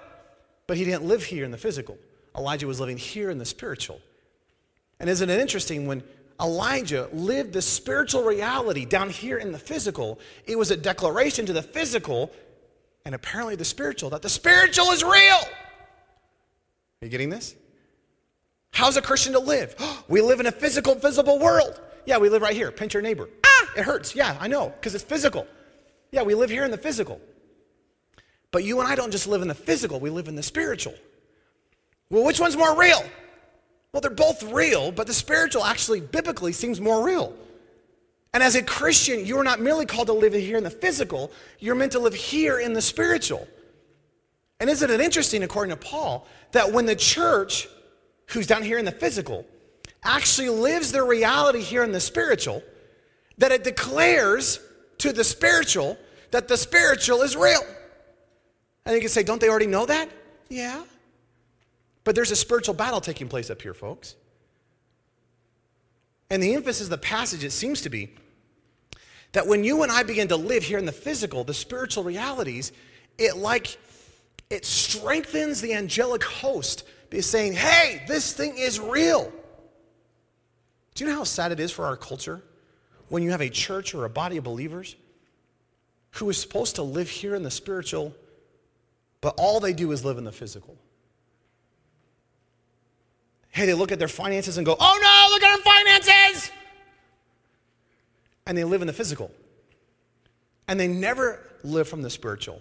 But 0.67 0.77
he 0.77 0.85
didn't 0.85 1.05
live 1.05 1.25
here 1.25 1.45
in 1.45 1.51
the 1.51 1.59
physical. 1.59 1.99
Elijah 2.37 2.67
was 2.67 2.81
living 2.81 2.97
here 2.97 3.31
in 3.31 3.39
the 3.39 3.45
spiritual. 3.45 4.01
And 4.99 5.11
isn't 5.11 5.29
it 5.29 5.39
interesting 5.39 5.87
when 5.87 6.03
Elijah 6.41 7.09
lived 7.13 7.53
the 7.53 7.63
spiritual 7.63 8.25
reality 8.25 8.85
down 8.85 9.11
here 9.11 9.39
in 9.39 9.53
the 9.53 9.59
physical, 9.59 10.19
it 10.47 10.59
was 10.59 10.71
a 10.71 10.77
declaration 10.77 11.47
to 11.47 11.53
the 11.53 11.63
physical 11.63 12.33
and 13.05 13.15
apparently 13.15 13.55
the 13.55 13.65
spiritual, 13.65 14.11
that 14.11 14.23
the 14.23 14.31
spiritual 14.31 14.91
is 14.91 15.05
real. 15.05 15.13
Are 15.13 17.03
you 17.03 17.09
getting 17.09 17.29
this? 17.29 17.55
How's 18.73 18.97
a 18.97 19.03
Christian 19.03 19.35
to 19.35 19.39
live? 19.39 19.75
we 20.09 20.21
live 20.21 20.41
in 20.41 20.47
a 20.47 20.53
physical, 20.53 20.95
visible 20.95 21.39
world. 21.39 21.81
Yeah, 22.07 22.19
we 22.19 22.29
live 22.29 22.43
right 22.43 22.57
here. 22.57 22.71
Pinch 22.71 22.95
your 22.95 23.03
neighbor. 23.03 23.29
Ah, 23.45 23.71
it 23.77 23.83
hurts. 23.83 24.15
Yeah, 24.15 24.37
I 24.41 24.49
know, 24.49 24.71
because 24.71 24.95
it's 24.95 25.05
physical. 25.05 25.47
Yeah, 26.13 26.23
we 26.23 26.35
live 26.35 26.51
here 26.51 26.65
in 26.65 26.71
the 26.71 26.79
physical. 26.79 27.21
But 28.55 28.63
you 28.63 28.79
and 28.79 28.89
I 28.89 28.95
don't 28.95 29.11
just 29.11 29.27
live 29.27 29.43
in 29.43 29.49
the 29.49 29.55
physical, 29.57 29.99
we 29.99 30.11
live 30.11 30.29
in 30.29 30.37
the 30.37 30.43
spiritual. 30.45 30.95
Well, 32.09 32.23
which 32.23 32.39
one's 32.39 32.57
more 32.57 32.79
real? 32.79 33.05
Well, 33.91 34.01
they're 34.01 34.13
both 34.13 34.45
real, 34.45 34.93
but 34.93 35.09
the 35.09 35.13
spiritual 35.13 35.65
actually 35.65 36.01
biblically 36.01 36.53
seems 36.53 36.81
more 36.81 37.05
real. 37.05 37.35
And 38.33 38.45
as 38.45 38.55
a 38.55 38.63
Christian, 38.63 39.27
you're 39.27 39.43
not 39.43 39.59
merely 39.59 39.87
called 39.87 40.07
to 40.07 40.13
live 40.13 40.35
here 40.35 40.57
in 40.57 40.63
the 40.63 40.71
physical, 40.71 41.33
you're 41.59 41.75
meant 41.75 41.91
to 41.93 41.99
live 41.99 42.15
here 42.15 42.61
in 42.61 42.75
the 42.75 42.81
spiritual. 42.81 43.45
And 44.61 44.71
isn't 44.71 44.89
it 44.89 45.01
interesting, 45.01 45.43
according 45.43 45.77
to 45.77 45.85
Paul, 45.85 46.25
that 46.53 46.73
when 46.73 46.87
the 46.87 46.95
church, 46.95 47.67
who's 48.27 48.47
down 48.47 48.63
here 48.63 48.79
in 48.79 48.85
the 48.85 48.93
physical, 48.93 49.45
actually 50.05 50.51
lives 50.51 50.93
their 50.93 51.05
reality 51.05 51.61
here 51.61 51.83
in 51.83 51.91
the 51.91 51.99
spiritual, 51.99 52.63
that 53.37 53.51
it 53.51 53.65
declares 53.65 54.61
to 54.99 55.13
the 55.13 55.25
spiritual 55.25 55.99
that 56.31 56.47
the 56.47 56.57
spiritual 56.57 57.23
is 57.23 57.35
real. 57.35 57.63
And 58.87 58.95
you 58.95 59.01
can 59.01 59.09
say, 59.09 59.23
don't 59.23 59.41
they 59.41 59.49
already 59.49 59.67
know 59.67 59.87
that? 59.87 60.11
Yeah. 60.49 60.83
But 62.05 62.15
there's 62.15 62.31
a 62.31 62.37
spiritual 62.37 62.75
battle 62.75 63.01
taking 63.01 63.29
place 63.29 63.51
up 63.51 63.63
here, 63.63 63.75
folks. 63.75 64.15
And 66.31 66.43
the 66.43 66.55
emphasis 66.55 66.87
of 66.87 66.91
the 66.91 66.99
passage, 66.99 67.45
it 67.45 67.53
seems 67.53 67.81
to 67.83 67.91
be, 67.91 68.15
that 69.33 69.47
when 69.47 69.65
you 69.65 69.83
and 69.83 69.91
I 69.91 70.03
begin 70.03 70.29
to 70.29 70.37
live 70.37 70.63
here 70.63 70.79
in 70.79 70.85
the 70.85 70.93
physical, 70.93 71.45
the 71.45 71.55
spiritual 71.55 72.05
realities, 72.05 72.73
it 73.19 73.37
like 73.37 73.79
it 74.51 74.65
strengthens 74.65 75.61
the 75.61 75.75
angelic 75.75 76.23
host 76.23 76.85
by 77.11 77.21
saying, 77.21 77.55
hey, 77.55 78.05
this 78.07 78.33
thing 78.33 78.57
is 78.59 78.79
real. 78.79 79.33
Do 80.95 81.05
you 81.05 81.11
know 81.11 81.17
how 81.17 81.25
sad 81.25 81.53
it 81.53 81.59
is 81.59 81.73
for 81.73 81.85
our 81.85 81.97
culture 81.97 82.43
when 83.09 83.23
you 83.23 83.31
have 83.31 83.41
a 83.41 83.49
church 83.49 83.95
or 83.95 84.05
a 84.05 84.11
body 84.11 84.37
of 84.37 84.45
believers 84.45 84.97
who 86.13 86.31
is 86.31 86.41
supposed 86.41 86.77
to 86.77 86.83
live 86.83 87.09
here 87.09 87.35
in 87.35 87.43
the 87.43 87.51
spiritual, 87.51 88.15
but 89.25 89.37
all 89.39 89.59
they 89.59 89.73
do 89.73 89.91
is 89.91 90.05
live 90.05 90.19
in 90.19 90.25
the 90.25 90.33
physical? 90.33 90.77
Hey, 93.53 93.65
they 93.65 93.73
look 93.73 93.91
at 93.91 93.99
their 93.99 94.07
finances 94.07 94.59
and 94.59 94.67
go, 94.67 94.77
oh 94.79 94.99
no, 95.03 95.35
look 95.35 95.43
at 95.43 95.59
our 95.59 95.63
finances! 95.65 96.51
And 98.47 98.59
they 98.59 98.65
live 98.65 98.83
in 98.83 98.87
the 98.87 98.93
physical. 98.93 99.31
And 100.69 100.79
they 100.79 100.89
never 100.89 101.41
live 101.63 101.89
from 101.89 102.03
the 102.03 102.11
spiritual. 102.11 102.61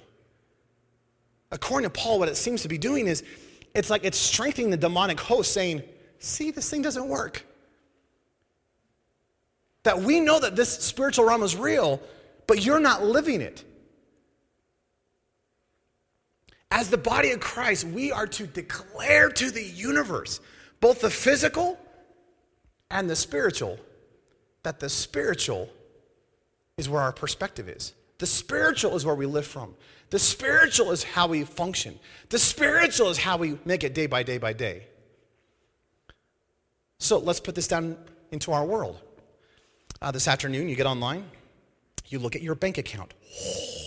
According 1.51 1.89
to 1.89 1.99
Paul, 1.99 2.17
what 2.17 2.29
it 2.29 2.37
seems 2.37 2.61
to 2.61 2.69
be 2.69 2.77
doing 2.77 3.07
is 3.07 3.25
it's 3.75 3.89
like 3.89 4.05
it's 4.05 4.17
strengthening 4.17 4.71
the 4.71 4.77
demonic 4.77 5.19
host, 5.19 5.51
saying, 5.51 5.83
see, 6.19 6.49
this 6.49 6.69
thing 6.69 6.81
doesn't 6.81 7.09
work. 7.09 7.45
That 9.83 9.99
we 9.99 10.21
know 10.21 10.39
that 10.39 10.55
this 10.55 10.69
spiritual 10.79 11.25
realm 11.25 11.43
is 11.43 11.57
real, 11.57 11.99
but 12.47 12.63
you're 12.63 12.79
not 12.79 13.03
living 13.03 13.41
it. 13.41 13.65
As 16.73 16.89
the 16.89 16.97
body 16.97 17.29
of 17.29 17.39
Christ, 17.39 17.83
we 17.85 18.11
are 18.11 18.25
to 18.25 18.47
declare 18.47 19.29
to 19.29 19.51
the 19.51 19.63
universe 19.63 20.39
both 20.81 21.01
the 21.01 21.09
physical 21.11 21.77
and 22.89 23.07
the 23.07 23.15
spiritual, 23.15 23.77
that 24.63 24.79
the 24.79 24.89
spiritual 24.89 25.69
is 26.75 26.89
where 26.89 27.03
our 27.03 27.11
perspective 27.11 27.69
is. 27.69 27.93
The 28.17 28.25
spiritual 28.25 28.95
is 28.95 29.05
where 29.05 29.13
we 29.13 29.27
live 29.27 29.45
from. 29.45 29.75
The 30.09 30.17
spiritual 30.17 30.89
is 30.89 31.03
how 31.03 31.27
we 31.27 31.43
function. 31.43 31.99
The 32.29 32.39
spiritual 32.39 33.09
is 33.09 33.19
how 33.19 33.37
we 33.37 33.59
make 33.65 33.83
it 33.83 33.93
day 33.93 34.07
by 34.07 34.23
day 34.23 34.39
by 34.39 34.53
day. 34.53 34.87
So 36.97 37.19
let's 37.19 37.39
put 37.39 37.53
this 37.53 37.67
down 37.67 37.97
into 38.31 38.51
our 38.51 38.65
world. 38.65 38.99
Uh, 40.01 40.09
this 40.09 40.27
afternoon, 40.27 40.67
you 40.69 40.75
get 40.75 40.87
online, 40.87 41.25
you 42.07 42.17
look 42.17 42.35
at 42.35 42.41
your 42.41 42.55
bank 42.55 42.79
account. 42.79 43.13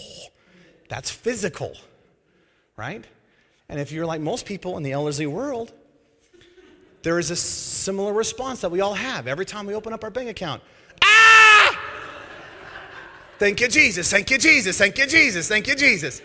That's 0.88 1.10
physical, 1.10 1.74
right? 2.76 3.04
And 3.68 3.80
if 3.80 3.92
you're 3.92 4.06
like 4.06 4.20
most 4.20 4.46
people 4.46 4.76
in 4.76 4.82
the 4.82 4.92
Ellerslie 4.92 5.26
world, 5.26 5.72
there 7.02 7.18
is 7.18 7.30
a 7.30 7.36
similar 7.36 8.12
response 8.12 8.60
that 8.60 8.70
we 8.70 8.80
all 8.80 8.94
have 8.94 9.26
every 9.26 9.46
time 9.46 9.66
we 9.66 9.74
open 9.74 9.92
up 9.92 10.04
our 10.04 10.10
bank 10.10 10.28
account. 10.28 10.62
Ah! 11.02 11.80
Thank 13.38 13.60
you, 13.60 13.68
Jesus. 13.68 14.10
Thank 14.10 14.30
you, 14.30 14.38
Jesus. 14.38 14.78
Thank 14.78 14.98
you, 14.98 15.06
Jesus. 15.06 15.48
Thank 15.48 15.68
you, 15.68 15.74
Jesus. 15.74 16.22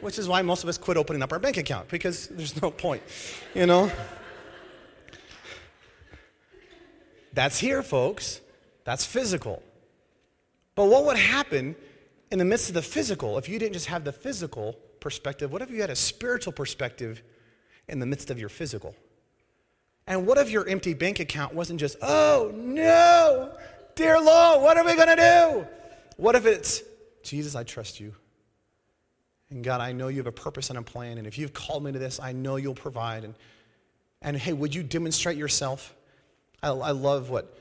Which 0.00 0.18
is 0.18 0.28
why 0.28 0.42
most 0.42 0.62
of 0.62 0.68
us 0.68 0.78
quit 0.78 0.96
opening 0.96 1.22
up 1.22 1.32
our 1.32 1.38
bank 1.38 1.56
account 1.56 1.88
because 1.88 2.28
there's 2.28 2.60
no 2.60 2.70
point, 2.70 3.02
you 3.54 3.66
know? 3.66 3.90
That's 7.32 7.58
here, 7.58 7.82
folks. 7.82 8.40
That's 8.84 9.04
physical. 9.04 9.62
But 10.74 10.86
what 10.86 11.04
would 11.04 11.16
happen 11.16 11.76
in 12.30 12.38
the 12.38 12.44
midst 12.44 12.68
of 12.68 12.74
the 12.74 12.82
physical 12.82 13.38
if 13.38 13.48
you 13.48 13.58
didn't 13.58 13.74
just 13.74 13.86
have 13.86 14.04
the 14.04 14.12
physical 14.12 14.76
perspective? 15.02 15.52
What 15.52 15.60
if 15.60 15.70
you 15.70 15.82
had 15.82 15.90
a 15.90 15.96
spiritual 15.96 16.54
perspective 16.54 17.22
in 17.88 17.98
the 17.98 18.06
midst 18.06 18.30
of 18.30 18.38
your 18.38 18.48
physical? 18.48 18.96
And 20.06 20.26
what 20.26 20.38
if 20.38 20.50
your 20.50 20.66
empty 20.66 20.94
bank 20.94 21.20
account 21.20 21.54
wasn't 21.54 21.78
just, 21.78 21.96
oh 22.00 22.50
no, 22.54 23.54
dear 23.94 24.18
Lord, 24.18 24.62
what 24.62 24.78
are 24.78 24.84
we 24.84 24.94
going 24.94 25.14
to 25.14 25.16
do? 25.16 25.66
What 26.16 26.34
if 26.34 26.46
it's, 26.46 26.82
Jesus, 27.22 27.54
I 27.54 27.64
trust 27.64 28.00
you. 28.00 28.14
And 29.50 29.62
God, 29.62 29.80
I 29.80 29.92
know 29.92 30.08
you 30.08 30.16
have 30.16 30.26
a 30.26 30.32
purpose 30.32 30.70
and 30.70 30.78
a 30.78 30.82
plan. 30.82 31.18
And 31.18 31.26
if 31.26 31.36
you've 31.36 31.52
called 31.52 31.84
me 31.84 31.92
to 31.92 31.98
this, 31.98 32.18
I 32.18 32.32
know 32.32 32.56
you'll 32.56 32.74
provide. 32.74 33.24
And, 33.24 33.34
and 34.22 34.36
hey, 34.36 34.54
would 34.54 34.74
you 34.74 34.82
demonstrate 34.82 35.36
yourself? 35.36 35.94
I, 36.62 36.68
I 36.68 36.90
love 36.92 37.28
what 37.28 37.54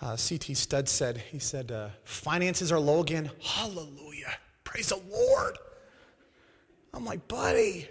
uh, 0.00 0.16
C.T. 0.16 0.54
Studd 0.54 0.88
said. 0.88 1.18
He 1.32 1.40
said, 1.40 1.72
uh, 1.72 1.88
finances 2.04 2.70
are 2.70 2.78
low 2.78 3.00
again. 3.00 3.30
Hallelujah. 3.42 4.34
Praise 4.62 4.88
the 4.88 5.00
Lord. 5.10 5.58
I'm 6.94 7.04
like, 7.04 7.26
buddy, 7.28 7.88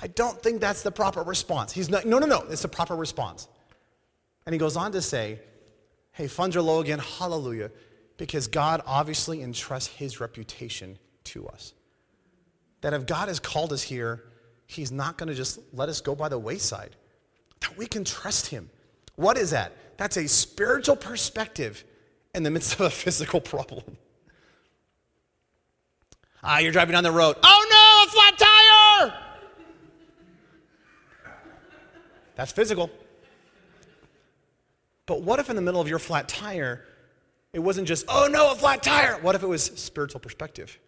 I 0.00 0.06
don't 0.08 0.40
think 0.42 0.60
that's 0.60 0.82
the 0.82 0.90
proper 0.90 1.22
response. 1.22 1.72
He's 1.72 1.88
not, 1.88 2.04
no, 2.04 2.18
no, 2.18 2.26
no, 2.26 2.44
it's 2.50 2.62
the 2.62 2.68
proper 2.68 2.94
response. 2.94 3.48
And 4.46 4.52
he 4.52 4.58
goes 4.58 4.76
on 4.76 4.92
to 4.92 5.02
say, 5.02 5.40
hey, 6.12 6.28
low 6.38 6.80
again, 6.80 6.98
hallelujah, 6.98 7.70
because 8.18 8.46
God 8.48 8.82
obviously 8.86 9.42
entrusts 9.42 9.88
his 9.88 10.20
reputation 10.20 10.98
to 11.24 11.46
us. 11.48 11.72
That 12.82 12.92
if 12.92 13.06
God 13.06 13.28
has 13.28 13.40
called 13.40 13.72
us 13.72 13.82
here, 13.82 14.24
he's 14.66 14.92
not 14.92 15.16
going 15.16 15.28
to 15.28 15.34
just 15.34 15.60
let 15.72 15.88
us 15.88 16.00
go 16.00 16.14
by 16.14 16.28
the 16.28 16.38
wayside, 16.38 16.96
that 17.60 17.76
we 17.78 17.86
can 17.86 18.04
trust 18.04 18.48
him. 18.48 18.70
What 19.16 19.38
is 19.38 19.50
that? 19.50 19.72
That's 19.96 20.16
a 20.16 20.26
spiritual 20.26 20.96
perspective 20.96 21.84
in 22.34 22.42
the 22.42 22.50
midst 22.50 22.74
of 22.74 22.80
a 22.80 22.90
physical 22.90 23.40
problem. 23.40 23.84
Ah, 26.42 26.58
you're 26.58 26.72
driving 26.72 26.92
down 26.92 27.04
the 27.04 27.12
road. 27.12 27.36
Oh 27.42 27.66
no, 27.70 28.04
a 28.04 28.10
flat 28.10 28.38
tire! 28.38 29.14
That's 32.34 32.52
physical. 32.52 32.90
But 35.06 35.22
what 35.22 35.38
if 35.38 35.50
in 35.50 35.56
the 35.56 35.62
middle 35.62 35.80
of 35.80 35.88
your 35.88 35.98
flat 35.98 36.28
tire, 36.28 36.84
it 37.52 37.58
wasn't 37.58 37.86
just, 37.86 38.06
oh 38.08 38.28
no, 38.30 38.52
a 38.52 38.54
flat 38.54 38.82
tire? 38.82 39.18
What 39.20 39.34
if 39.34 39.42
it 39.42 39.46
was 39.46 39.64
spiritual 39.64 40.20
perspective? 40.20 40.78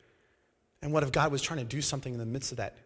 And 0.82 0.92
what 0.92 1.02
if 1.02 1.12
God 1.12 1.30
was 1.30 1.42
trying 1.42 1.60
to 1.60 1.64
do 1.64 1.80
something 1.80 2.12
in 2.12 2.18
the 2.18 2.26
midst 2.26 2.52
of 2.52 2.58
that? 2.58 2.76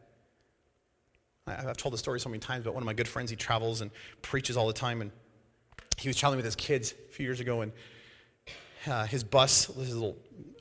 I've 1.46 1.76
told 1.76 1.94
the 1.94 1.98
story 1.98 2.20
so 2.20 2.28
many 2.28 2.40
times, 2.40 2.64
but 2.64 2.74
one 2.74 2.82
of 2.82 2.86
my 2.86 2.92
good 2.92 3.08
friends, 3.08 3.30
he 3.30 3.36
travels 3.36 3.80
and 3.80 3.90
preaches 4.22 4.56
all 4.56 4.66
the 4.66 4.72
time. 4.72 5.00
And 5.00 5.10
he 5.96 6.08
was 6.08 6.16
traveling 6.16 6.36
with 6.36 6.44
his 6.44 6.56
kids 6.56 6.92
a 6.92 7.12
few 7.12 7.24
years 7.24 7.40
ago, 7.40 7.62
and 7.62 7.72
uh, 8.86 9.06
his 9.06 9.24
bus, 9.24 9.66
this 9.66 9.92
little 9.92 10.16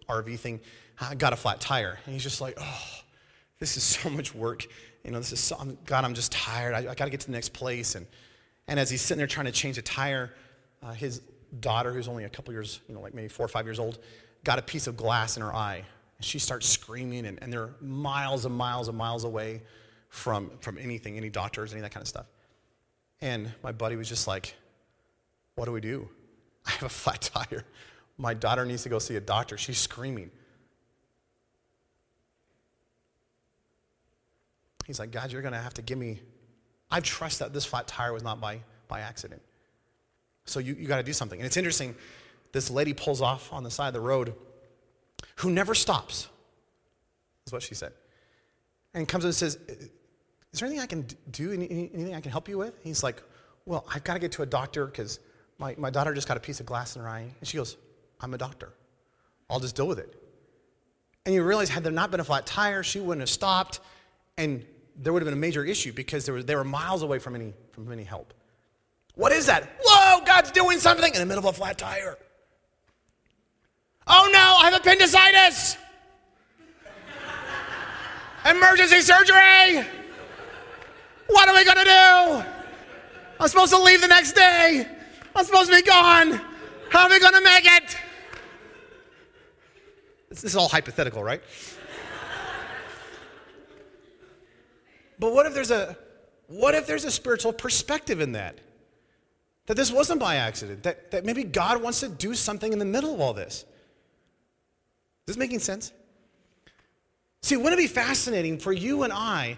RV 0.07 0.39
thing, 0.39 0.59
uh, 0.99 1.13
got 1.13 1.33
a 1.33 1.36
flat 1.36 1.60
tire. 1.60 1.99
And 2.05 2.13
he's 2.13 2.23
just 2.23 2.41
like, 2.41 2.57
oh, 2.60 2.83
this 3.60 3.77
is 3.77 3.83
so 3.83 4.10
much 4.10 4.33
work 4.33 4.67
you 5.07 5.13
know, 5.13 5.19
this 5.19 5.31
is, 5.31 5.39
so, 5.39 5.55
I'm, 5.57 5.77
God, 5.86 6.03
I'm 6.03 6.13
just 6.13 6.33
tired. 6.33 6.73
I, 6.73 6.79
I 6.79 6.93
got 6.93 7.05
to 7.05 7.10
get 7.10 7.21
to 7.21 7.27
the 7.27 7.31
next 7.31 7.53
place. 7.53 7.95
And, 7.95 8.05
and 8.67 8.77
as 8.77 8.89
he's 8.89 9.01
sitting 9.01 9.17
there 9.17 9.25
trying 9.25 9.45
to 9.45 9.53
change 9.53 9.77
a 9.77 9.81
tire, 9.81 10.33
uh, 10.83 10.91
his 10.91 11.21
daughter, 11.62 11.93
who's 11.93 12.10
only 12.10 12.25
a 12.25 12.29
couple 12.29 12.53
years, 12.53 12.81
you 12.89 12.93
know, 12.93 12.99
like 12.99 13.13
maybe 13.13 13.29
four 13.29 13.45
or 13.45 13.49
five 13.49 13.65
years 13.65 13.79
old, 13.79 13.99
got 14.43 14.60
a 14.60 14.62
piece 14.62 14.86
of 14.86 14.97
glass 14.97 15.38
in 15.38 15.43
her 15.43 15.55
eye. 15.55 15.83
And 16.17 16.25
she 16.25 16.39
starts 16.39 16.67
screaming, 16.67 17.25
and, 17.25 17.41
and 17.41 17.53
they're 17.53 17.69
miles 17.79 18.43
and 18.43 18.53
miles 18.53 18.89
and 18.89 18.97
miles 18.97 19.23
away 19.23 19.62
from, 20.10 20.51
from 20.60 20.77
anything, 20.77 21.15
any 21.15 21.29
doctors, 21.29 21.71
any 21.71 21.79
of 21.79 21.83
that 21.83 21.93
kind 21.93 22.01
of 22.01 22.10
stuff. 22.10 22.25
And 23.21 23.53
my 23.63 23.71
buddy 23.71 23.95
was 23.95 24.10
just 24.10 24.27
like, 24.27 24.55
What 25.55 25.65
do 25.65 25.71
we 25.71 25.81
do? 25.81 26.10
I 26.65 26.71
have 26.71 26.83
a 26.83 26.89
flat 26.89 27.21
tire. 27.21 27.63
My 28.17 28.33
daughter 28.33 28.65
needs 28.65 28.83
to 28.83 28.89
go 28.89 28.99
see 28.99 29.15
a 29.15 29.21
doctor. 29.21 29.57
She's 29.57 29.77
screaming. 29.77 30.31
He's 34.88 35.00
like, 35.00 35.12
God, 35.12 35.34
you're 35.34 35.41
going 35.41 35.54
to 35.54 35.60
have 35.60 35.73
to 35.76 35.82
give 35.82 35.97
me. 35.97 36.21
I 36.89 37.02
trust 37.02 37.39
that 37.39 37.54
this 37.54 37.65
flat 37.65 37.88
tire 37.88 38.13
was 38.13 38.23
not 38.23 38.39
by, 38.39 38.62
by 38.88 39.02
accident. 39.02 39.41
So 40.45 40.60
you, 40.60 40.76
you 40.76 40.88
got 40.88 40.97
to 40.97 41.04
do 41.04 41.12
something. 41.12 41.38
And 41.38 41.45
it's 41.45 41.58
interesting, 41.58 41.93
this 42.54 42.71
lady 42.71 42.93
pulls 42.93 43.21
off 43.21 43.52
on 43.52 43.63
the 43.63 43.69
side 43.69 43.89
of 43.89 43.93
the 43.93 44.00
road 44.00 44.34
who 45.36 45.52
never 45.52 45.76
stops, 45.76 46.30
is 47.45 47.52
what 47.52 47.62
she 47.62 47.76
said. 47.76 47.91
And 48.93 49.06
comes 49.06 49.26
and 49.26 49.36
says, 49.36 49.58
Is 49.58 50.60
there 50.60 50.67
anything 50.67 50.82
I 50.82 50.86
can 50.86 51.06
do? 51.32 51.52
Anything 51.52 52.15
I 52.15 52.21
can 52.21 52.32
help 52.32 52.47
you 52.47 52.58
with? 52.58 52.73
He's 52.82 53.04
like, 53.04 53.21
Well, 53.65 53.86
I've 53.93 54.06
got 54.06 54.13
to 54.13 54.19
get 54.19 54.32
to 54.34 54.41
a 54.43 54.45
doctor 54.45 54.86
because 54.86 55.19
my, 55.60 55.76
my 55.78 55.89
daughter 55.89 56.13
just 56.13 56.30
got 56.30 56.38
a 56.38 56.39
piece 56.39 56.62
of 56.62 56.65
glass 56.65 56.95
in 56.95 57.02
her 57.02 57.10
eye. 57.10 57.28
And 57.39 57.47
she 57.47 57.58
goes, 57.58 57.76
I'm 58.21 58.34
a 58.34 58.38
doctor. 58.38 58.71
I'll 59.50 59.60
just 59.60 59.76
deal 59.76 59.88
with 59.88 60.00
it. 60.00 60.15
And 61.26 61.36
you 61.36 61.43
realize, 61.43 61.67
had 61.67 61.84
there 61.84 61.91
not 61.91 62.10
been 62.10 62.21
a 62.21 62.23
flat 62.23 62.46
tire, 62.46 62.83
she 62.83 63.02
wouldn't 63.02 63.19
have 63.19 63.29
stopped. 63.29 63.81
And 64.38 64.65
there 64.98 65.13
would 65.13 65.21
have 65.21 65.27
been 65.27 65.37
a 65.37 65.41
major 65.41 65.63
issue 65.63 65.93
because 65.93 66.25
there 66.25 66.33
was, 66.33 66.45
they 66.45 66.56
were 66.56 66.63
miles 66.63 67.04
away 67.04 67.19
from 67.19 67.35
any, 67.35 67.54
from 67.71 67.91
any 67.91 68.04
help. 68.04 68.33
What 69.15 69.31
is 69.31 69.45
that? 69.45 69.69
Whoa, 69.83 70.23
God's 70.25 70.52
doing 70.52 70.79
something 70.79 71.13
in 71.13 71.19
the 71.19 71.25
middle 71.25 71.48
of 71.48 71.56
a 71.56 71.58
flat 71.58 71.77
tire. 71.77 72.17
Oh 74.08 74.29
no, 74.31 74.58
I 74.62 74.71
have 74.71 74.79
appendicitis. 74.79 75.77
Emergency 78.50 79.02
surgery. 79.02 79.85
What 81.27 81.50
are 81.50 81.56
we 81.56 81.65
going 81.65 81.77
to 81.77 81.83
do? 81.83 82.43
I'm 83.39 83.48
supposed 83.48 83.73
to 83.73 83.81
leave 83.81 84.02
the 84.02 84.08
next 84.08 84.33
day. 84.33 84.87
I'm 85.35 85.45
supposed 85.45 85.69
to 85.69 85.75
be 85.75 85.81
gone. 85.81 86.39
How 86.89 87.04
are 87.04 87.10
we 87.10 87.19
going 87.19 87.33
to 87.33 87.41
make 87.41 87.65
it? 87.65 87.98
This 90.29 90.43
is 90.43 90.56
all 90.56 90.69
hypothetical, 90.69 91.23
right? 91.23 91.41
But 95.19 95.33
what 95.33 95.45
if 95.45 95.53
there's 95.53 95.71
a 95.71 95.97
what 96.47 96.75
if 96.75 96.87
there's 96.87 97.03
a 97.03 97.11
spiritual 97.11 97.53
perspective 97.53 98.21
in 98.21 98.33
that? 98.33 98.59
That 99.65 99.75
this 99.75 99.91
wasn't 99.91 100.21
by 100.21 100.37
accident, 100.37 100.83
that, 100.83 101.11
that 101.11 101.25
maybe 101.25 101.43
God 101.43 101.81
wants 101.81 101.99
to 101.99 102.07
do 102.07 102.33
something 102.33 102.71
in 102.71 102.79
the 102.79 102.85
middle 102.85 103.13
of 103.13 103.19
all 103.19 103.33
this. 103.33 103.65
Is 105.27 105.35
this 105.35 105.37
making 105.37 105.59
sense? 105.59 105.91
See, 107.41 107.57
wouldn't 107.57 107.73
it 107.73 107.83
be 107.83 107.87
fascinating 107.87 108.59
for 108.59 108.71
you 108.71 109.03
and 109.03 109.11
I 109.11 109.57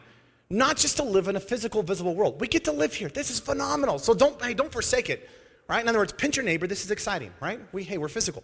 not 0.49 0.77
just 0.77 0.97
to 0.97 1.03
live 1.03 1.27
in 1.27 1.35
a 1.35 1.39
physical, 1.39 1.83
visible 1.83 2.15
world? 2.15 2.41
We 2.41 2.47
get 2.47 2.65
to 2.65 2.71
live 2.71 2.93
here. 2.93 3.07
This 3.07 3.29
is 3.29 3.39
phenomenal. 3.39 3.99
So 3.99 4.15
don't, 4.15 4.41
hey, 4.43 4.55
don't 4.55 4.71
forsake 4.71 5.11
it, 5.11 5.29
right? 5.67 5.81
In 5.81 5.87
other 5.87 5.99
words, 5.99 6.13
pinch 6.13 6.37
your 6.37 6.45
neighbor. 6.45 6.65
This 6.65 6.83
is 6.83 6.89
exciting, 6.89 7.31
right? 7.39 7.59
We, 7.71 7.83
hey, 7.83 7.99
we're 7.99 8.07
physical. 8.07 8.43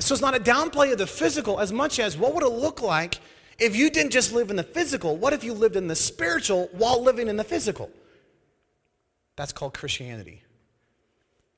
So 0.00 0.14
it's 0.14 0.22
not 0.22 0.34
a 0.34 0.40
downplay 0.40 0.90
of 0.90 0.98
the 0.98 1.06
physical 1.06 1.60
as 1.60 1.72
much 1.72 2.00
as 2.00 2.16
what 2.16 2.34
would 2.34 2.42
it 2.42 2.48
look 2.48 2.82
like 2.82 3.20
if 3.60 3.76
you 3.76 3.90
didn't 3.90 4.10
just 4.10 4.32
live 4.32 4.50
in 4.50 4.56
the 4.56 4.62
physical? 4.62 5.16
What 5.16 5.32
if 5.32 5.44
you 5.44 5.52
lived 5.52 5.76
in 5.76 5.86
the 5.86 5.94
spiritual 5.94 6.68
while 6.72 7.02
living 7.02 7.28
in 7.28 7.36
the 7.36 7.44
physical? 7.44 7.90
That's 9.36 9.52
called 9.52 9.74
Christianity. 9.74 10.42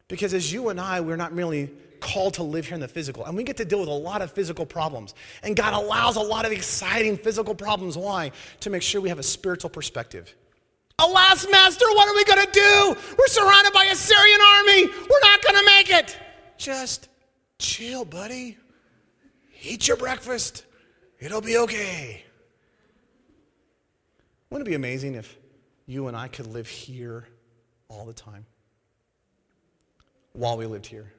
Because 0.08 0.34
as 0.34 0.52
you 0.52 0.68
and 0.68 0.80
I, 0.80 1.00
we're 1.00 1.16
not 1.16 1.32
merely 1.32 1.70
called 2.00 2.34
to 2.34 2.42
live 2.42 2.66
here 2.66 2.74
in 2.74 2.80
the 2.80 2.88
physical, 2.88 3.24
and 3.24 3.36
we 3.36 3.44
get 3.44 3.56
to 3.56 3.64
deal 3.64 3.80
with 3.80 3.88
a 3.88 3.92
lot 3.92 4.20
of 4.20 4.32
physical 4.32 4.66
problems. 4.66 5.14
And 5.42 5.56
God 5.56 5.72
allows 5.72 6.16
a 6.16 6.20
lot 6.20 6.44
of 6.44 6.52
exciting 6.52 7.16
physical 7.16 7.54
problems. 7.54 7.96
Why? 7.96 8.32
To 8.60 8.70
make 8.70 8.82
sure 8.82 9.00
we 9.00 9.08
have 9.08 9.20
a 9.20 9.22
spiritual 9.22 9.70
perspective. 9.70 10.34
Alas, 10.98 11.46
Master, 11.50 11.86
what 11.94 12.08
are 12.08 12.14
we 12.14 12.24
going 12.24 12.44
to 12.44 12.52
do? 12.52 12.96
We're 13.18 13.26
surrounded 13.28 13.72
by 13.72 13.84
a 13.86 13.94
Syrian 13.94 14.40
army. 14.40 14.86
We're 14.86 15.20
not 15.22 15.42
going 15.42 15.56
to 15.56 15.64
make 15.64 15.90
it. 15.90 16.18
Just 16.58 17.08
chill, 17.58 18.04
buddy. 18.04 18.58
Eat 19.62 19.88
your 19.88 19.96
breakfast. 19.96 20.64
It'll 21.22 21.40
be 21.40 21.56
okay. 21.58 22.24
Wouldn't 24.50 24.66
it 24.66 24.70
be 24.70 24.74
amazing 24.74 25.14
if 25.14 25.38
you 25.86 26.08
and 26.08 26.16
I 26.16 26.28
could 26.28 26.46
live 26.46 26.68
here 26.68 27.26
all 27.88 28.04
the 28.04 28.12
time 28.12 28.46
while 30.32 30.56
we 30.56 30.66
lived 30.66 30.86
here. 30.86 31.12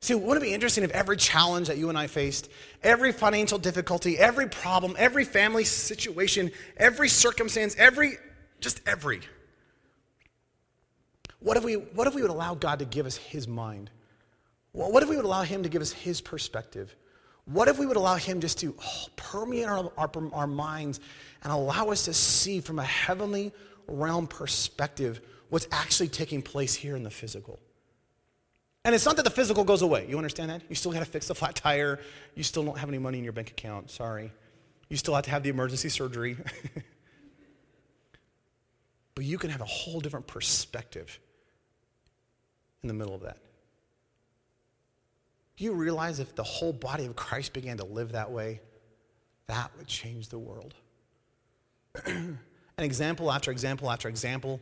See, 0.00 0.14
wouldn't 0.14 0.44
it 0.44 0.48
be 0.48 0.52
interesting 0.52 0.84
if 0.84 0.90
every 0.90 1.16
challenge 1.16 1.68
that 1.68 1.78
you 1.78 1.88
and 1.88 1.96
I 1.96 2.06
faced, 2.06 2.50
every 2.82 3.10
financial 3.10 3.56
difficulty, 3.56 4.18
every 4.18 4.46
problem, 4.46 4.94
every 4.98 5.24
family 5.24 5.64
situation, 5.64 6.50
every 6.76 7.08
circumstance, 7.08 7.74
every, 7.78 8.18
just 8.60 8.82
every, 8.86 9.22
what 11.40 11.56
if 11.56 11.64
we, 11.64 11.74
what 11.74 12.06
if 12.06 12.14
we 12.14 12.20
would 12.20 12.30
allow 12.30 12.54
God 12.54 12.80
to 12.80 12.84
give 12.84 13.06
us 13.06 13.16
His 13.16 13.48
mind? 13.48 13.90
What 14.72 15.02
if 15.02 15.08
we 15.08 15.16
would 15.16 15.24
allow 15.24 15.42
Him 15.42 15.62
to 15.62 15.70
give 15.70 15.80
us 15.80 15.92
His 15.92 16.20
perspective? 16.20 16.94
What 17.46 17.68
if 17.68 17.78
we 17.78 17.86
would 17.86 17.96
allow 17.96 18.16
Him 18.16 18.40
just 18.40 18.58
to 18.60 18.74
oh, 18.82 19.06
permeate 19.16 19.66
our, 19.66 19.92
our, 19.98 20.10
our 20.32 20.46
minds 20.46 21.00
and 21.42 21.52
allow 21.52 21.90
us 21.90 22.06
to 22.06 22.14
see 22.14 22.60
from 22.60 22.78
a 22.78 22.84
heavenly 22.84 23.52
realm 23.86 24.26
perspective 24.26 25.20
what's 25.50 25.66
actually 25.70 26.08
taking 26.08 26.40
place 26.42 26.74
here 26.74 26.96
in 26.96 27.02
the 27.02 27.10
physical. 27.10 27.58
And 28.84 28.94
it's 28.94 29.06
not 29.06 29.16
that 29.16 29.22
the 29.22 29.30
physical 29.30 29.64
goes 29.64 29.82
away. 29.82 30.06
You 30.08 30.16
understand 30.18 30.50
that? 30.50 30.62
You 30.68 30.74
still 30.74 30.92
got 30.92 30.98
to 31.00 31.06
fix 31.06 31.28
the 31.28 31.34
flat 31.34 31.54
tire. 31.54 32.00
You 32.34 32.42
still 32.42 32.64
don't 32.64 32.78
have 32.78 32.88
any 32.88 32.98
money 32.98 33.18
in 33.18 33.24
your 33.24 33.32
bank 33.32 33.50
account. 33.50 33.90
Sorry. 33.90 34.30
You 34.90 34.96
still 34.96 35.14
have 35.14 35.24
to 35.24 35.30
have 35.30 35.42
the 35.42 35.48
emergency 35.48 35.88
surgery. 35.88 36.36
but 39.14 39.24
you 39.24 39.38
can 39.38 39.50
have 39.50 39.62
a 39.62 39.66
whole 39.66 40.00
different 40.00 40.26
perspective 40.26 41.18
in 42.82 42.88
the 42.88 42.94
middle 42.94 43.14
of 43.14 43.22
that. 43.22 43.38
Do 45.56 45.64
you 45.64 45.72
realize 45.72 46.18
if 46.18 46.34
the 46.34 46.42
whole 46.42 46.72
body 46.72 47.06
of 47.06 47.14
Christ 47.14 47.52
began 47.52 47.76
to 47.76 47.84
live 47.84 48.12
that 48.12 48.30
way, 48.30 48.60
that 49.46 49.70
would 49.76 49.86
change 49.86 50.28
the 50.28 50.38
world? 50.38 50.74
An 52.06 52.38
example 52.78 53.30
after 53.30 53.50
example 53.50 53.90
after 53.90 54.08
example 54.08 54.60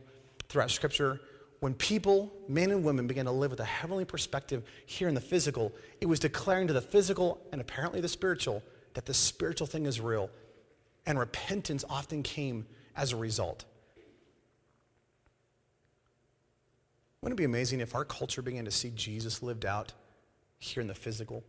throughout 0.49 0.69
Scripture, 0.69 1.19
when 1.61 1.73
people, 1.73 2.31
men 2.47 2.71
and 2.71 2.83
women, 2.83 3.07
began 3.07 3.25
to 3.25 3.31
live 3.31 3.49
with 3.49 3.61
a 3.61 3.65
heavenly 3.65 4.05
perspective 4.05 4.63
here 4.85 5.07
in 5.07 5.15
the 5.15 5.21
physical, 5.21 5.71
it 6.01 6.05
was 6.05 6.19
declaring 6.19 6.67
to 6.67 6.73
the 6.73 6.81
physical 6.81 7.41
and 7.51 7.59
apparently 7.59 8.01
the 8.01 8.09
spiritual 8.09 8.61
that 8.93 9.05
the 9.05 9.13
spiritual 9.13 9.65
thing 9.65 9.85
is 9.85 9.99
real. 9.99 10.29
And 11.05 11.17
repentance 11.17 11.83
often 11.89 12.21
came 12.21 12.67
as 12.95 13.13
a 13.13 13.15
result. 13.15 13.65
Wouldn't 17.21 17.39
it 17.39 17.41
be 17.41 17.45
amazing 17.45 17.79
if 17.79 17.95
our 17.95 18.05
culture 18.05 18.41
began 18.41 18.65
to 18.65 18.71
see 18.71 18.91
Jesus 18.93 19.41
lived 19.41 19.65
out 19.65 19.93
here 20.63 20.81
in 20.81 20.87
the 20.87 20.95
physical 20.95 21.43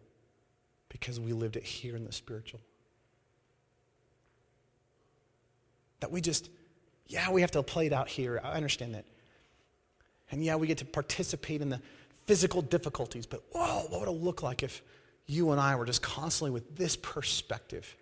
because 0.89 1.19
we 1.19 1.33
lived 1.33 1.57
it 1.57 1.65
here 1.65 1.97
in 1.97 2.05
the 2.05 2.13
spiritual? 2.13 2.61
That 6.01 6.11
we 6.11 6.21
just 6.21 6.51
yeah, 7.07 7.31
we 7.31 7.43
have 7.43 7.51
to 7.53 7.63
play 7.63 7.87
it 7.87 7.93
out 7.93 8.09
here. 8.09 8.41
I 8.43 8.53
understand 8.53 8.95
that. 8.95 9.05
And 10.31 10.43
yeah, 10.43 10.57
we 10.57 10.67
get 10.67 10.79
to 10.79 10.85
participate 10.85 11.61
in 11.61 11.69
the 11.69 11.81
physical 12.27 12.63
difficulties, 12.63 13.27
but 13.27 13.43
whoa, 13.53 13.85
what 13.89 14.01
would 14.01 14.09
it 14.09 14.23
look 14.23 14.43
like 14.43 14.63
if 14.63 14.83
you 15.27 15.51
and 15.51 15.61
I 15.61 15.77
were 15.77 15.85
just 15.85 16.03
constantly 16.03 16.51
with 16.51 16.77
this 16.77 16.97
perspective? 16.97 17.95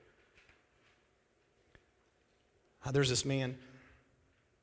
Uh, 2.84 2.92
there's 2.92 3.08
this 3.08 3.24
man, 3.24 3.56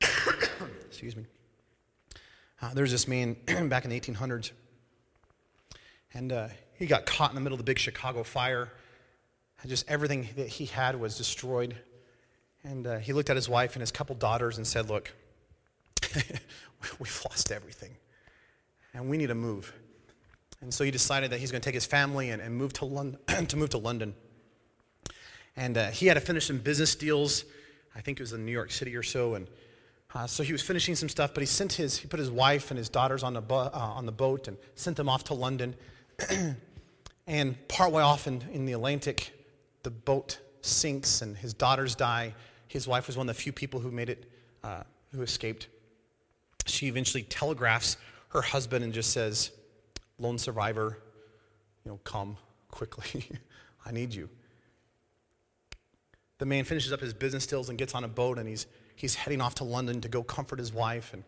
excuse 0.88 1.16
me. 1.16 1.24
Uh, 2.62 2.74
there's 2.74 2.90
this 2.90 3.06
man 3.08 3.36
back 3.68 3.84
in 3.84 3.90
the 3.90 4.00
1800s, 4.00 4.52
and 6.14 6.32
uh, 6.32 6.48
he 6.74 6.86
got 6.86 7.06
caught 7.06 7.30
in 7.30 7.34
the 7.34 7.40
middle 7.40 7.54
of 7.54 7.58
the 7.58 7.64
big 7.64 7.78
Chicago 7.78 8.22
fire. 8.22 8.72
Just 9.66 9.90
everything 9.90 10.28
that 10.36 10.48
he 10.48 10.64
had 10.64 10.98
was 10.98 11.18
destroyed. 11.18 11.76
And 12.64 12.86
uh, 12.86 12.98
he 12.98 13.12
looked 13.12 13.30
at 13.30 13.36
his 13.36 13.48
wife 13.48 13.74
and 13.74 13.80
his 13.80 13.92
couple 13.92 14.14
daughters 14.16 14.56
and 14.56 14.66
said, 14.66 14.88
Look, 14.88 15.12
we've 16.98 17.22
lost 17.24 17.52
everything, 17.52 17.90
and 18.94 19.08
we 19.08 19.16
need 19.16 19.28
to 19.28 19.34
move. 19.34 19.72
And 20.62 20.72
so 20.72 20.84
he 20.84 20.90
decided 20.90 21.30
that 21.30 21.40
he's 21.40 21.50
going 21.50 21.62
to 21.62 21.64
take 21.64 21.74
his 21.74 21.86
family 21.86 22.30
and, 22.30 22.42
and 22.42 22.54
move 22.54 22.72
to, 22.74 22.84
London, 22.84 23.18
to 23.46 23.56
move 23.56 23.70
to 23.70 23.78
London. 23.78 24.14
And 25.56 25.76
uh, 25.76 25.88
he 25.88 26.06
had 26.06 26.14
to 26.14 26.20
finish 26.20 26.46
some 26.46 26.58
business 26.58 26.94
deals. 26.94 27.44
I 27.94 28.00
think 28.00 28.20
it 28.20 28.22
was 28.22 28.32
in 28.32 28.44
New 28.44 28.52
York 28.52 28.70
City 28.70 28.94
or 28.94 29.02
so. 29.02 29.34
And 29.34 29.48
uh, 30.14 30.26
so 30.26 30.42
he 30.42 30.52
was 30.52 30.62
finishing 30.62 30.96
some 30.96 31.08
stuff, 31.08 31.32
but 31.32 31.40
he 31.40 31.46
sent 31.46 31.74
his, 31.74 31.98
he 31.98 32.08
put 32.08 32.20
his 32.20 32.30
wife 32.30 32.70
and 32.70 32.76
his 32.76 32.88
daughters 32.88 33.22
on 33.22 33.32
the, 33.32 33.42
uh, 33.42 33.70
on 33.72 34.06
the 34.06 34.12
boat 34.12 34.48
and 34.48 34.56
sent 34.74 34.96
them 34.96 35.08
off 35.08 35.24
to 35.24 35.34
London. 35.34 35.74
and 37.26 37.68
partway 37.68 38.02
off 38.02 38.26
in, 38.26 38.42
in 38.52 38.66
the 38.66 38.72
Atlantic, 38.72 39.32
the 39.82 39.90
boat 39.90 40.38
sinks 40.62 41.22
and 41.22 41.36
his 41.36 41.54
daughters 41.54 41.94
die. 41.94 42.34
His 42.68 42.86
wife 42.86 43.06
was 43.06 43.16
one 43.16 43.28
of 43.28 43.34
the 43.34 43.40
few 43.40 43.52
people 43.52 43.80
who 43.80 43.90
made 43.90 44.08
it, 44.08 44.30
uh, 44.62 44.82
who 45.12 45.22
escaped. 45.22 45.68
She 46.66 46.88
eventually 46.88 47.22
telegraphs 47.22 47.96
her 48.28 48.42
husband 48.42 48.84
and 48.84 48.92
just 48.92 49.10
says, 49.10 49.50
Lone 50.18 50.38
survivor, 50.38 50.98
you 51.84 51.92
know, 51.92 52.00
come 52.04 52.36
quickly. 52.70 53.24
I 53.86 53.92
need 53.92 54.14
you. 54.14 54.28
The 56.38 56.46
man 56.46 56.64
finishes 56.64 56.92
up 56.92 57.00
his 57.00 57.14
business 57.14 57.46
deals 57.46 57.68
and 57.68 57.78
gets 57.78 57.94
on 57.94 58.04
a 58.04 58.08
boat 58.08 58.38
and 58.38 58.48
he's, 58.48 58.66
he's 58.96 59.14
heading 59.14 59.40
off 59.40 59.56
to 59.56 59.64
London 59.64 60.00
to 60.02 60.08
go 60.08 60.22
comfort 60.22 60.58
his 60.58 60.72
wife. 60.72 61.12
And, 61.12 61.24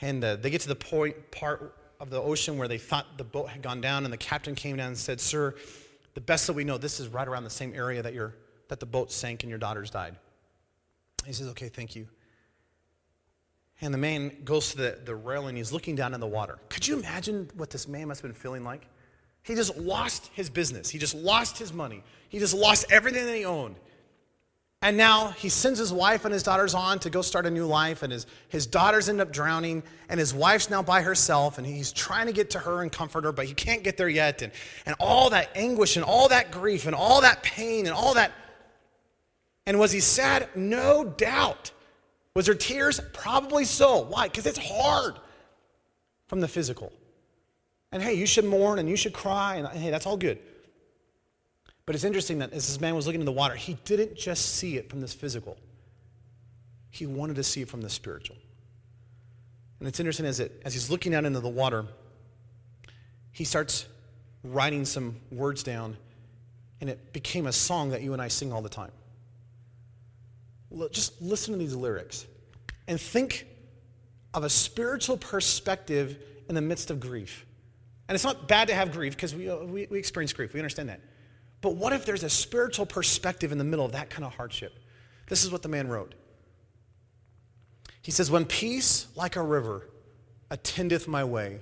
and 0.00 0.24
uh, 0.24 0.36
they 0.36 0.50
get 0.50 0.62
to 0.62 0.68
the 0.68 0.74
point, 0.74 1.30
part 1.30 1.76
of 2.00 2.10
the 2.10 2.20
ocean 2.20 2.56
where 2.56 2.66
they 2.66 2.78
thought 2.78 3.18
the 3.18 3.24
boat 3.24 3.50
had 3.50 3.62
gone 3.62 3.80
down 3.80 4.04
and 4.04 4.12
the 4.12 4.18
captain 4.18 4.54
came 4.54 4.76
down 4.76 4.88
and 4.88 4.98
said, 4.98 5.20
Sir, 5.20 5.54
the 6.14 6.20
best 6.20 6.46
that 6.46 6.54
we 6.54 6.64
know, 6.64 6.78
this 6.78 6.98
is 6.98 7.08
right 7.08 7.28
around 7.28 7.44
the 7.44 7.50
same 7.50 7.74
area 7.74 8.02
that, 8.02 8.14
your, 8.14 8.34
that 8.68 8.80
the 8.80 8.86
boat 8.86 9.12
sank 9.12 9.42
and 9.42 9.50
your 9.50 9.58
daughters 9.58 9.90
died. 9.90 10.16
He 11.26 11.32
says, 11.32 11.48
Okay, 11.48 11.68
thank 11.68 11.94
you. 11.94 12.08
And 13.82 13.94
the 13.94 13.98
man 13.98 14.32
goes 14.44 14.72
to 14.72 14.76
the, 14.76 14.98
the 15.04 15.14
railing. 15.14 15.56
He's 15.56 15.72
looking 15.72 15.94
down 15.94 16.12
in 16.14 16.20
the 16.20 16.26
water. 16.26 16.58
Could 16.68 16.86
you 16.88 16.98
imagine 16.98 17.50
what 17.54 17.70
this 17.70 17.86
man 17.86 18.08
must 18.08 18.22
have 18.22 18.30
been 18.30 18.40
feeling 18.40 18.64
like? 18.64 18.86
He 19.42 19.54
just 19.54 19.76
lost 19.78 20.30
his 20.34 20.50
business. 20.50 20.90
He 20.90 20.98
just 20.98 21.14
lost 21.14 21.58
his 21.58 21.72
money. 21.72 22.02
He 22.28 22.38
just 22.38 22.54
lost 22.54 22.86
everything 22.90 23.24
that 23.24 23.34
he 23.34 23.44
owned. 23.44 23.76
And 24.82 24.96
now 24.96 25.28
he 25.28 25.50
sends 25.50 25.78
his 25.78 25.92
wife 25.92 26.24
and 26.24 26.32
his 26.32 26.42
daughters 26.42 26.74
on 26.74 26.98
to 27.00 27.10
go 27.10 27.20
start 27.20 27.44
a 27.44 27.50
new 27.50 27.66
life, 27.66 28.02
and 28.02 28.12
his, 28.12 28.26
his 28.48 28.66
daughters 28.66 29.10
end 29.10 29.20
up 29.20 29.30
drowning, 29.30 29.82
and 30.08 30.18
his 30.18 30.32
wife's 30.32 30.70
now 30.70 30.82
by 30.82 31.02
herself, 31.02 31.58
and 31.58 31.66
he's 31.66 31.92
trying 31.92 32.26
to 32.26 32.32
get 32.32 32.50
to 32.50 32.58
her 32.58 32.80
and 32.80 32.90
comfort 32.90 33.24
her, 33.24 33.32
but 33.32 33.44
he 33.44 33.52
can't 33.52 33.82
get 33.82 33.98
there 33.98 34.08
yet. 34.08 34.40
And, 34.40 34.52
and 34.86 34.96
all 34.98 35.30
that 35.30 35.50
anguish, 35.54 35.96
and 35.96 36.04
all 36.04 36.28
that 36.28 36.50
grief, 36.50 36.86
and 36.86 36.94
all 36.94 37.20
that 37.20 37.42
pain, 37.42 37.86
and 37.86 37.94
all 37.94 38.14
that 38.14 38.32
and 39.70 39.78
was 39.78 39.92
he 39.92 40.00
sad? 40.00 40.48
No 40.56 41.04
doubt. 41.04 41.70
Was 42.34 42.46
there 42.46 42.56
tears? 42.56 43.00
Probably 43.12 43.64
so. 43.64 44.00
Why? 44.00 44.26
Because 44.26 44.46
it's 44.46 44.58
hard 44.58 45.14
from 46.26 46.40
the 46.40 46.48
physical. 46.48 46.92
And 47.92 48.02
hey, 48.02 48.14
you 48.14 48.26
should 48.26 48.44
mourn 48.44 48.80
and 48.80 48.88
you 48.88 48.96
should 48.96 49.12
cry, 49.12 49.56
and 49.56 49.68
hey, 49.68 49.90
that's 49.90 50.06
all 50.06 50.16
good. 50.16 50.38
But 51.90 51.96
it's 51.96 52.04
interesting 52.04 52.38
that 52.38 52.52
as 52.52 52.68
this 52.68 52.80
man 52.80 52.94
was 52.94 53.08
looking 53.08 53.20
in 53.20 53.24
the 53.24 53.32
water, 53.32 53.56
he 53.56 53.74
didn't 53.84 54.14
just 54.14 54.54
see 54.54 54.76
it 54.76 54.88
from 54.88 55.00
this 55.00 55.12
physical, 55.12 55.58
he 56.88 57.04
wanted 57.04 57.34
to 57.34 57.42
see 57.42 57.62
it 57.62 57.68
from 57.68 57.80
the 57.80 57.90
spiritual. 57.90 58.36
And 59.80 59.88
it's 59.88 59.98
interesting 59.98 60.24
as, 60.24 60.38
it, 60.38 60.62
as 60.64 60.72
he's 60.72 60.88
looking 60.88 61.16
out 61.16 61.24
into 61.24 61.40
the 61.40 61.48
water, 61.48 61.86
he 63.32 63.42
starts 63.42 63.88
writing 64.44 64.84
some 64.84 65.16
words 65.32 65.64
down, 65.64 65.96
and 66.80 66.88
it 66.88 67.12
became 67.12 67.48
a 67.48 67.52
song 67.52 67.90
that 67.90 68.02
you 68.02 68.12
and 68.12 68.22
I 68.22 68.28
sing 68.28 68.52
all 68.52 68.62
the 68.62 68.68
time 68.68 68.92
just 70.92 71.20
listen 71.20 71.54
to 71.54 71.58
these 71.58 71.74
lyrics 71.74 72.24
and 72.86 73.00
think 73.00 73.48
of 74.32 74.44
a 74.44 74.48
spiritual 74.48 75.16
perspective 75.16 76.22
in 76.48 76.54
the 76.54 76.62
midst 76.62 76.92
of 76.92 77.00
grief. 77.00 77.44
And 78.06 78.14
it's 78.14 78.22
not 78.22 78.46
bad 78.46 78.68
to 78.68 78.74
have 78.76 78.92
grief 78.92 79.16
because 79.16 79.34
we, 79.34 79.50
uh, 79.50 79.56
we, 79.64 79.88
we 79.90 79.98
experience 79.98 80.32
grief, 80.32 80.54
we 80.54 80.60
understand 80.60 80.88
that. 80.88 81.00
But 81.60 81.76
what 81.76 81.92
if 81.92 82.06
there's 82.06 82.22
a 82.22 82.30
spiritual 82.30 82.86
perspective 82.86 83.52
in 83.52 83.58
the 83.58 83.64
middle 83.64 83.84
of 83.84 83.92
that 83.92 84.10
kind 84.10 84.24
of 84.24 84.34
hardship? 84.34 84.78
This 85.28 85.44
is 85.44 85.52
what 85.52 85.62
the 85.62 85.68
man 85.68 85.88
wrote. 85.88 86.14
He 88.02 88.10
says, 88.10 88.30
When 88.30 88.44
peace 88.44 89.06
like 89.14 89.36
a 89.36 89.42
river 89.42 89.88
attendeth 90.50 91.06
my 91.06 91.24
way, 91.24 91.60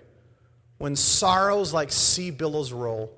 when 0.79 0.95
sorrows 0.95 1.73
like 1.73 1.91
sea 1.91 2.31
billows 2.31 2.73
roll, 2.73 3.13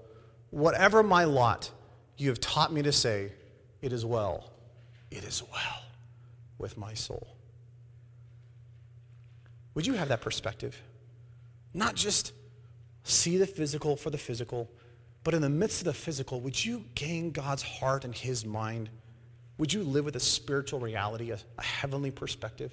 whatever 0.51 1.03
my 1.03 1.25
lot, 1.25 1.71
you 2.17 2.29
have 2.29 2.41
taught 2.41 2.73
me 2.73 2.83
to 2.83 2.93
say, 2.93 3.33
It 3.83 3.93
is 3.93 4.05
well, 4.05 4.51
it 5.11 5.25
is 5.25 5.43
well 5.53 5.83
with 6.59 6.77
my 6.79 6.95
soul. 6.95 7.37
Would 9.75 9.87
you 9.87 9.95
have 9.95 10.09
that 10.09 10.21
perspective? 10.21 10.81
Not 11.73 11.95
just 11.95 12.33
see 13.05 13.37
the 13.37 13.47
physical 13.47 13.97
for 13.97 14.11
the 14.11 14.19
physical, 14.19 14.69
but 15.23 15.35
in 15.35 15.43
the 15.43 15.51
midst 15.51 15.81
of 15.81 15.85
the 15.85 15.93
physical, 15.93 16.41
would 16.41 16.63
you 16.63 16.85
gain 16.95 17.31
God's 17.31 17.63
heart 17.63 18.05
and 18.05 18.15
his 18.15 18.45
mind? 18.45 18.89
Would 19.59 19.73
you 19.73 19.83
live 19.83 20.05
with 20.05 20.17
a 20.17 20.21
spiritual 20.21 20.81
reality, 20.81 21.31
a, 21.31 21.39
a 21.59 21.63
heavenly 21.63 22.11
perspective? 22.11 22.73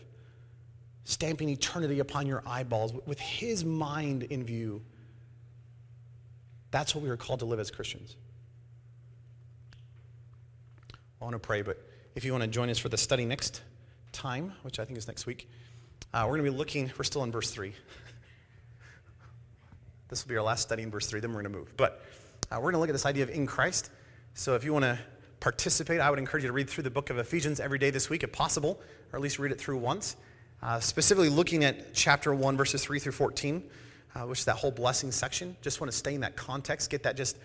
Stamping 1.04 1.50
eternity 1.50 2.00
upon 2.00 2.28
your 2.28 2.43
eyeballs 2.45 2.93
with 3.06 3.20
his 3.20 3.66
mind 3.66 4.24
in 4.24 4.43
view. 4.43 4.82
That's 6.72 6.95
what 6.95 7.04
we 7.04 7.10
are 7.10 7.18
called 7.18 7.39
to 7.39 7.45
live 7.45 7.60
as 7.60 7.72
Christians. 7.72 8.16
I 11.20 11.26
want 11.26 11.34
to 11.34 11.39
pray, 11.39 11.62
but 11.62 11.82
if 12.16 12.24
you 12.24 12.32
want 12.32 12.43
to 12.43 12.50
join 12.50 12.70
us 12.70 12.78
for 12.78 12.89
the 12.89 12.98
study 12.98 13.26
next 13.26 13.62
time, 14.12 14.54
which 14.62 14.80
I 14.80 14.86
think 14.86 14.98
is 14.98 15.08
next 15.08 15.26
week, 15.26 15.50
uh, 16.14 16.24
we're 16.24 16.38
going 16.38 16.45
to 16.45 16.52
be 16.52 16.58
looking, 16.58 16.91
we're 16.98 17.04
still 17.04 17.24
in 17.24 17.32
verse 17.32 17.52
3. 17.52 17.74
this 20.08 20.24
will 20.24 20.30
be 20.30 20.38
our 20.38 20.43
last 20.43 20.62
study 20.62 20.84
in 20.84 20.91
verse 20.91 21.08
3, 21.08 21.20
then 21.20 21.32
we're 21.32 21.41
going 21.41 21.52
to 21.52 21.60
move. 21.60 21.76
But 21.76 22.02
uh, 22.52 22.56
we're 22.56 22.72
going 22.72 22.74
to 22.74 22.80
look 22.80 22.89
at 22.89 22.93
this 22.93 23.06
idea 23.06 23.24
of 23.24 23.30
in 23.30 23.45
Christ. 23.45 23.91
So 24.34 24.56
if 24.56 24.64
you 24.64 24.74
want 24.74 24.84
to 24.84 24.98
participate, 25.39 26.00
I 26.00 26.10
would 26.10 26.20
encourage 26.20 26.43
you 26.43 26.50
to 26.50 26.54
read 26.54 26.70
through 26.70 26.84
the 26.84 26.89
book 26.89 27.10
of 27.10 27.18
Ephesians 27.18 27.60
every 27.60 27.80
day 27.80 27.89
this 27.89 28.10
week, 28.10 28.24
if 28.24 28.32
possible, 28.32 28.80
or 29.12 29.18
at 29.18 29.22
least 29.22 29.39
read 29.39 29.52
it 29.52 29.60
through 29.60 29.78
once. 29.78 30.16
Uh, 30.64 30.80
specifically 30.80 31.30
looking 31.30 31.64
at 31.64 31.93
chapter 31.93 32.34
1, 32.34 32.58
verses 32.58 32.84
3 32.84 33.00
through 33.00 33.12
14, 33.12 33.64
uh, 34.16 34.20
which 34.22 34.39
is 34.39 34.45
that 34.45 34.56
whole 34.56 34.72
blessing 34.72 35.12
section. 35.12 35.56
Just 35.62 35.82
want 35.82 35.91
to 35.91 35.98
stay 35.98 36.16
in 36.16 36.22
that 36.22 36.36
context, 36.36 36.89
get 36.89 37.04
that 37.04 37.16
just 37.16 37.38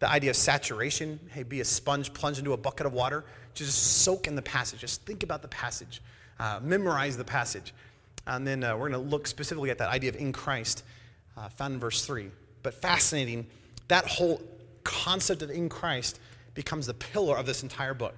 the 0.00 0.10
idea 0.10 0.30
of 0.30 0.36
saturation. 0.36 1.20
Hey, 1.30 1.42
be 1.42 1.60
a 1.60 1.64
sponge, 1.64 2.12
plunge 2.12 2.38
into 2.38 2.52
a 2.52 2.56
bucket 2.56 2.86
of 2.86 2.92
water. 2.92 3.24
Just 3.54 4.02
soak 4.02 4.26
in 4.26 4.34
the 4.34 4.42
passage. 4.42 4.80
Just 4.80 5.04
think 5.04 5.22
about 5.22 5.42
the 5.42 5.48
passage. 5.48 6.02
Uh, 6.38 6.58
memorize 6.62 7.16
the 7.16 7.24
passage. 7.24 7.74
And 8.26 8.46
then 8.46 8.64
uh, 8.64 8.76
we're 8.76 8.88
going 8.88 9.04
to 9.04 9.10
look 9.10 9.26
specifically 9.26 9.70
at 9.70 9.78
that 9.78 9.90
idea 9.90 10.08
of 10.08 10.16
in 10.16 10.32
Christ, 10.32 10.84
uh, 11.36 11.48
found 11.50 11.74
in 11.74 11.80
verse 11.80 12.04
3. 12.04 12.30
But 12.62 12.74
fascinating, 12.74 13.46
that 13.90 14.06
whole 14.06 14.40
concept 14.84 15.42
of 15.42 15.50
in 15.50 15.68
Christ 15.68 16.20
becomes 16.54 16.86
the 16.86 16.94
pillar 16.94 17.36
of 17.36 17.44
this 17.44 17.62
entire 17.64 17.92
book. 17.92 18.14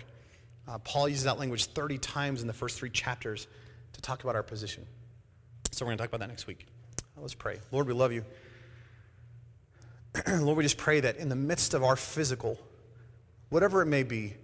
Uh, 0.69 0.79
Paul 0.79 1.09
uses 1.09 1.25
that 1.25 1.39
language 1.39 1.65
30 1.67 1.97
times 1.99 2.43
in 2.43 2.47
the 2.47 2.53
first 2.53 2.79
three 2.79 2.91
chapters 2.91 3.47
to 3.95 4.01
talk 4.03 4.23
about 4.23 4.37
our 4.37 4.43
position. 4.43 4.87
So 5.71 5.85
we're 5.85 5.91
going 5.91 5.99
to 5.99 6.03
talk 6.05 6.11
about 6.11 6.21
that 6.21 6.29
next 6.29 6.47
week. 6.47 6.67
Let's 7.17 7.35
pray. 7.35 7.59
Lord, 7.71 7.87
we 7.87 7.95
love 7.95 8.13
you. 8.13 8.25
Lord, 10.29 10.59
we 10.59 10.63
just 10.63 10.77
pray 10.77 11.01
that 11.01 11.17
in 11.17 11.31
the 11.31 11.37
midst 11.37 11.73
of 11.73 11.83
our 11.83 11.97
physical, 11.97 12.59
whatever 13.49 13.81
it 13.81 13.87
may 13.87 14.03
be, 14.03 14.35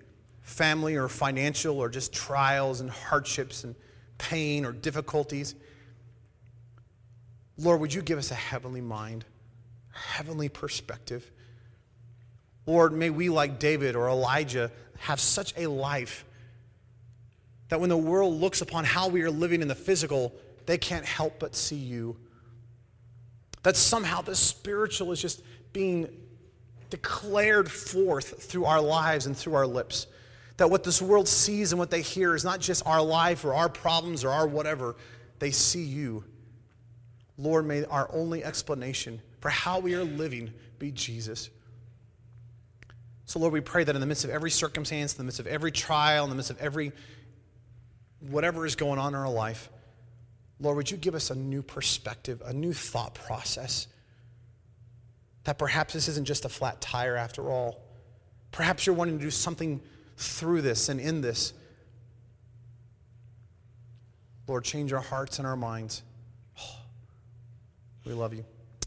family 0.41 0.97
or 0.97 1.09
financial 1.09 1.79
or 1.79 1.91
just 1.91 2.12
trials 2.12 2.81
and 2.81 2.89
hardships 2.89 3.64
and 3.64 3.74
pain 4.16 4.64
or 4.64 4.72
difficulties, 4.72 5.55
Lord, 7.59 7.81
would 7.81 7.93
you 7.93 8.01
give 8.01 8.18
us 8.18 8.31
a 8.31 8.35
heavenly 8.35 8.81
mind, 8.81 9.26
heavenly 9.99 10.49
perspective? 10.49 11.30
Lord, 12.66 12.92
may 12.92 13.11
we, 13.11 13.28
like 13.28 13.59
David 13.59 13.96
or 13.96 14.09
Elijah, 14.09 14.70
have 14.99 15.20
such 15.20 15.55
a 15.57 15.66
life 15.66 16.24
that 17.68 17.80
when 17.80 17.88
the 17.88 17.96
world 17.96 18.40
looks 18.40 18.61
upon 18.61 18.84
how 18.84 19.09
we 19.09 19.22
are 19.22 19.30
living 19.30 19.62
in 19.62 19.68
the 19.68 19.74
physical, 19.74 20.34
they 20.66 20.78
can't 20.78 21.05
help 21.05 21.38
but 21.38 21.55
see 21.55 21.76
you. 21.76 22.16
That 23.62 23.76
somehow 23.76 24.22
the 24.22 24.36
spiritual 24.36 25.12
is 25.12 25.20
just 25.20 25.42
being 25.72 26.09
declared 26.90 27.70
forth 27.70 28.42
through 28.42 28.64
our 28.64 28.80
lives 28.80 29.26
and 29.26 29.36
through 29.36 29.55
our 29.55 29.66
lips. 29.66 30.07
That 30.57 30.70
what 30.70 30.84
this 30.84 31.01
world 31.01 31.28
sees 31.28 31.72
and 31.72 31.78
what 31.78 31.90
they 31.90 32.03
hear 32.03 32.34
is 32.34 32.44
not 32.44 32.61
just 32.61 32.86
our 32.86 33.03
life 33.03 33.44
or 33.44 33.55
our 33.55 33.68
problems 33.68 34.24
or 34.24 34.30
our 34.30 34.46
whatever, 34.46 34.96
they 35.38 35.51
see 35.51 35.84
you. 35.84 36.24
Lord, 37.36 37.66
may 37.66 37.84
our 37.84 38.11
only 38.12 38.42
explanation 38.42 39.22
for 39.41 39.49
how 39.49 39.78
we 39.78 39.95
are 39.95 40.05
living 40.05 40.53
be 40.78 40.91
Jesus. 40.91 41.51
So, 43.24 43.39
Lord, 43.39 43.53
we 43.53 43.61
pray 43.61 43.84
that 43.84 43.95
in 43.95 44.01
the 44.01 44.07
midst 44.07 44.24
of 44.24 44.30
every 44.30 44.51
circumstance, 44.51 45.12
in 45.12 45.18
the 45.18 45.24
midst 45.24 45.41
of 45.41 45.47
every 45.47 45.70
trial, 45.70 46.24
in 46.24 46.30
the 46.30 46.36
midst 46.36 46.51
of 46.51 46.59
every 46.59 46.93
whatever 48.20 48.66
is 48.66 48.74
going 48.74 48.99
on 48.99 49.14
in 49.14 49.20
our 49.20 49.30
life, 49.30 49.68
Lord, 50.61 50.76
would 50.76 50.91
you 50.91 50.97
give 50.97 51.14
us 51.14 51.30
a 51.30 51.34
new 51.34 51.62
perspective, 51.62 52.43
a 52.45 52.53
new 52.53 52.72
thought 52.72 53.14
process? 53.14 53.86
That 55.45 55.59
perhaps 55.59 55.95
this 55.95 56.09
isn't 56.09 56.26
just 56.26 56.45
a 56.45 56.49
flat 56.49 56.80
tire 56.80 57.16
after 57.16 57.51
all. 57.51 57.80
Perhaps 58.51 58.86
you're 58.86 58.95
wanting 58.95 59.18
to 59.18 59.24
do 59.24 59.30
something 59.30 59.80
through 60.16 60.62
this 60.62 60.89
and 60.89 60.99
in 60.99 61.20
this. 61.20 61.53
Lord, 64.47 64.64
change 64.64 64.93
our 64.93 65.03
hearts 65.03 65.39
and 65.39 65.47
our 65.47 65.57
minds. 65.57 66.03
we 68.05 68.14
love 68.14 68.34
you. 68.34 68.45